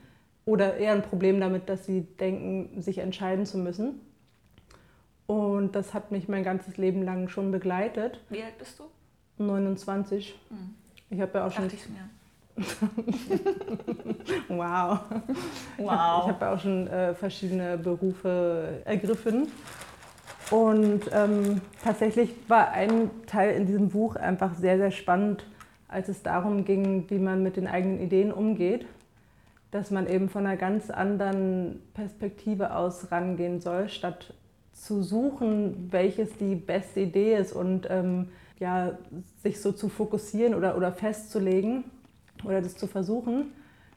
Oder 0.44 0.76
eher 0.76 0.92
ein 0.92 1.02
Problem 1.02 1.40
damit, 1.40 1.68
dass 1.68 1.86
sie 1.86 2.02
denken, 2.02 2.80
sich 2.80 2.98
entscheiden 2.98 3.46
zu 3.46 3.58
müssen. 3.58 4.00
Und 5.26 5.72
das 5.72 5.92
hat 5.94 6.12
mich 6.12 6.28
mein 6.28 6.44
ganzes 6.44 6.76
Leben 6.76 7.02
lang 7.02 7.28
schon 7.28 7.50
begleitet. 7.50 8.20
Wie 8.28 8.42
alt 8.42 8.58
bist 8.58 8.78
du? 8.78 8.84
29. 9.42 10.38
Hm. 10.48 10.74
Ich 11.10 11.20
habe 11.20 11.38
ja 11.38 11.46
auch 11.46 11.52
schon. 11.52 11.68
Wow. 14.48 15.00
Wow. 15.76 15.78
Ich 15.78 15.88
habe 15.88 16.28
hab 16.28 16.40
ja 16.40 16.54
auch 16.54 16.60
schon 16.60 16.86
äh, 16.86 17.14
verschiedene 17.14 17.76
Berufe 17.76 18.80
ergriffen. 18.84 19.48
Und 20.50 21.02
ähm, 21.12 21.60
tatsächlich 21.82 22.30
war 22.48 22.70
ein 22.70 23.10
Teil 23.26 23.56
in 23.56 23.66
diesem 23.66 23.88
Buch 23.90 24.16
einfach 24.16 24.54
sehr, 24.54 24.78
sehr 24.78 24.90
spannend, 24.90 25.44
als 25.88 26.08
es 26.08 26.22
darum 26.22 26.64
ging, 26.64 27.04
wie 27.10 27.18
man 27.18 27.42
mit 27.42 27.56
den 27.56 27.66
eigenen 27.66 28.00
Ideen 28.00 28.32
umgeht. 28.32 28.86
Dass 29.72 29.90
man 29.90 30.06
eben 30.06 30.28
von 30.28 30.46
einer 30.46 30.56
ganz 30.56 30.88
anderen 30.90 31.82
Perspektive 31.94 32.74
aus 32.74 33.10
rangehen 33.10 33.60
soll, 33.60 33.88
statt 33.88 34.32
zu 34.76 35.02
suchen, 35.02 35.88
welches 35.90 36.36
die 36.36 36.54
beste 36.54 37.00
Idee 37.00 37.36
ist 37.36 37.52
und 37.52 37.88
ähm, 37.90 38.28
ja, 38.60 38.98
sich 39.42 39.60
so 39.60 39.72
zu 39.72 39.88
fokussieren 39.88 40.54
oder, 40.54 40.76
oder 40.76 40.92
festzulegen 40.92 41.84
oder 42.44 42.60
das 42.60 42.76
zu 42.76 42.86
versuchen 42.86 43.52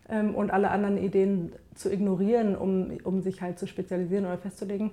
ähm, 0.10 0.36
und 0.36 0.52
alle 0.52 0.72
anderen 0.72 0.98
Ideen 0.98 1.52
zu 1.76 1.92
ignorieren, 1.92 2.56
um, 2.56 2.98
um 3.04 3.22
sich 3.22 3.42
halt 3.42 3.60
zu 3.60 3.68
spezialisieren 3.68 4.26
oder 4.26 4.38
festzulegen. 4.38 4.92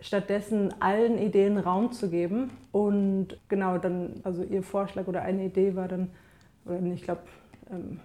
Stattdessen 0.00 0.74
allen 0.80 1.18
Ideen 1.18 1.58
Raum 1.58 1.92
zu 1.92 2.08
geben 2.08 2.50
und 2.70 3.38
genau 3.48 3.78
dann, 3.78 4.20
also 4.22 4.44
ihr 4.44 4.62
Vorschlag 4.62 5.06
oder 5.06 5.22
eine 5.22 5.44
Idee 5.46 5.74
war 5.74 5.88
dann, 5.88 6.10
oder 6.64 6.80
ich 6.82 7.02
glaube, 7.02 7.22
ähm, 7.70 8.00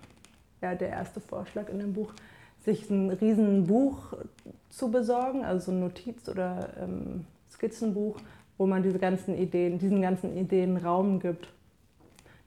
ja, 0.62 0.74
der 0.74 0.90
erste 0.90 1.20
Vorschlag 1.20 1.70
in 1.70 1.80
dem 1.80 1.94
Buch, 1.94 2.14
sich 2.64 2.90
ein 2.90 3.10
riesen 3.10 3.66
Buch 3.66 4.14
zu 4.70 4.90
besorgen, 4.90 5.44
also 5.44 5.72
ein 5.72 5.80
Notiz- 5.80 6.30
oder 6.30 6.70
ähm, 6.82 7.26
Skizzenbuch, 7.52 8.18
wo 8.58 8.66
man 8.66 8.84
diese 8.84 9.00
ganzen 9.00 9.38
Ideen, 9.38 9.80
diesen 9.80 10.02
ganzen 10.02 10.38
Ideen 10.38 10.78
Raum 10.78 11.20
gibt. 11.20 11.50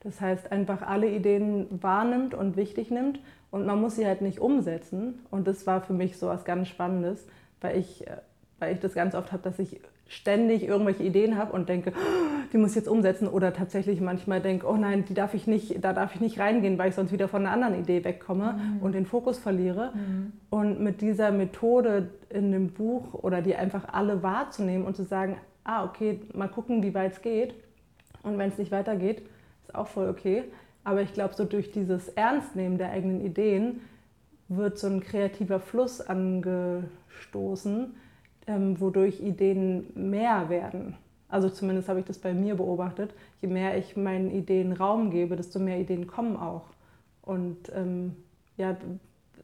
Das 0.01 0.21
heißt, 0.21 0.51
einfach 0.51 0.81
alle 0.81 1.09
Ideen 1.09 1.67
wahrnimmt 1.81 2.33
und 2.33 2.55
wichtig 2.55 2.91
nimmt 2.91 3.19
und 3.51 3.65
man 3.65 3.79
muss 3.79 3.95
sie 3.95 4.05
halt 4.05 4.21
nicht 4.21 4.39
umsetzen. 4.39 5.19
Und 5.31 5.47
das 5.47 5.67
war 5.67 5.81
für 5.81 5.93
mich 5.93 6.17
so 6.17 6.27
was 6.27 6.45
ganz 6.45 6.67
Spannendes, 6.67 7.25
weil 7.61 7.77
ich, 7.77 8.05
äh, 8.07 8.17
weil 8.59 8.73
ich 8.73 8.79
das 8.79 8.93
ganz 8.93 9.15
oft 9.15 9.31
habe, 9.31 9.43
dass 9.43 9.59
ich 9.59 9.79
ständig 10.07 10.63
irgendwelche 10.63 11.03
Ideen 11.03 11.37
habe 11.37 11.53
und 11.53 11.69
denke, 11.69 11.91
oh, 11.95 12.47
die 12.53 12.57
muss 12.57 12.71
ich 12.71 12.77
jetzt 12.77 12.87
umsetzen 12.87 13.27
oder 13.27 13.53
tatsächlich 13.53 13.99
manchmal 13.99 14.41
denke, 14.41 14.65
oh 14.67 14.75
nein, 14.75 15.05
die 15.05 15.13
darf 15.13 15.33
ich 15.33 15.47
nicht, 15.47 15.83
da 15.83 15.93
darf 15.93 16.15
ich 16.15 16.21
nicht 16.21 16.39
reingehen, 16.39 16.77
weil 16.77 16.89
ich 16.89 16.95
sonst 16.95 17.11
wieder 17.11 17.27
von 17.27 17.45
einer 17.45 17.51
anderen 17.51 17.79
Idee 17.79 18.03
wegkomme 18.03 18.53
mhm. 18.53 18.81
und 18.81 18.93
den 18.93 19.05
Fokus 19.05 19.37
verliere. 19.37 19.91
Mhm. 19.93 20.31
Und 20.49 20.79
mit 20.79 21.01
dieser 21.01 21.31
Methode 21.31 22.09
in 22.29 22.51
dem 22.51 22.69
Buch 22.69 23.13
oder 23.13 23.41
die 23.41 23.55
einfach 23.55 23.89
alle 23.91 24.23
wahrzunehmen 24.23 24.85
und 24.85 24.95
zu 24.95 25.03
sagen, 25.03 25.37
ah 25.63 25.83
okay, 25.83 26.21
mal 26.33 26.47
gucken, 26.47 26.81
wie 26.83 26.93
weit 26.93 27.13
es 27.13 27.21
geht. 27.21 27.53
Und 28.23 28.37
wenn 28.37 28.49
es 28.49 28.57
nicht 28.57 28.71
weitergeht, 28.71 29.23
ist 29.63 29.75
auch 29.75 29.87
voll 29.87 30.09
okay. 30.09 30.45
Aber 30.83 31.01
ich 31.01 31.13
glaube, 31.13 31.33
so 31.35 31.43
durch 31.43 31.71
dieses 31.71 32.07
Ernstnehmen 32.09 32.77
der 32.77 32.91
eigenen 32.91 33.19
Ideen 33.25 33.81
wird 34.47 34.77
so 34.79 34.87
ein 34.87 35.01
kreativer 35.01 35.59
Fluss 35.59 35.99
angestoßen, 35.99 37.93
ähm, 38.47 38.79
wodurch 38.79 39.19
Ideen 39.19 39.87
mehr 39.93 40.49
werden. 40.49 40.95
Also 41.29 41.49
zumindest 41.49 41.89
habe 41.89 41.99
ich 41.99 42.05
das 42.05 42.17
bei 42.17 42.33
mir 42.33 42.55
beobachtet. 42.55 43.13
Je 43.41 43.49
mehr 43.49 43.77
ich 43.77 43.97
meinen 43.97 44.31
Ideen 44.31 44.71
Raum 44.71 45.11
gebe, 45.11 45.35
desto 45.35 45.59
mehr 45.59 45.79
Ideen 45.79 46.07
kommen 46.07 46.37
auch. 46.37 46.63
Und 47.21 47.71
ähm, 47.75 48.15
ja, 48.55 48.77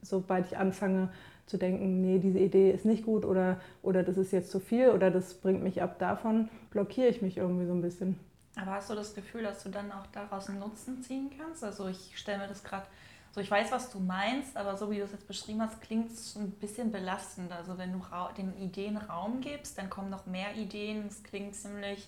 sobald 0.02 0.48
ich 0.48 0.58
anfange 0.58 1.10
zu 1.46 1.58
denken, 1.58 2.02
nee, 2.02 2.20
diese 2.20 2.40
Idee 2.40 2.72
ist 2.72 2.86
nicht 2.86 3.04
gut 3.04 3.26
oder, 3.26 3.60
oder 3.82 4.04
das 4.04 4.18
ist 4.18 4.32
jetzt 4.32 4.50
zu 4.50 4.62
viel 4.62 4.90
oder 4.90 5.12
das 5.12 5.34
bringt 5.34 5.62
mich 5.62 5.82
ab 5.82 6.00
davon, 6.00 6.50
blockiere 6.72 7.10
ich 7.10 7.22
mich 7.22 7.38
irgendwie 7.38 7.66
so 7.66 7.74
ein 7.74 7.82
bisschen. 7.82 8.18
Aber 8.56 8.72
hast 8.72 8.90
du 8.90 8.96
das 8.96 9.14
Gefühl, 9.14 9.44
dass 9.44 9.64
du 9.64 9.70
dann 9.70 9.92
auch 9.92 10.06
daraus 10.14 10.48
einen 10.48 10.60
Nutzen 10.60 11.02
ziehen 11.02 11.32
kannst? 11.38 11.64
Also 11.64 11.88
ich 11.88 12.18
stelle 12.18 12.40
mir 12.40 12.48
das 12.48 12.64
gerade 12.64 12.86
so, 13.34 13.42
ich 13.42 13.50
weiß, 13.50 13.72
was 13.72 13.90
du 13.90 14.00
meinst, 14.00 14.56
aber 14.56 14.78
so 14.78 14.92
wie 14.92 14.98
du 14.98 15.04
es 15.04 15.12
jetzt 15.12 15.28
beschrieben 15.28 15.62
hast, 15.62 15.82
klingt 15.82 16.12
es 16.12 16.36
ein 16.36 16.52
bisschen 16.52 16.92
belastend. 16.92 17.52
Also 17.52 17.80
wenn 17.80 17.92
du 17.92 18.00
den 18.38 18.56
Ideen 18.62 18.96
Raum 18.96 19.42
gibst, 19.42 19.80
dann 19.80 19.90
kommen 19.90 20.12
noch 20.12 20.28
mehr 20.28 20.56
Ideen. 20.56 21.08
Es 21.08 21.24
klingt 21.24 21.56
ziemlich 21.56 22.08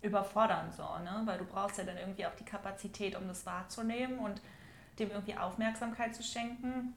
überfordernd 0.00 0.72
so, 0.74 0.82
ne? 0.82 1.22
Weil 1.24 1.38
du 1.38 1.44
brauchst 1.44 1.78
ja 1.78 1.84
dann 1.84 1.96
irgendwie 1.96 2.24
auch 2.26 2.34
die 2.36 2.44
Kapazität, 2.44 3.16
um 3.16 3.26
das 3.26 3.44
wahrzunehmen 3.46 4.20
und 4.20 4.40
dem 5.00 5.10
irgendwie 5.10 5.36
Aufmerksamkeit 5.36 6.14
zu 6.14 6.22
schenken. 6.22 6.94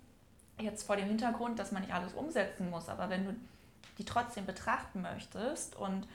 Jetzt 0.59 0.83
vor 0.83 0.95
dem 0.95 1.07
Hintergrund, 1.07 1.57
dass 1.57 1.71
man 1.71 1.81
nicht 1.81 1.93
alles 1.93 2.13
umsetzen 2.13 2.69
muss, 2.69 2.89
aber 2.89 3.09
wenn 3.09 3.25
du 3.25 3.35
die 3.97 4.05
trotzdem 4.05 4.45
betrachten 4.45 5.01
möchtest 5.01 5.75
und 5.75 6.07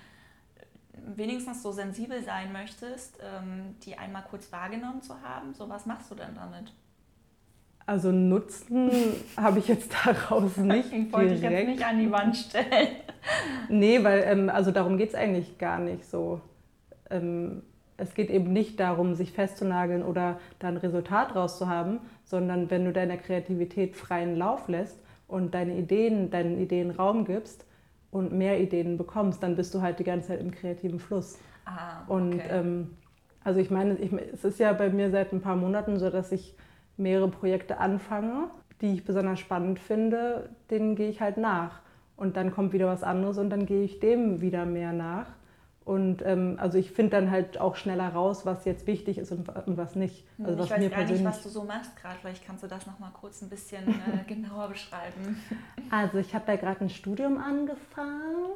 wenigstens 0.93 1.63
so 1.63 1.73
sensibel 1.73 2.23
sein 2.23 2.53
möchtest, 2.53 3.19
ähm, 3.21 3.75
die 3.81 3.99
einmal 3.99 4.23
kurz 4.23 4.53
wahrgenommen 4.53 5.03
zu 5.03 5.21
haben, 5.23 5.55
so 5.55 5.69
was 5.69 5.87
machst 5.87 6.09
du 6.09 6.15
denn 6.15 6.37
damit? 6.37 6.73
Also 7.87 8.13
Nutzen 8.13 8.91
habe 9.37 9.59
ich 9.59 9.69
jetzt 9.69 9.93
daraus 10.05 10.57
nicht. 10.57 10.93
Ich 10.93 11.13
wollte 11.13 11.35
ich 11.35 11.43
jetzt 11.43 11.67
nicht 11.67 11.85
an 11.85 11.99
die 11.99 12.11
Wand 12.11 12.37
stellen. 12.37 12.89
nee, 13.69 14.03
weil 14.03 14.25
ähm, 14.27 14.49
also 14.49 14.71
darum 14.71 14.97
geht 14.97 15.11
es 15.11 15.15
eigentlich 15.15 15.59
gar 15.59 15.79
nicht 15.79 16.05
so. 16.05 16.41
Ähm, 17.11 17.63
es 17.97 18.15
geht 18.15 18.31
eben 18.31 18.53
nicht 18.53 18.81
darum, 18.81 19.15
sich 19.15 19.33
festzunageln 19.33 20.03
oder 20.03 20.41
da 20.59 20.69
ein 20.69 20.77
Resultat 20.77 21.35
rauszuhaben, 21.37 22.01
sondern 22.25 22.71
wenn 22.71 22.85
du 22.85 22.93
deiner 22.93 23.17
Kreativität 23.17 23.97
freien 23.97 24.37
Lauf 24.37 24.69
lässt 24.69 24.99
und 25.29 25.55
deine 25.55 25.77
Ideen, 25.77 26.31
deinen 26.31 26.59
Ideen 26.59 26.91
Raum 26.91 27.25
gibst 27.25 27.65
und 28.11 28.33
mehr 28.33 28.61
Ideen 28.61 28.97
bekommst, 28.97 29.43
dann 29.43 29.57
bist 29.57 29.75
du 29.75 29.83
halt 29.83 29.99
die 29.99 30.05
ganze 30.05 30.29
Zeit 30.29 30.41
im 30.41 30.51
kreativen 30.51 30.99
Fluss. 30.99 31.39
Ah, 31.65 32.03
okay. 32.07 32.13
Und 32.13 32.41
ähm, 32.51 32.91
also 33.45 33.61
ich 33.61 33.71
meine, 33.71 33.95
ich, 33.97 34.13
es 34.13 34.45
ist 34.45 34.59
ja 34.59 34.73
bei 34.73 34.91
mir 34.91 35.11
seit 35.11 35.33
ein 35.33 35.41
paar 35.41 35.57
Monaten 35.57 35.99
so, 35.99 36.11
dass 36.11 36.33
ich 36.33 36.55
mehrere 37.03 37.29
Projekte 37.29 37.79
anfange, 37.79 38.49
die 38.81 38.95
ich 38.95 39.05
besonders 39.05 39.41
spannend 39.41 39.79
finde, 39.79 40.51
denen 40.71 40.97
gehe 40.97 41.09
ich 41.09 41.21
halt 41.21 41.37
nach. 41.37 41.81
Und 42.17 42.37
dann 42.37 42.53
kommt 42.53 42.73
wieder 42.73 42.87
was 42.87 43.03
anderes 43.03 43.39
und 43.39 43.51
dann 43.51 43.67
gehe 43.67 43.83
ich 43.85 44.01
dem 44.01 44.41
wieder 44.41 44.65
mehr 44.65 44.93
nach. 44.93 45.27
Und 45.85 46.23
ähm, 46.25 46.57
also 46.61 46.79
ich 46.79 46.93
finde 46.93 47.11
dann 47.17 47.31
halt 47.31 47.59
auch 47.59 47.75
schneller 47.75 48.09
raus, 48.11 48.47
was 48.47 48.65
jetzt 48.65 48.87
wichtig 48.87 49.19
ist 49.19 49.33
und, 49.33 49.49
und 49.49 49.77
was 49.77 49.97
nicht. 49.97 50.25
Hm, 50.37 50.47
also 50.47 50.59
was 50.59 50.67
ich 50.67 50.73
weiß 50.73 50.79
mir 50.79 50.91
gar 50.91 51.05
nicht, 51.05 51.25
was 51.25 51.43
du 51.43 51.49
so 51.49 51.65
machst 51.65 51.97
gerade. 51.97 52.17
Vielleicht 52.21 52.47
kannst 52.47 52.63
du 52.63 52.69
das 52.69 52.87
noch 52.87 52.99
mal 53.01 53.11
kurz 53.11 53.43
ein 53.43 53.49
bisschen 53.49 53.89
äh, 53.89 54.25
genauer 54.29 54.69
beschreiben. 54.69 55.43
Also 55.91 56.19
ich 56.19 56.35
habe 56.35 56.45
da 56.47 56.57
gerade 56.57 56.83
ein 56.83 56.91
Studium 56.91 57.39
angefangen 57.39 58.53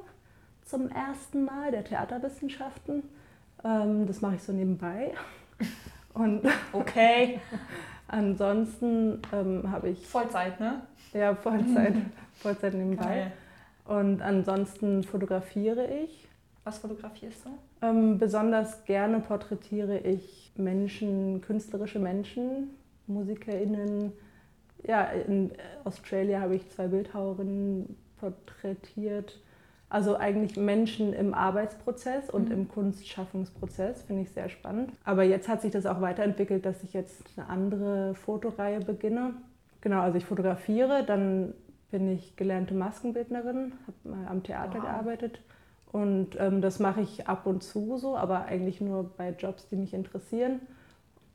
zum 0.64 0.88
ersten 0.88 1.44
Mal, 1.44 1.72
der 1.72 1.84
Theaterwissenschaften. 1.84 3.02
Ähm, 3.64 4.06
das 4.06 4.20
mache 4.20 4.36
ich 4.36 4.42
so 4.42 4.52
nebenbei. 4.52 5.12
Und 6.14 6.42
Okay. 6.72 7.40
ansonsten 8.08 9.20
ähm, 9.32 9.70
habe 9.70 9.90
ich 9.90 10.06
Vollzeit, 10.06 10.60
ne? 10.60 10.82
ja 11.12 11.34
Vollzeit, 11.34 11.94
Vollzeit 12.34 12.74
nebenbei. 12.74 13.04
Geil. 13.04 13.32
Und 13.84 14.20
ansonsten 14.22 15.04
fotografiere 15.04 15.86
ich. 15.86 16.28
Was 16.64 16.78
fotografierst 16.78 17.44
du? 17.44 17.50
Ähm, 17.86 18.18
besonders 18.18 18.84
gerne 18.84 19.20
porträtiere 19.20 19.98
ich 19.98 20.52
Menschen, 20.56 21.40
künstlerische 21.40 22.00
Menschen, 22.00 22.70
MusikerInnen. 23.06 24.12
Ja, 24.82 25.04
in 25.04 25.52
Australia 25.84 26.40
habe 26.40 26.56
ich 26.56 26.68
zwei 26.70 26.88
Bildhauerinnen 26.88 27.96
porträtiert. 28.18 29.38
Also 29.88 30.16
eigentlich 30.16 30.56
Menschen 30.56 31.12
im 31.12 31.32
Arbeitsprozess 31.32 32.28
und 32.28 32.46
Mhm. 32.48 32.54
im 32.54 32.68
Kunstschaffungsprozess, 32.68 34.02
finde 34.02 34.22
ich 34.22 34.30
sehr 34.32 34.48
spannend. 34.48 34.92
Aber 35.04 35.22
jetzt 35.22 35.48
hat 35.48 35.62
sich 35.62 35.70
das 35.70 35.86
auch 35.86 36.00
weiterentwickelt, 36.00 36.66
dass 36.66 36.82
ich 36.82 36.92
jetzt 36.92 37.22
eine 37.36 37.48
andere 37.48 38.14
Fotoreihe 38.14 38.80
beginne. 38.80 39.34
Genau, 39.80 40.00
also 40.00 40.18
ich 40.18 40.24
fotografiere, 40.24 41.04
dann 41.04 41.54
bin 41.92 42.10
ich 42.10 42.34
gelernte 42.36 42.74
Maskenbildnerin, 42.74 43.72
habe 43.86 44.16
mal 44.16 44.26
am 44.28 44.42
Theater 44.42 44.78
Wow. 44.78 44.82
gearbeitet. 44.82 45.40
Und 45.92 46.30
ähm, 46.40 46.60
das 46.60 46.80
mache 46.80 47.00
ich 47.00 47.28
ab 47.28 47.46
und 47.46 47.62
zu 47.62 47.96
so, 47.96 48.16
aber 48.16 48.46
eigentlich 48.46 48.80
nur 48.80 49.04
bei 49.16 49.30
Jobs, 49.30 49.68
die 49.68 49.76
mich 49.76 49.94
interessieren. 49.94 50.60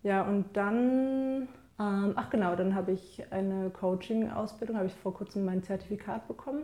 Ja, 0.03 0.23
und 0.23 0.45
dann, 0.57 1.47
ähm, 1.79 2.13
ach 2.15 2.29
genau, 2.29 2.55
dann 2.55 2.75
habe 2.75 2.91
ich 2.91 3.23
eine 3.31 3.69
Coaching-Ausbildung, 3.69 4.75
habe 4.75 4.87
ich 4.87 4.93
vor 4.95 5.13
kurzem 5.13 5.45
mein 5.45 5.63
Zertifikat 5.63 6.27
bekommen 6.27 6.63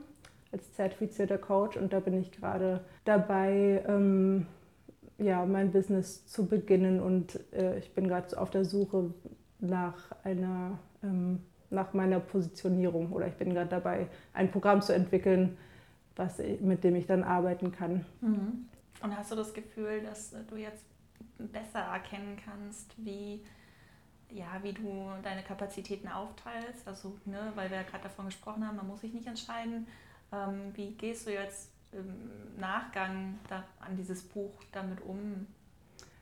als 0.52 0.74
zertifizierter 0.74 1.38
Coach 1.38 1.78
und 1.78 1.94
da 1.94 2.00
bin 2.00 2.20
ich 2.20 2.32
gerade 2.32 2.84
dabei, 3.06 3.84
ähm, 3.88 4.48
ja, 5.18 5.46
mein 5.46 5.72
Business 5.72 6.28
zu 6.28 6.46
beginnen 6.46 7.00
und 7.02 7.40
äh, 7.54 7.80
ich 7.80 7.94
bin 7.94 8.08
gerade 8.08 8.30
so 8.30 8.38
auf 8.38 8.50
der 8.52 8.66
Suche 8.66 9.14
nach 9.60 10.12
einer, 10.24 10.80
ähm, 11.04 11.44
nach 11.70 11.94
meiner 11.94 12.20
Positionierung 12.20 13.12
oder 13.12 13.28
ich 13.28 13.36
bin 13.36 13.54
gerade 13.54 13.70
dabei, 13.70 14.08
ein 14.34 14.52
Programm 14.52 14.82
zu 14.82 14.94
entwickeln, 14.94 15.58
was, 16.16 16.40
mit 16.60 16.84
dem 16.84 16.96
ich 16.96 17.08
dann 17.08 17.24
arbeiten 17.24 17.72
kann. 17.72 18.06
Mhm. 18.22 18.68
Und 19.02 19.18
hast 19.18 19.32
du 19.32 19.36
das 19.36 19.54
Gefühl, 19.54 20.02
dass 20.02 20.34
äh, 20.34 20.44
du 20.50 20.56
jetzt 20.56 20.86
besser 21.38 21.80
erkennen 21.80 22.38
kannst, 22.44 22.94
wie, 22.98 23.44
ja, 24.32 24.48
wie 24.62 24.74
du 24.74 25.12
deine 25.24 25.44
Kapazitäten 25.44 26.08
aufteilst? 26.08 26.88
Also, 26.88 27.18
ne, 27.26 27.52
weil 27.56 27.70
wir 27.70 27.78
ja 27.78 27.84
gerade 27.84 28.04
davon 28.04 28.26
gesprochen 28.26 28.66
haben, 28.68 28.78
man 28.78 28.88
muss 28.88 29.02
sich 29.02 29.14
nicht 29.14 29.28
entscheiden. 29.28 29.88
Ähm, 30.32 30.72
wie 30.76 30.92
gehst 30.92 31.28
du 31.28 31.34
jetzt 31.34 31.72
im 31.92 32.60
Nachgang 32.60 33.40
da, 33.50 33.64
an 33.80 33.96
dieses 33.96 34.24
Buch 34.24 34.54
damit 34.72 35.02
um? 35.02 35.48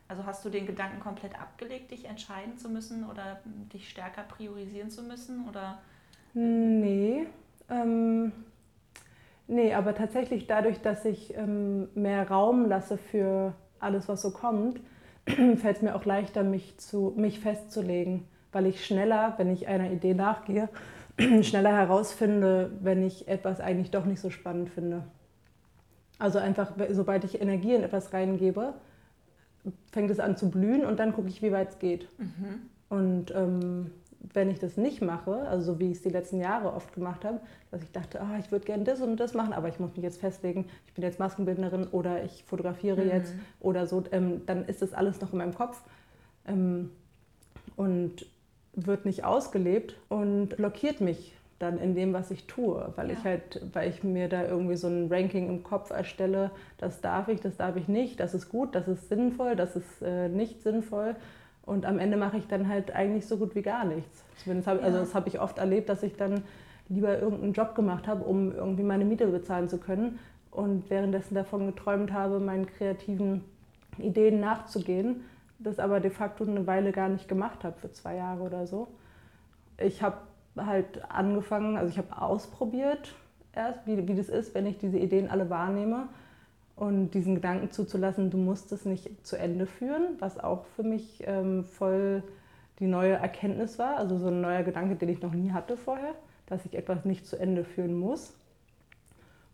Also 0.08 0.26
hast 0.26 0.46
du 0.46 0.50
den 0.50 0.68
Gedanken 0.68 1.00
komplett 1.00 1.40
abgelegt, 1.40 1.92
dich 1.92 2.06
entscheiden 2.06 2.58
zu 2.58 2.70
müssen 2.70 3.10
oder 3.10 3.42
dich 3.74 3.90
stärker 3.90 4.24
priorisieren 4.24 4.92
zu 4.92 5.02
müssen? 5.02 5.48
Oder 5.50 5.80
Nee, 6.36 7.28
ähm, 7.70 8.34
nee, 9.48 9.74
aber 9.74 9.96
tatsächlich 9.96 10.48
dadurch, 10.48 10.82
dass 10.82 11.06
ich 11.06 11.34
ähm, 11.36 11.88
mehr 11.96 12.30
Raum 12.30 12.68
lasse 12.68 12.98
für 12.98 13.54
alles, 13.80 14.10
was 14.10 14.22
so 14.22 14.32
kommt, 14.32 14.82
fällt 15.26 15.78
es 15.78 15.82
mir 15.82 15.96
auch 15.96 16.04
leichter, 16.04 16.44
mich, 16.44 16.78
zu, 16.78 17.14
mich 17.16 17.40
festzulegen, 17.40 18.28
weil 18.52 18.66
ich 18.66 18.86
schneller, 18.86 19.36
wenn 19.38 19.50
ich 19.50 19.68
einer 19.68 19.90
Idee 19.92 20.14
nachgehe, 20.14 20.68
schneller 21.42 21.72
herausfinde, 21.74 22.72
wenn 22.82 23.06
ich 23.06 23.28
etwas 23.28 23.60
eigentlich 23.60 23.92
doch 23.92 24.06
nicht 24.06 24.20
so 24.20 24.30
spannend 24.30 24.70
finde. 24.70 25.04
Also 26.20 26.40
einfach, 26.40 26.72
sobald 26.92 27.24
ich 27.26 27.42
Energie 27.42 27.74
in 27.74 27.84
etwas 27.84 28.14
reingebe, 28.14 28.74
fängt 29.92 30.12
es 30.12 30.20
an 30.20 30.38
zu 30.38 30.50
blühen 30.50 30.86
und 30.86 31.00
dann 31.00 31.14
gucke 31.14 31.28
ich, 31.28 31.42
wie 31.42 31.52
weit 31.52 31.70
es 31.72 31.80
geht. 31.80 32.08
Und 32.90 33.34
ähm, 33.36 33.92
wenn 34.34 34.50
ich 34.50 34.60
das 34.60 34.78
nicht 34.78 35.02
mache, 35.02 35.48
also 35.48 35.74
so 35.74 35.80
wie 35.80 35.92
ich 35.92 35.98
es 35.98 36.04
die 36.04 36.10
letzten 36.10 36.40
Jahre 36.40 36.74
oft 36.74 36.94
gemacht 36.94 37.26
habe, 37.26 37.40
dass 37.72 37.84
ich 37.84 37.92
dachte, 37.92 38.22
ah, 38.22 38.38
ich 38.40 38.52
würde 38.52 38.66
gerne 38.66 38.84
das 38.84 39.02
und 39.02 39.18
das 39.18 39.34
machen, 39.34 39.54
aber 39.54 39.68
ich 39.68 39.80
muss 39.80 39.92
mich 39.96 40.04
jetzt 40.04 40.20
festlegen, 40.20 40.66
ich 40.88 40.94
bin 40.94 41.04
jetzt 41.04 41.20
Maskenbildnerin 41.20 41.88
oder 41.88 42.24
ich 42.24 42.44
fotografiere 42.46 43.04
Mhm. 43.04 43.10
jetzt 43.10 43.34
oder 43.60 43.86
so, 43.88 44.04
ähm, 44.12 44.42
dann 44.46 44.66
ist 44.66 44.82
das 44.82 44.94
alles 44.94 45.20
noch 45.22 45.32
in 45.32 45.40
meinem 45.40 45.54
Kopf 45.54 45.84
ähm, 46.48 46.92
und 47.76 48.26
wird 48.76 49.06
nicht 49.06 49.24
ausgelebt 49.24 49.96
und 50.10 50.56
blockiert 50.58 51.02
mich 51.02 51.34
dann 51.60 51.78
in 51.80 51.96
dem, 51.96 52.12
was 52.14 52.32
ich 52.32 52.48
tue, 52.48 52.92
weil 52.98 53.12
ich 53.12 53.20
Ja. 53.20 53.24
halt, 53.26 53.62
weil 53.74 53.90
ich 53.90 54.04
mir 54.04 54.28
da 54.28 54.44
irgendwie 54.44 54.76
so 54.76 54.88
ein 54.88 55.08
Ranking 55.10 55.48
im 55.48 55.64
Kopf 55.64 55.90
erstelle, 55.90 56.52
das 56.78 57.00
darf 57.00 57.30
ich, 57.30 57.40
das 57.40 57.56
darf 57.56 57.78
ich 57.78 57.88
nicht, 57.88 58.20
das 58.20 58.34
ist 58.34 58.50
gut, 58.50 58.76
das 58.76 58.88
ist 58.90 59.08
sinnvoll, 59.08 59.56
das 59.56 59.76
ist 59.78 60.02
äh, 60.02 60.28
nicht 60.28 60.62
sinnvoll. 60.62 61.16
Und 61.66 61.86
am 61.86 61.98
Ende 61.98 62.18
mache 62.18 62.38
ich 62.38 62.48
dann 62.48 62.68
halt 62.68 62.94
eigentlich 62.94 63.26
so 63.26 63.38
gut 63.38 63.56
wie 63.56 63.62
gar 63.62 63.86
nichts. 63.86 64.24
Zumindest 64.44 64.68
hab, 64.68 64.84
also 64.84 64.98
Ja. 64.98 65.04
das 65.04 65.16
habe 65.16 65.30
ich 65.30 65.40
oft 65.40 65.58
erlebt, 65.58 65.88
dass 65.90 66.04
ich 66.04 66.16
dann 66.18 66.44
lieber 66.90 67.18
irgendeinen 67.20 67.54
Job 67.54 67.74
gemacht 67.74 68.08
habe, 68.08 68.24
um 68.26 68.52
irgendwie 68.54 68.84
meine 68.84 69.06
Miete 69.06 69.26
bezahlen 69.28 69.70
zu 69.70 69.78
können 69.80 70.20
und 70.52 70.90
währenddessen 70.90 71.34
davon 71.36 71.66
geträumt 71.68 72.12
habe, 72.14 72.40
meinen 72.40 72.68
kreativen 72.68 73.44
Ideen 73.98 74.40
nachzugehen, 74.42 75.22
das 75.60 75.80
aber 75.80 76.00
de 76.00 76.12
facto 76.12 76.44
eine 76.44 76.68
Weile 76.68 76.92
gar 76.92 77.10
nicht 77.10 77.28
gemacht 77.28 77.64
habe, 77.64 77.78
für 77.78 77.92
zwei 77.92 78.16
Jahre 78.16 78.42
oder 78.44 78.68
so. 78.68 78.88
Ich 79.78 80.02
habe 80.02 80.18
halt 80.58 81.10
angefangen, 81.10 81.78
also 81.78 81.90
ich 81.90 81.98
habe 81.98 82.22
ausprobiert 82.22 83.16
erst, 83.54 83.86
wie, 83.86 84.08
wie 84.08 84.16
das 84.16 84.30
ist, 84.30 84.54
wenn 84.54 84.66
ich 84.66 84.78
diese 84.78 84.98
Ideen 84.98 85.30
alle 85.30 85.50
wahrnehme 85.50 86.08
und 86.76 87.12
diesen 87.12 87.36
Gedanken 87.36 87.72
zuzulassen, 87.72 88.30
du 88.30 88.38
musst 88.38 88.72
es 88.72 88.86
nicht 88.86 89.26
zu 89.26 89.38
Ende 89.38 89.66
führen, 89.66 90.16
was 90.20 90.40
auch 90.40 90.66
für 90.76 90.84
mich 90.84 91.24
ähm, 91.26 91.64
voll 91.64 92.24
die 92.80 92.88
neue 92.88 93.14
Erkenntnis 93.14 93.80
war, 93.80 93.98
also 93.98 94.18
so 94.18 94.28
ein 94.28 94.42
neuer 94.42 94.64
Gedanke, 94.64 94.96
den 94.96 95.10
ich 95.10 95.22
noch 95.22 95.34
nie 95.34 95.52
hatte 95.52 95.78
vorher, 95.78 96.14
dass 96.46 96.66
ich 96.66 96.76
etwas 96.76 97.06
nicht 97.06 97.26
zu 97.26 97.38
Ende 97.38 97.64
führen 97.64 97.98
muss. 97.98 98.34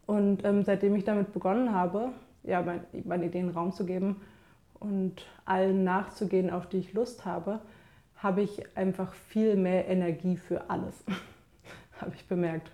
Und 0.07 0.43
ähm, 0.43 0.63
seitdem 0.63 0.95
ich 0.95 1.03
damit 1.03 1.31
begonnen 1.31 1.73
habe, 1.73 2.09
ja, 2.43 2.61
mein, 2.63 2.81
meinen 3.05 3.23
Ideen 3.23 3.49
Raum 3.49 3.71
zu 3.71 3.85
geben 3.85 4.17
und 4.81 5.25
allen 5.45 5.85
nachzugehen, 5.85 6.49
auf 6.49 6.67
die 6.67 6.79
ich 6.79 6.93
Lust 6.93 7.23
habe, 7.23 7.61
habe 8.17 8.41
ich 8.41 8.75
einfach 8.75 9.13
viel 9.13 9.55
mehr 9.55 9.87
Energie 9.87 10.35
für 10.35 10.69
alles, 10.69 11.03
habe 12.01 12.11
ich 12.15 12.27
bemerkt. 12.27 12.71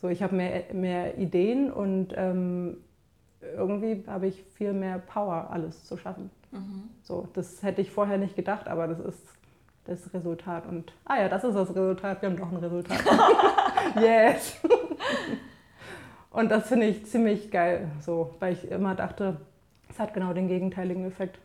So, 0.00 0.08
ich 0.08 0.22
habe 0.22 0.36
mehr, 0.36 0.64
mehr 0.72 1.18
Ideen 1.18 1.72
und 1.72 2.14
ähm, 2.16 2.78
irgendwie 3.42 4.04
habe 4.06 4.28
ich 4.28 4.42
viel 4.54 4.72
mehr 4.72 4.98
Power, 4.98 5.50
alles 5.50 5.84
zu 5.84 5.98
schaffen. 5.98 6.30
So, 7.02 7.28
das 7.34 7.62
hätte 7.62 7.80
ich 7.80 7.90
vorher 7.90 8.18
nicht 8.18 8.34
gedacht, 8.34 8.66
aber 8.66 8.88
das 8.88 8.98
ist 8.98 9.22
das 9.84 10.12
Resultat. 10.12 10.66
Und 10.66 10.92
ah 11.04 11.20
ja, 11.20 11.28
das 11.28 11.44
ist 11.44 11.54
das 11.54 11.70
Resultat. 11.70 12.20
Wir 12.22 12.28
haben 12.28 12.36
doch 12.36 12.50
ein 12.50 12.56
Resultat. 12.56 13.00
yes. 14.00 14.60
Und 16.30 16.50
das 16.50 16.68
finde 16.68 16.86
ich 16.86 17.06
ziemlich 17.06 17.50
geil, 17.50 17.90
so, 18.00 18.34
weil 18.38 18.52
ich 18.52 18.70
immer 18.70 18.94
dachte, 18.94 19.38
es 19.90 19.98
hat 19.98 20.14
genau 20.14 20.32
den 20.32 20.48
gegenteiligen 20.48 21.04
Effekt. 21.04 21.38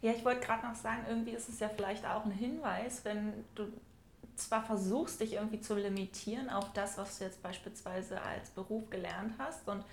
Ja, 0.00 0.12
ich 0.12 0.24
wollte 0.24 0.46
gerade 0.46 0.66
noch 0.66 0.74
sagen, 0.74 1.00
irgendwie 1.08 1.32
ist 1.32 1.48
es 1.48 1.60
ja 1.60 1.68
vielleicht 1.68 2.06
auch 2.06 2.24
ein 2.24 2.30
Hinweis, 2.30 3.04
wenn 3.04 3.32
du 3.54 3.64
zwar 4.36 4.62
versuchst, 4.62 5.20
dich 5.20 5.34
irgendwie 5.34 5.60
zu 5.60 5.74
limitieren 5.74 6.48
auf 6.48 6.72
das, 6.72 6.96
was 6.96 7.18
du 7.18 7.24
jetzt 7.24 7.42
beispielsweise 7.42 8.20
als 8.22 8.50
Beruf 8.50 8.88
gelernt 8.90 9.34
hast 9.38 9.68
und 9.68 9.84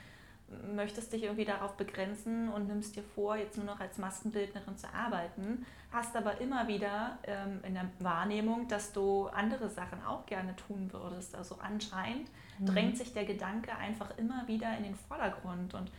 möchtest 0.76 1.12
dich 1.12 1.24
irgendwie 1.24 1.46
darauf 1.46 1.76
begrenzen 1.76 2.50
und 2.50 2.68
nimmst 2.68 2.96
dir 2.96 3.04
vor, 3.16 3.36
jetzt 3.36 3.58
nur 3.58 3.66
noch 3.66 3.80
als 3.80 3.98
Maskenbildnerin 3.98 4.78
zu 4.78 4.88
arbeiten, 4.94 5.66
hast 5.92 6.16
aber 6.16 6.40
immer 6.40 6.68
wieder 6.68 7.18
ähm, 7.24 7.62
in 7.64 7.74
der 7.74 7.90
Wahrnehmung, 8.00 8.68
dass 8.68 8.94
du 8.94 9.28
andere 9.28 9.70
Sachen 9.70 10.04
auch 10.06 10.28
gerne 10.28 10.56
tun 10.56 10.90
würdest. 10.92 11.36
Also 11.36 11.58
anscheinend 11.60 12.30
drängt 12.64 12.98
sich 12.98 13.14
der 13.14 13.26
Gedanke 13.26 13.76
einfach 13.76 14.16
immer 14.18 14.48
wieder 14.48 14.78
in 14.78 14.84
den 14.84 14.96
Vordergrund 14.96 15.74
und 15.74 15.90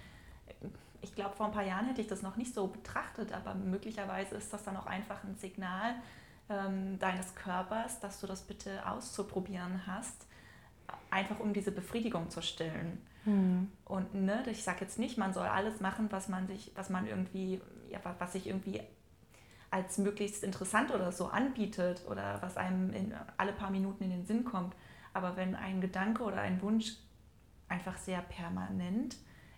ich 1.06 1.14
glaube, 1.14 1.34
vor 1.36 1.46
ein 1.46 1.52
paar 1.52 1.64
Jahren 1.64 1.86
hätte 1.86 2.00
ich 2.00 2.06
das 2.08 2.22
noch 2.22 2.36
nicht 2.36 2.52
so 2.52 2.66
betrachtet, 2.66 3.32
aber 3.32 3.54
möglicherweise 3.54 4.34
ist 4.34 4.52
das 4.52 4.64
dann 4.64 4.76
auch 4.76 4.86
einfach 4.86 5.22
ein 5.24 5.36
Signal 5.36 5.94
ähm, 6.48 6.98
deines 6.98 7.34
Körpers, 7.34 8.00
dass 8.00 8.20
du 8.20 8.26
das 8.26 8.42
bitte 8.42 8.86
auszuprobieren 8.88 9.86
hast, 9.86 10.26
einfach 11.10 11.40
um 11.40 11.52
diese 11.52 11.72
Befriedigung 11.72 12.30
zu 12.30 12.42
stillen. 12.42 13.00
Und 13.84 14.14
ne, 14.14 14.44
ich 14.50 14.62
sage 14.62 14.78
jetzt 14.82 14.98
nicht, 14.98 15.18
man 15.18 15.32
soll 15.32 15.46
alles 15.46 15.80
machen, 15.80 16.08
was 16.10 16.28
man 16.28 16.46
sich, 16.46 16.70
was 16.76 16.90
man 16.90 17.06
irgendwie, 17.06 17.60
ja, 17.90 17.98
wa- 18.04 18.14
was 18.18 18.32
sich 18.32 18.46
irgendwie 18.46 18.80
als 19.70 19.98
möglichst 19.98 20.44
interessant 20.44 20.92
oder 20.92 21.10
so 21.10 21.26
anbietet 21.26 22.02
oder 22.08 22.40
was 22.40 22.56
einem 22.56 22.92
in 22.92 23.14
alle 23.36 23.52
paar 23.52 23.70
Minuten 23.70 24.04
in 24.04 24.10
den 24.10 24.26
Sinn 24.26 24.44
kommt. 24.44 24.74
Aber 25.12 25.36
wenn 25.36 25.54
ein 25.56 25.80
Gedanke 25.80 26.22
oder 26.22 26.40
ein 26.40 26.62
Wunsch 26.62 26.92
einfach 27.68 27.96
sehr 27.98 28.20
permanent 28.22 29.16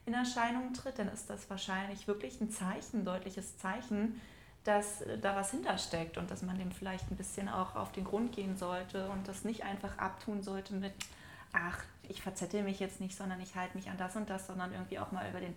in 0.08 0.14
Erscheinung 0.14 0.72
tritt, 0.72 0.98
dann 0.98 1.08
ist 1.08 1.28
das 1.28 1.48
wahrscheinlich 1.50 2.08
wirklich 2.08 2.40
ein 2.40 2.50
Zeichen, 2.50 3.00
ein 3.00 3.04
deutliches 3.04 3.58
Zeichen, 3.58 4.20
dass 4.64 5.02
äh, 5.02 5.18
da 5.18 5.36
was 5.36 5.50
hintersteckt 5.50 6.16
und 6.18 6.30
dass 6.30 6.42
man 6.42 6.58
dem 6.58 6.72
vielleicht 6.72 7.10
ein 7.10 7.16
bisschen 7.16 7.48
auch 7.48 7.76
auf 7.76 7.92
den 7.92 8.04
Grund 8.04 8.32
gehen 8.32 8.56
sollte 8.56 9.08
und 9.10 9.28
das 9.28 9.44
nicht 9.44 9.64
einfach 9.64 9.96
abtun 9.98 10.42
sollte 10.42 10.74
mit, 10.74 10.92
ach, 11.52 11.84
ich 12.08 12.22
verzettel 12.22 12.62
mich 12.62 12.80
jetzt 12.80 13.00
nicht, 13.00 13.16
sondern 13.16 13.40
ich 13.40 13.54
halte 13.54 13.76
mich 13.76 13.90
an 13.90 13.98
das 13.98 14.16
und 14.16 14.28
das, 14.30 14.46
sondern 14.46 14.72
irgendwie 14.72 14.98
auch 14.98 15.12
mal 15.12 15.28
über 15.28 15.40
den 15.40 15.54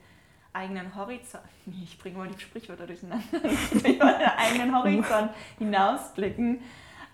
eigenen 0.53 0.93
Horizont, 0.95 1.43
ich 1.83 1.97
bringe 1.97 2.17
mal 2.17 2.27
die 2.27 2.39
Sprichwörter 2.39 2.85
durcheinander, 2.85 3.25
über 3.71 3.85
den 3.85 4.01
eigenen 4.01 4.75
Horizont 4.75 5.31
hinausblicken. 5.59 6.59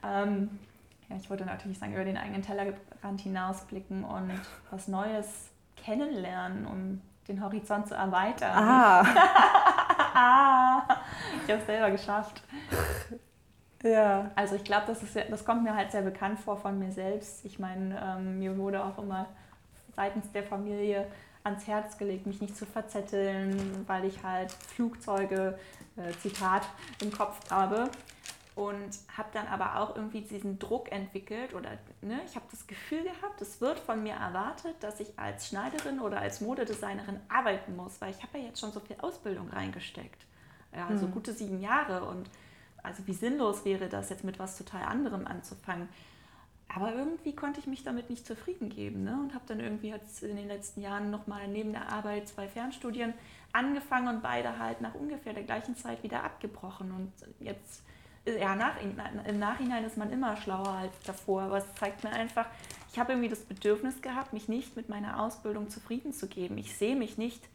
Ähm, 0.04 0.60
ja, 1.08 1.16
ich 1.16 1.30
wollte 1.30 1.46
natürlich 1.46 1.78
sagen, 1.78 1.94
über 1.94 2.04
den 2.04 2.18
eigenen 2.18 2.42
Tellerrand 2.42 3.22
hinausblicken 3.22 4.04
und 4.04 4.42
was 4.72 4.88
Neues 4.88 5.50
kennenlernen, 5.78 6.66
um 6.66 7.02
den 7.28 7.44
Horizont 7.44 7.88
zu 7.88 7.96
erweitern. 7.96 8.52
Ah. 8.56 9.02
ah, 10.14 10.84
ich 11.46 11.52
habe 11.52 11.62
es 11.62 11.66
selber 11.66 11.92
geschafft. 11.92 12.42
Ja. 13.84 14.32
Also 14.36 14.56
ich 14.56 14.64
glaube, 14.64 14.86
das, 14.88 15.00
das 15.30 15.46
kommt 15.46 15.64
mir 15.64 15.76
halt 15.76 15.92
sehr 15.92 16.02
bekannt 16.02 16.40
vor 16.40 16.58
von 16.58 16.80
mir 16.80 16.92
selbst. 16.92 17.46
Ich 17.46 17.60
meine, 17.60 18.00
ähm, 18.02 18.40
mir 18.40 18.58
wurde 18.58 18.84
auch 18.84 18.98
immer 18.98 19.28
seitens 19.96 20.32
der 20.32 20.44
Familie 20.44 21.08
ans 21.44 21.68
Herz 21.68 21.98
gelegt, 21.98 22.26
mich 22.26 22.42
nicht 22.42 22.56
zu 22.56 22.66
verzetteln, 22.66 23.84
weil 23.88 24.06
ich 24.06 24.24
halt 24.24 24.52
Flugzeuge, 24.52 25.58
äh, 25.96 26.12
Zitat, 26.20 26.64
im 27.02 27.12
Kopf 27.12 27.50
habe. 27.50 27.90
Und 28.58 28.90
habe 29.16 29.30
dann 29.34 29.46
aber 29.46 29.80
auch 29.80 29.96
irgendwie 29.96 30.22
diesen 30.22 30.58
Druck 30.58 30.92
entwickelt 30.92 31.54
oder 31.54 31.78
ne, 32.02 32.20
ich 32.26 32.36
habe 32.36 32.48
das 32.50 32.66
Gefühl 32.66 33.04
gehabt, 33.04 33.40
es 33.40 33.62
wird 33.62 33.78
von 33.78 34.02
mir 34.02 34.16
erwartet, 34.16 34.76
dass 34.80 35.00
ich 35.00 35.20
als 35.20 35.48
Schneiderin 35.48 36.00
oder 36.00 36.20
als 36.20 36.42
Modedesignerin 36.42 37.20
arbeiten 37.30 37.76
muss, 37.76 38.02
weil 38.02 38.10
ich 38.10 38.24
habe 38.24 38.40
ja 38.40 38.46
jetzt 38.46 38.60
schon 38.60 38.72
so 38.72 38.80
viel 38.80 38.96
Ausbildung 39.00 39.50
reingesteckt. 39.50 40.26
Ja, 40.76 40.88
also 40.88 41.06
mhm. 41.06 41.12
gute 41.12 41.34
sieben 41.34 41.62
Jahre 41.62 42.04
und 42.06 42.32
also 42.82 43.06
wie 43.06 43.14
sinnlos 43.14 43.64
wäre 43.64 43.90
das 43.90 44.10
jetzt 44.10 44.24
mit 44.24 44.40
was 44.40 44.58
total 44.58 44.82
anderem 44.82 45.28
anzufangen. 45.28 45.88
Aber 46.68 46.94
irgendwie 46.94 47.36
konnte 47.36 47.60
ich 47.60 47.68
mich 47.68 47.84
damit 47.84 48.10
nicht 48.10 48.26
zufrieden 48.26 48.70
geben 48.70 49.04
ne? 49.04 49.18
und 49.22 49.34
habe 49.34 49.46
dann 49.48 49.60
irgendwie 49.60 49.90
jetzt 49.90 50.24
in 50.24 50.36
den 50.36 50.48
letzten 50.48 50.82
Jahren 50.82 51.12
nochmal 51.12 51.48
neben 51.48 51.72
der 51.72 51.90
Arbeit 51.90 52.28
zwei 52.28 52.48
Fernstudien 52.48 53.14
angefangen 53.54 54.08
und 54.16 54.22
beide 54.22 54.60
halt 54.60 54.82
nach 54.82 54.94
ungefähr 54.94 55.34
der 55.34 55.44
gleichen 55.44 55.76
Zeit 55.76 56.04
wieder 56.04 56.24
abgebrochen. 56.24 56.92
Und 56.92 57.12
jetzt, 57.40 57.84
ja, 58.40 58.56
nach, 58.56 58.74
im 58.82 59.40
Nachhinein 59.40 59.84
ist 59.86 59.98
man 59.98 60.12
immer 60.12 60.36
schlauer 60.38 60.70
als 60.70 61.00
davor, 61.06 61.44
aber 61.44 61.58
es 61.58 61.76
zeigt 61.76 62.04
mir 62.04 62.12
einfach, 62.12 62.46
ich 62.92 63.00
habe 63.00 63.14
irgendwie 63.14 63.30
das 63.30 63.42
Bedürfnis 63.42 64.02
gehabt, 64.02 64.34
mich 64.34 64.48
nicht 64.48 64.76
mit 64.76 64.90
meiner 64.90 65.22
Ausbildung 65.22 65.70
zufrieden 65.70 66.14
zu 66.14 66.28
geben. 66.28 66.58
Ich 66.58 66.76
sehe 66.76 66.96
mich 66.96 67.18
nicht 67.18 67.48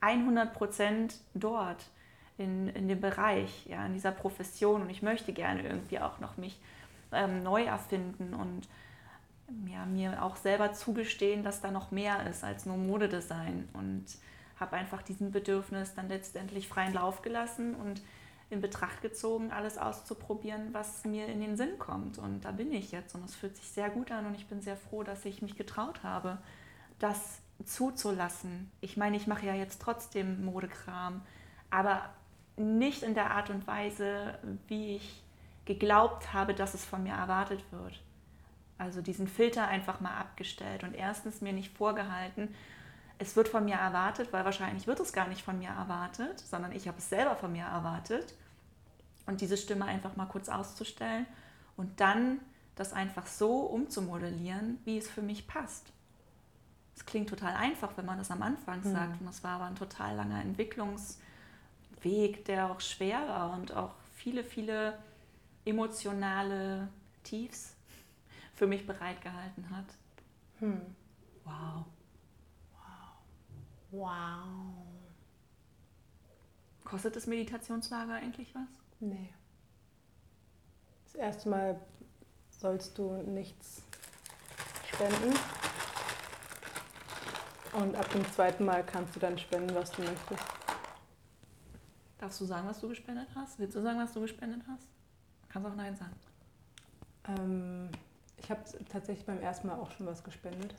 100 0.00 0.52
Prozent 0.52 1.16
dort 1.34 1.84
in, 2.38 2.68
in 2.68 2.88
dem 2.88 3.00
Bereich, 3.00 3.66
ja, 3.66 3.84
in 3.86 3.94
dieser 3.94 4.12
Profession 4.12 4.82
und 4.82 4.90
ich 4.90 5.02
möchte 5.02 5.32
gerne 5.32 5.62
irgendwie 5.62 6.00
auch 6.00 6.18
noch 6.18 6.36
mich 6.36 6.58
ähm, 7.12 7.42
neu 7.42 7.64
erfinden 7.64 8.34
und 8.34 8.68
ja, 9.70 9.84
mir 9.84 10.22
auch 10.22 10.36
selber 10.36 10.72
zugestehen, 10.72 11.42
dass 11.42 11.60
da 11.60 11.70
noch 11.70 11.90
mehr 11.90 12.26
ist 12.26 12.42
als 12.42 12.64
nur 12.64 12.78
Modedesign 12.78 13.68
und 13.74 14.04
habe 14.58 14.76
einfach 14.76 15.02
diesen 15.02 15.30
Bedürfnis 15.30 15.94
dann 15.94 16.08
letztendlich 16.08 16.68
freien 16.68 16.94
Lauf 16.94 17.22
gelassen 17.22 17.74
und 17.74 18.00
in 18.52 18.60
Betracht 18.60 19.02
gezogen, 19.02 19.50
alles 19.50 19.78
auszuprobieren, 19.78 20.72
was 20.72 21.04
mir 21.04 21.26
in 21.26 21.40
den 21.40 21.56
Sinn 21.56 21.78
kommt. 21.78 22.18
Und 22.18 22.44
da 22.44 22.52
bin 22.52 22.70
ich 22.72 22.92
jetzt 22.92 23.14
und 23.14 23.24
es 23.24 23.34
fühlt 23.34 23.56
sich 23.56 23.68
sehr 23.68 23.90
gut 23.90 24.12
an 24.12 24.26
und 24.26 24.34
ich 24.34 24.46
bin 24.46 24.60
sehr 24.60 24.76
froh, 24.76 25.02
dass 25.02 25.24
ich 25.24 25.42
mich 25.42 25.56
getraut 25.56 26.02
habe, 26.02 26.38
das 26.98 27.40
zuzulassen. 27.64 28.70
Ich 28.80 28.96
meine, 28.96 29.16
ich 29.16 29.26
mache 29.26 29.46
ja 29.46 29.54
jetzt 29.54 29.80
trotzdem 29.80 30.44
Modekram, 30.44 31.22
aber 31.70 32.10
nicht 32.56 33.02
in 33.02 33.14
der 33.14 33.30
Art 33.30 33.50
und 33.50 33.66
Weise, 33.66 34.38
wie 34.68 34.96
ich 34.96 35.22
geglaubt 35.64 36.32
habe, 36.32 36.54
dass 36.54 36.74
es 36.74 36.84
von 36.84 37.02
mir 37.02 37.14
erwartet 37.14 37.64
wird. 37.70 38.02
Also 38.78 39.00
diesen 39.00 39.28
Filter 39.28 39.68
einfach 39.68 40.00
mal 40.00 40.16
abgestellt 40.16 40.82
und 40.82 40.94
erstens 40.94 41.40
mir 41.40 41.52
nicht 41.52 41.76
vorgehalten, 41.76 42.54
es 43.18 43.36
wird 43.36 43.48
von 43.48 43.64
mir 43.64 43.76
erwartet, 43.76 44.32
weil 44.32 44.44
wahrscheinlich 44.44 44.88
wird 44.88 44.98
es 44.98 45.12
gar 45.12 45.28
nicht 45.28 45.42
von 45.42 45.58
mir 45.58 45.68
erwartet, 45.68 46.40
sondern 46.40 46.72
ich 46.72 46.88
habe 46.88 46.98
es 46.98 47.08
selber 47.08 47.36
von 47.36 47.52
mir 47.52 47.64
erwartet. 47.64 48.34
Und 49.26 49.40
diese 49.40 49.56
Stimme 49.56 49.84
einfach 49.84 50.16
mal 50.16 50.26
kurz 50.26 50.48
auszustellen 50.48 51.26
und 51.76 52.00
dann 52.00 52.40
das 52.74 52.92
einfach 52.92 53.26
so 53.26 53.60
umzumodellieren, 53.60 54.78
wie 54.84 54.98
es 54.98 55.08
für 55.08 55.22
mich 55.22 55.46
passt. 55.46 55.92
Es 56.96 57.06
klingt 57.06 57.28
total 57.28 57.54
einfach, 57.54 57.96
wenn 57.96 58.06
man 58.06 58.18
das 58.18 58.30
am 58.30 58.42
Anfang 58.42 58.80
mhm. 58.80 58.92
sagt. 58.92 59.20
Und 59.20 59.26
das 59.26 59.44
war 59.44 59.56
aber 59.56 59.66
ein 59.66 59.76
total 59.76 60.16
langer 60.16 60.42
Entwicklungsweg, 60.42 62.44
der 62.46 62.70
auch 62.70 62.80
schwer 62.80 63.28
war 63.28 63.52
und 63.52 63.72
auch 63.72 63.94
viele, 64.14 64.44
viele 64.44 64.98
emotionale 65.64 66.88
Tiefs 67.22 67.76
für 68.54 68.66
mich 68.66 68.86
bereitgehalten 68.86 69.70
hat. 69.70 69.86
Hm. 70.58 70.80
Wow. 71.44 71.86
Wow. 73.90 74.00
Wow. 74.02 74.86
Kostet 76.84 77.16
das 77.16 77.26
Meditationslager 77.26 78.14
eigentlich 78.14 78.54
was? 78.54 78.81
Nee. 79.02 79.34
Das 81.06 81.16
erste 81.16 81.48
Mal 81.48 81.80
sollst 82.50 82.96
du 82.96 83.14
nichts 83.22 83.82
spenden. 84.86 85.36
Und 87.72 87.96
ab 87.96 88.08
dem 88.10 88.24
zweiten 88.30 88.64
Mal 88.64 88.86
kannst 88.86 89.16
du 89.16 89.18
dann 89.18 89.36
spenden, 89.36 89.74
was 89.74 89.90
du 89.90 90.02
möchtest. 90.02 90.44
Darfst 92.18 92.40
du 92.42 92.44
sagen, 92.44 92.68
was 92.68 92.80
du 92.80 92.90
gespendet 92.90 93.26
hast? 93.34 93.58
Willst 93.58 93.74
du 93.74 93.82
sagen, 93.82 93.98
was 93.98 94.12
du 94.12 94.20
gespendet 94.20 94.62
hast? 94.68 94.86
Kannst 95.48 95.68
auch 95.68 95.74
Nein 95.74 95.96
sagen. 95.96 96.14
Ähm, 97.26 97.88
ich 98.36 98.48
habe 98.52 98.60
tatsächlich 98.88 99.26
beim 99.26 99.40
ersten 99.40 99.66
Mal 99.66 99.80
auch 99.80 99.90
schon 99.90 100.06
was 100.06 100.22
gespendet. 100.22 100.76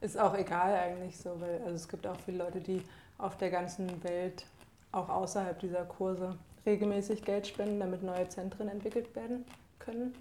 Ist 0.00 0.18
auch 0.18 0.34
egal 0.34 0.74
eigentlich 0.74 1.16
so, 1.16 1.40
weil 1.40 1.62
also 1.62 1.76
es 1.76 1.86
gibt 1.88 2.08
auch 2.08 2.18
viele 2.24 2.38
Leute, 2.38 2.60
die 2.60 2.82
auf 3.18 3.38
der 3.38 3.50
ganzen 3.50 4.02
Welt, 4.02 4.46
auch 4.90 5.08
außerhalb 5.08 5.60
dieser 5.60 5.84
Kurse, 5.84 6.36
regelmäßig 6.66 7.24
Geld 7.24 7.46
spenden, 7.46 7.80
damit 7.80 8.02
neue 8.02 8.28
Zentren 8.28 8.68
entwickelt 8.68 9.14
werden 9.14 9.44
können. 9.78 10.14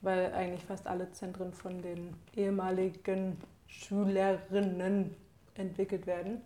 Weil 0.00 0.32
eigentlich 0.32 0.64
fast 0.64 0.86
alle 0.86 1.10
Zentren 1.12 1.52
von 1.52 1.82
den 1.82 2.14
ehemaligen 2.36 3.36
Schülerinnen 3.66 5.14
entwickelt 5.54 6.06
werden. 6.06 6.40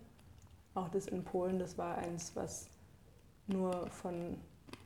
Auch 0.73 0.89
das 0.89 1.07
in 1.07 1.23
Polen, 1.23 1.59
das 1.59 1.77
war 1.77 1.97
eins, 1.97 2.35
was 2.35 2.67
nur 3.47 3.87
von 3.87 4.37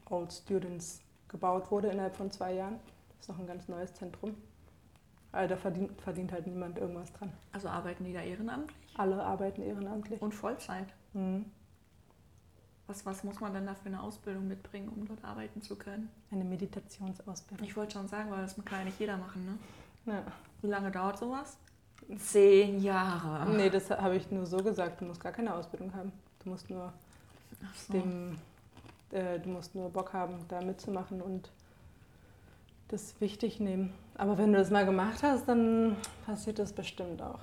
Old 0.10 0.34
Students 0.34 1.02
gebaut 1.28 1.72
wurde 1.72 1.90
innerhalb 1.90 2.16
von 2.16 2.32
zwei 2.32 2.54
Jahren. 2.54 2.80
Das 3.10 3.22
ist 3.22 3.30
noch 3.30 3.40
ein 3.40 3.48
ganz 3.48 3.68
neues 3.68 3.94
Zentrum. 3.94 4.36
Also 5.32 5.50
da 5.56 5.58
verdient, 5.58 6.02
verdient 6.02 6.32
halt 6.32 6.48
niemand 6.48 6.78
irgendwas 6.78 7.12
dran. 7.14 7.32
Also 7.52 7.68
arbeiten 7.68 8.04
die 8.04 8.14
da 8.14 8.22
ehrenamtlich? 8.22 8.78
Alle 8.98 9.22
arbeiten 9.22 9.62
ehrenamtlich. 9.62 10.22
Und 10.22 10.34
Vollzeit? 10.34 10.88
Mhm. 11.14 11.46
Was, 12.88 13.06
was 13.06 13.24
muss 13.24 13.40
man 13.40 13.54
denn 13.54 13.66
da 13.66 13.76
für 13.76 13.88
eine 13.88 14.02
Ausbildung 14.02 14.48
mitbringen, 14.48 14.90
um 14.90 15.06
dort 15.06 15.24
arbeiten 15.24 15.62
zu 15.62 15.76
können? 15.76 16.10
Eine 16.32 16.46
Meditationsausbildung. 16.46 17.68
Ich 17.68 17.76
wollte 17.76 17.94
schon 17.94 18.08
sagen, 18.08 18.32
weil 18.32 18.42
das 18.42 18.56
kann 18.64 18.80
ja 18.80 18.86
nicht 18.86 19.00
jeder 19.00 19.18
machen, 19.18 19.46
ne? 19.46 20.14
Ja. 20.14 20.24
Wie 20.62 20.68
lange 20.68 20.90
dauert 20.90 21.18
sowas? 21.18 21.58
Zehn 22.18 22.80
Jahre. 22.80 23.50
Nee, 23.52 23.70
das 23.70 23.90
habe 23.90 24.16
ich 24.16 24.32
nur 24.32 24.46
so 24.46 24.58
gesagt. 24.58 25.02
Du 25.02 25.06
musst 25.06 25.22
gar 25.22 25.34
keine 25.34 25.54
Ausbildung 25.54 25.94
haben. 25.94 26.14
Du 26.44 26.50
musst 26.50 26.70
nur 26.70 26.94
so. 27.76 27.94
dem 27.94 28.38
äh, 29.12 29.40
du 29.40 29.50
musst 29.50 29.76
nur 29.76 29.90
Bock 29.90 30.14
haben, 30.14 30.36
da 30.48 30.62
mitzumachen 30.62 31.22
und 31.22 31.50
das 32.90 33.20
wichtig 33.20 33.60
nehmen. 33.60 33.94
Aber 34.16 34.38
wenn 34.38 34.52
du 34.52 34.60
das 34.60 34.70
mal 34.70 34.86
gemacht 34.86 35.22
hast, 35.24 35.48
dann 35.48 35.98
passiert 36.26 36.60
das 36.60 36.74
bestimmt 36.74 37.22
auch. 37.22 37.40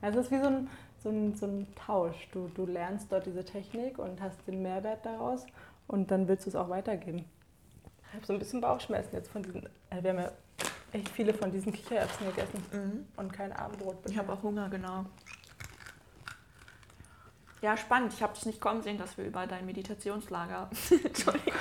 Also 0.00 0.20
es 0.20 0.26
ist 0.26 0.32
wie 0.32 0.40
so 0.40 0.46
ein, 0.46 0.68
so 1.04 1.10
ein, 1.10 1.34
so 1.36 1.46
ein 1.46 1.66
Tausch. 1.76 2.28
Du, 2.32 2.50
du 2.54 2.66
lernst 2.66 3.12
dort 3.12 3.26
diese 3.26 3.44
Technik 3.44 3.98
und 3.98 4.20
hast 4.20 4.38
den 4.48 4.62
Mehrwert 4.62 5.06
daraus 5.06 5.46
und 5.86 6.10
dann 6.10 6.26
willst 6.26 6.46
du 6.46 6.50
es 6.50 6.56
auch 6.56 6.70
weitergeben. 6.70 7.26
Ich 8.08 8.14
habe 8.14 8.26
so 8.26 8.32
ein 8.32 8.38
bisschen 8.38 8.60
Bauchschmerzen 8.60 9.14
jetzt 9.14 9.30
von 9.30 9.42
diesen. 9.42 9.68
Also 9.90 10.02
wir 10.02 10.10
haben 10.10 10.18
ja 10.18 10.32
echt 10.92 11.08
viele 11.10 11.34
von 11.34 11.52
diesen 11.52 11.72
Kichererbsen 11.72 12.26
gegessen 12.28 12.64
mhm. 12.72 13.06
und 13.16 13.32
kein 13.32 13.52
Abendbrot. 13.52 13.96
Ich 14.08 14.16
habe 14.16 14.32
auch 14.32 14.42
Hunger, 14.42 14.68
genau. 14.70 15.04
Ja, 17.60 17.76
spannend. 17.76 18.12
Ich 18.12 18.22
habe 18.22 18.34
es 18.34 18.46
nicht 18.46 18.60
kommen 18.60 18.82
sehen, 18.82 18.98
dass 18.98 19.16
wir 19.16 19.24
über 19.24 19.46
dein 19.46 19.66
Meditationslager. 19.66 20.70
Entschuldigung. 21.04 21.54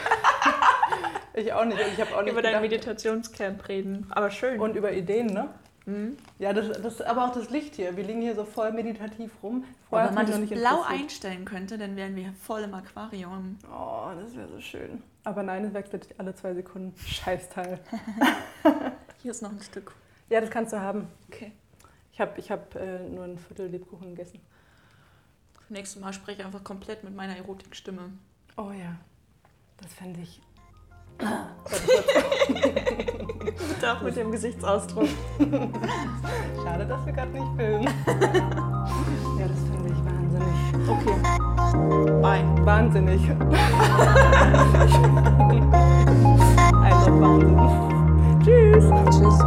ich 1.33 1.53
auch 1.53 1.65
nicht. 1.65 1.79
Ich 1.93 2.01
habe 2.01 2.15
auch 2.15 2.21
nicht 2.21 2.31
über 2.31 2.41
dein 2.41 2.61
Meditationscamp 2.61 3.67
reden. 3.67 4.07
Aber 4.09 4.29
schön. 4.29 4.59
Und 4.59 4.75
über 4.75 4.91
Ideen, 4.91 5.27
ne? 5.27 5.49
Mhm. 5.85 6.17
Ja, 6.39 6.53
das, 6.53 6.81
das 6.81 7.01
aber 7.01 7.25
auch 7.25 7.33
das 7.33 7.49
Licht 7.49 7.75
hier. 7.75 7.97
Wir 7.97 8.03
liegen 8.03 8.21
hier 8.21 8.35
so 8.35 8.45
voll 8.45 8.71
meditativ 8.71 9.31
rum. 9.43 9.65
Vorher 9.89 10.09
wenn 10.09 10.15
man 10.15 10.25
das 10.25 10.49
blau 10.49 10.81
einstellen 10.83 11.45
könnte, 11.45 11.77
dann 11.77 11.95
wären 11.95 12.15
wir 12.15 12.33
voll 12.41 12.61
im 12.61 12.73
Aquarium. 12.73 13.57
Oh, 13.69 14.09
das 14.19 14.35
wäre 14.35 14.47
so 14.47 14.61
schön. 14.61 15.03
Aber 15.25 15.43
nein, 15.43 15.65
es 15.65 15.73
wechselt 15.73 16.07
alle 16.17 16.33
zwei 16.35 16.53
Sekunden. 16.53 16.97
Scheißteil. 16.99 17.79
hier 19.21 19.31
ist 19.31 19.41
noch 19.41 19.51
ein 19.51 19.61
Stück. 19.61 19.93
Ja, 20.29 20.41
das 20.41 20.49
kannst 20.49 20.73
du 20.73 20.79
haben. 20.79 21.07
Okay. 21.29 21.51
Ich 22.11 22.21
habe 22.21 22.39
ich 22.39 22.51
hab, 22.51 22.75
äh, 22.75 22.99
nur 23.09 23.25
ein 23.25 23.37
Viertel 23.37 23.67
Lebkuchen 23.67 24.15
gegessen. 24.15 24.39
Nächstes 25.69 26.01
Mal 26.01 26.13
spreche 26.13 26.41
ich 26.41 26.45
einfach 26.45 26.63
komplett 26.63 27.03
mit 27.03 27.15
meiner 27.15 27.35
Erotikstimme. 27.35 28.11
Oh 28.57 28.71
ja, 28.71 28.95
das 29.81 29.93
fände 29.93 30.21
ich. 30.21 30.41
Und 33.81 33.85
auch 33.85 34.01
mit 34.01 34.15
dem 34.15 34.31
Gesichtsausdruck. 34.31 35.07
Schade, 36.63 36.85
dass 36.85 37.05
wir 37.05 37.13
gerade 37.13 37.31
nicht 37.31 37.45
filmen. 37.55 37.83
ja, 39.39 39.47
das 39.47 39.59
finde 39.69 39.89
ich 39.89 39.99
wahnsinnig. 40.05 40.55
Okay. 40.87 41.15
Bye. 42.21 42.43
Wahnsinnig. 42.65 43.21
I 43.21 43.27
love 47.05 47.19
Wahnsinn. 47.19 47.57
Tschüss. 48.43 48.85
Tschüss. 49.09 49.37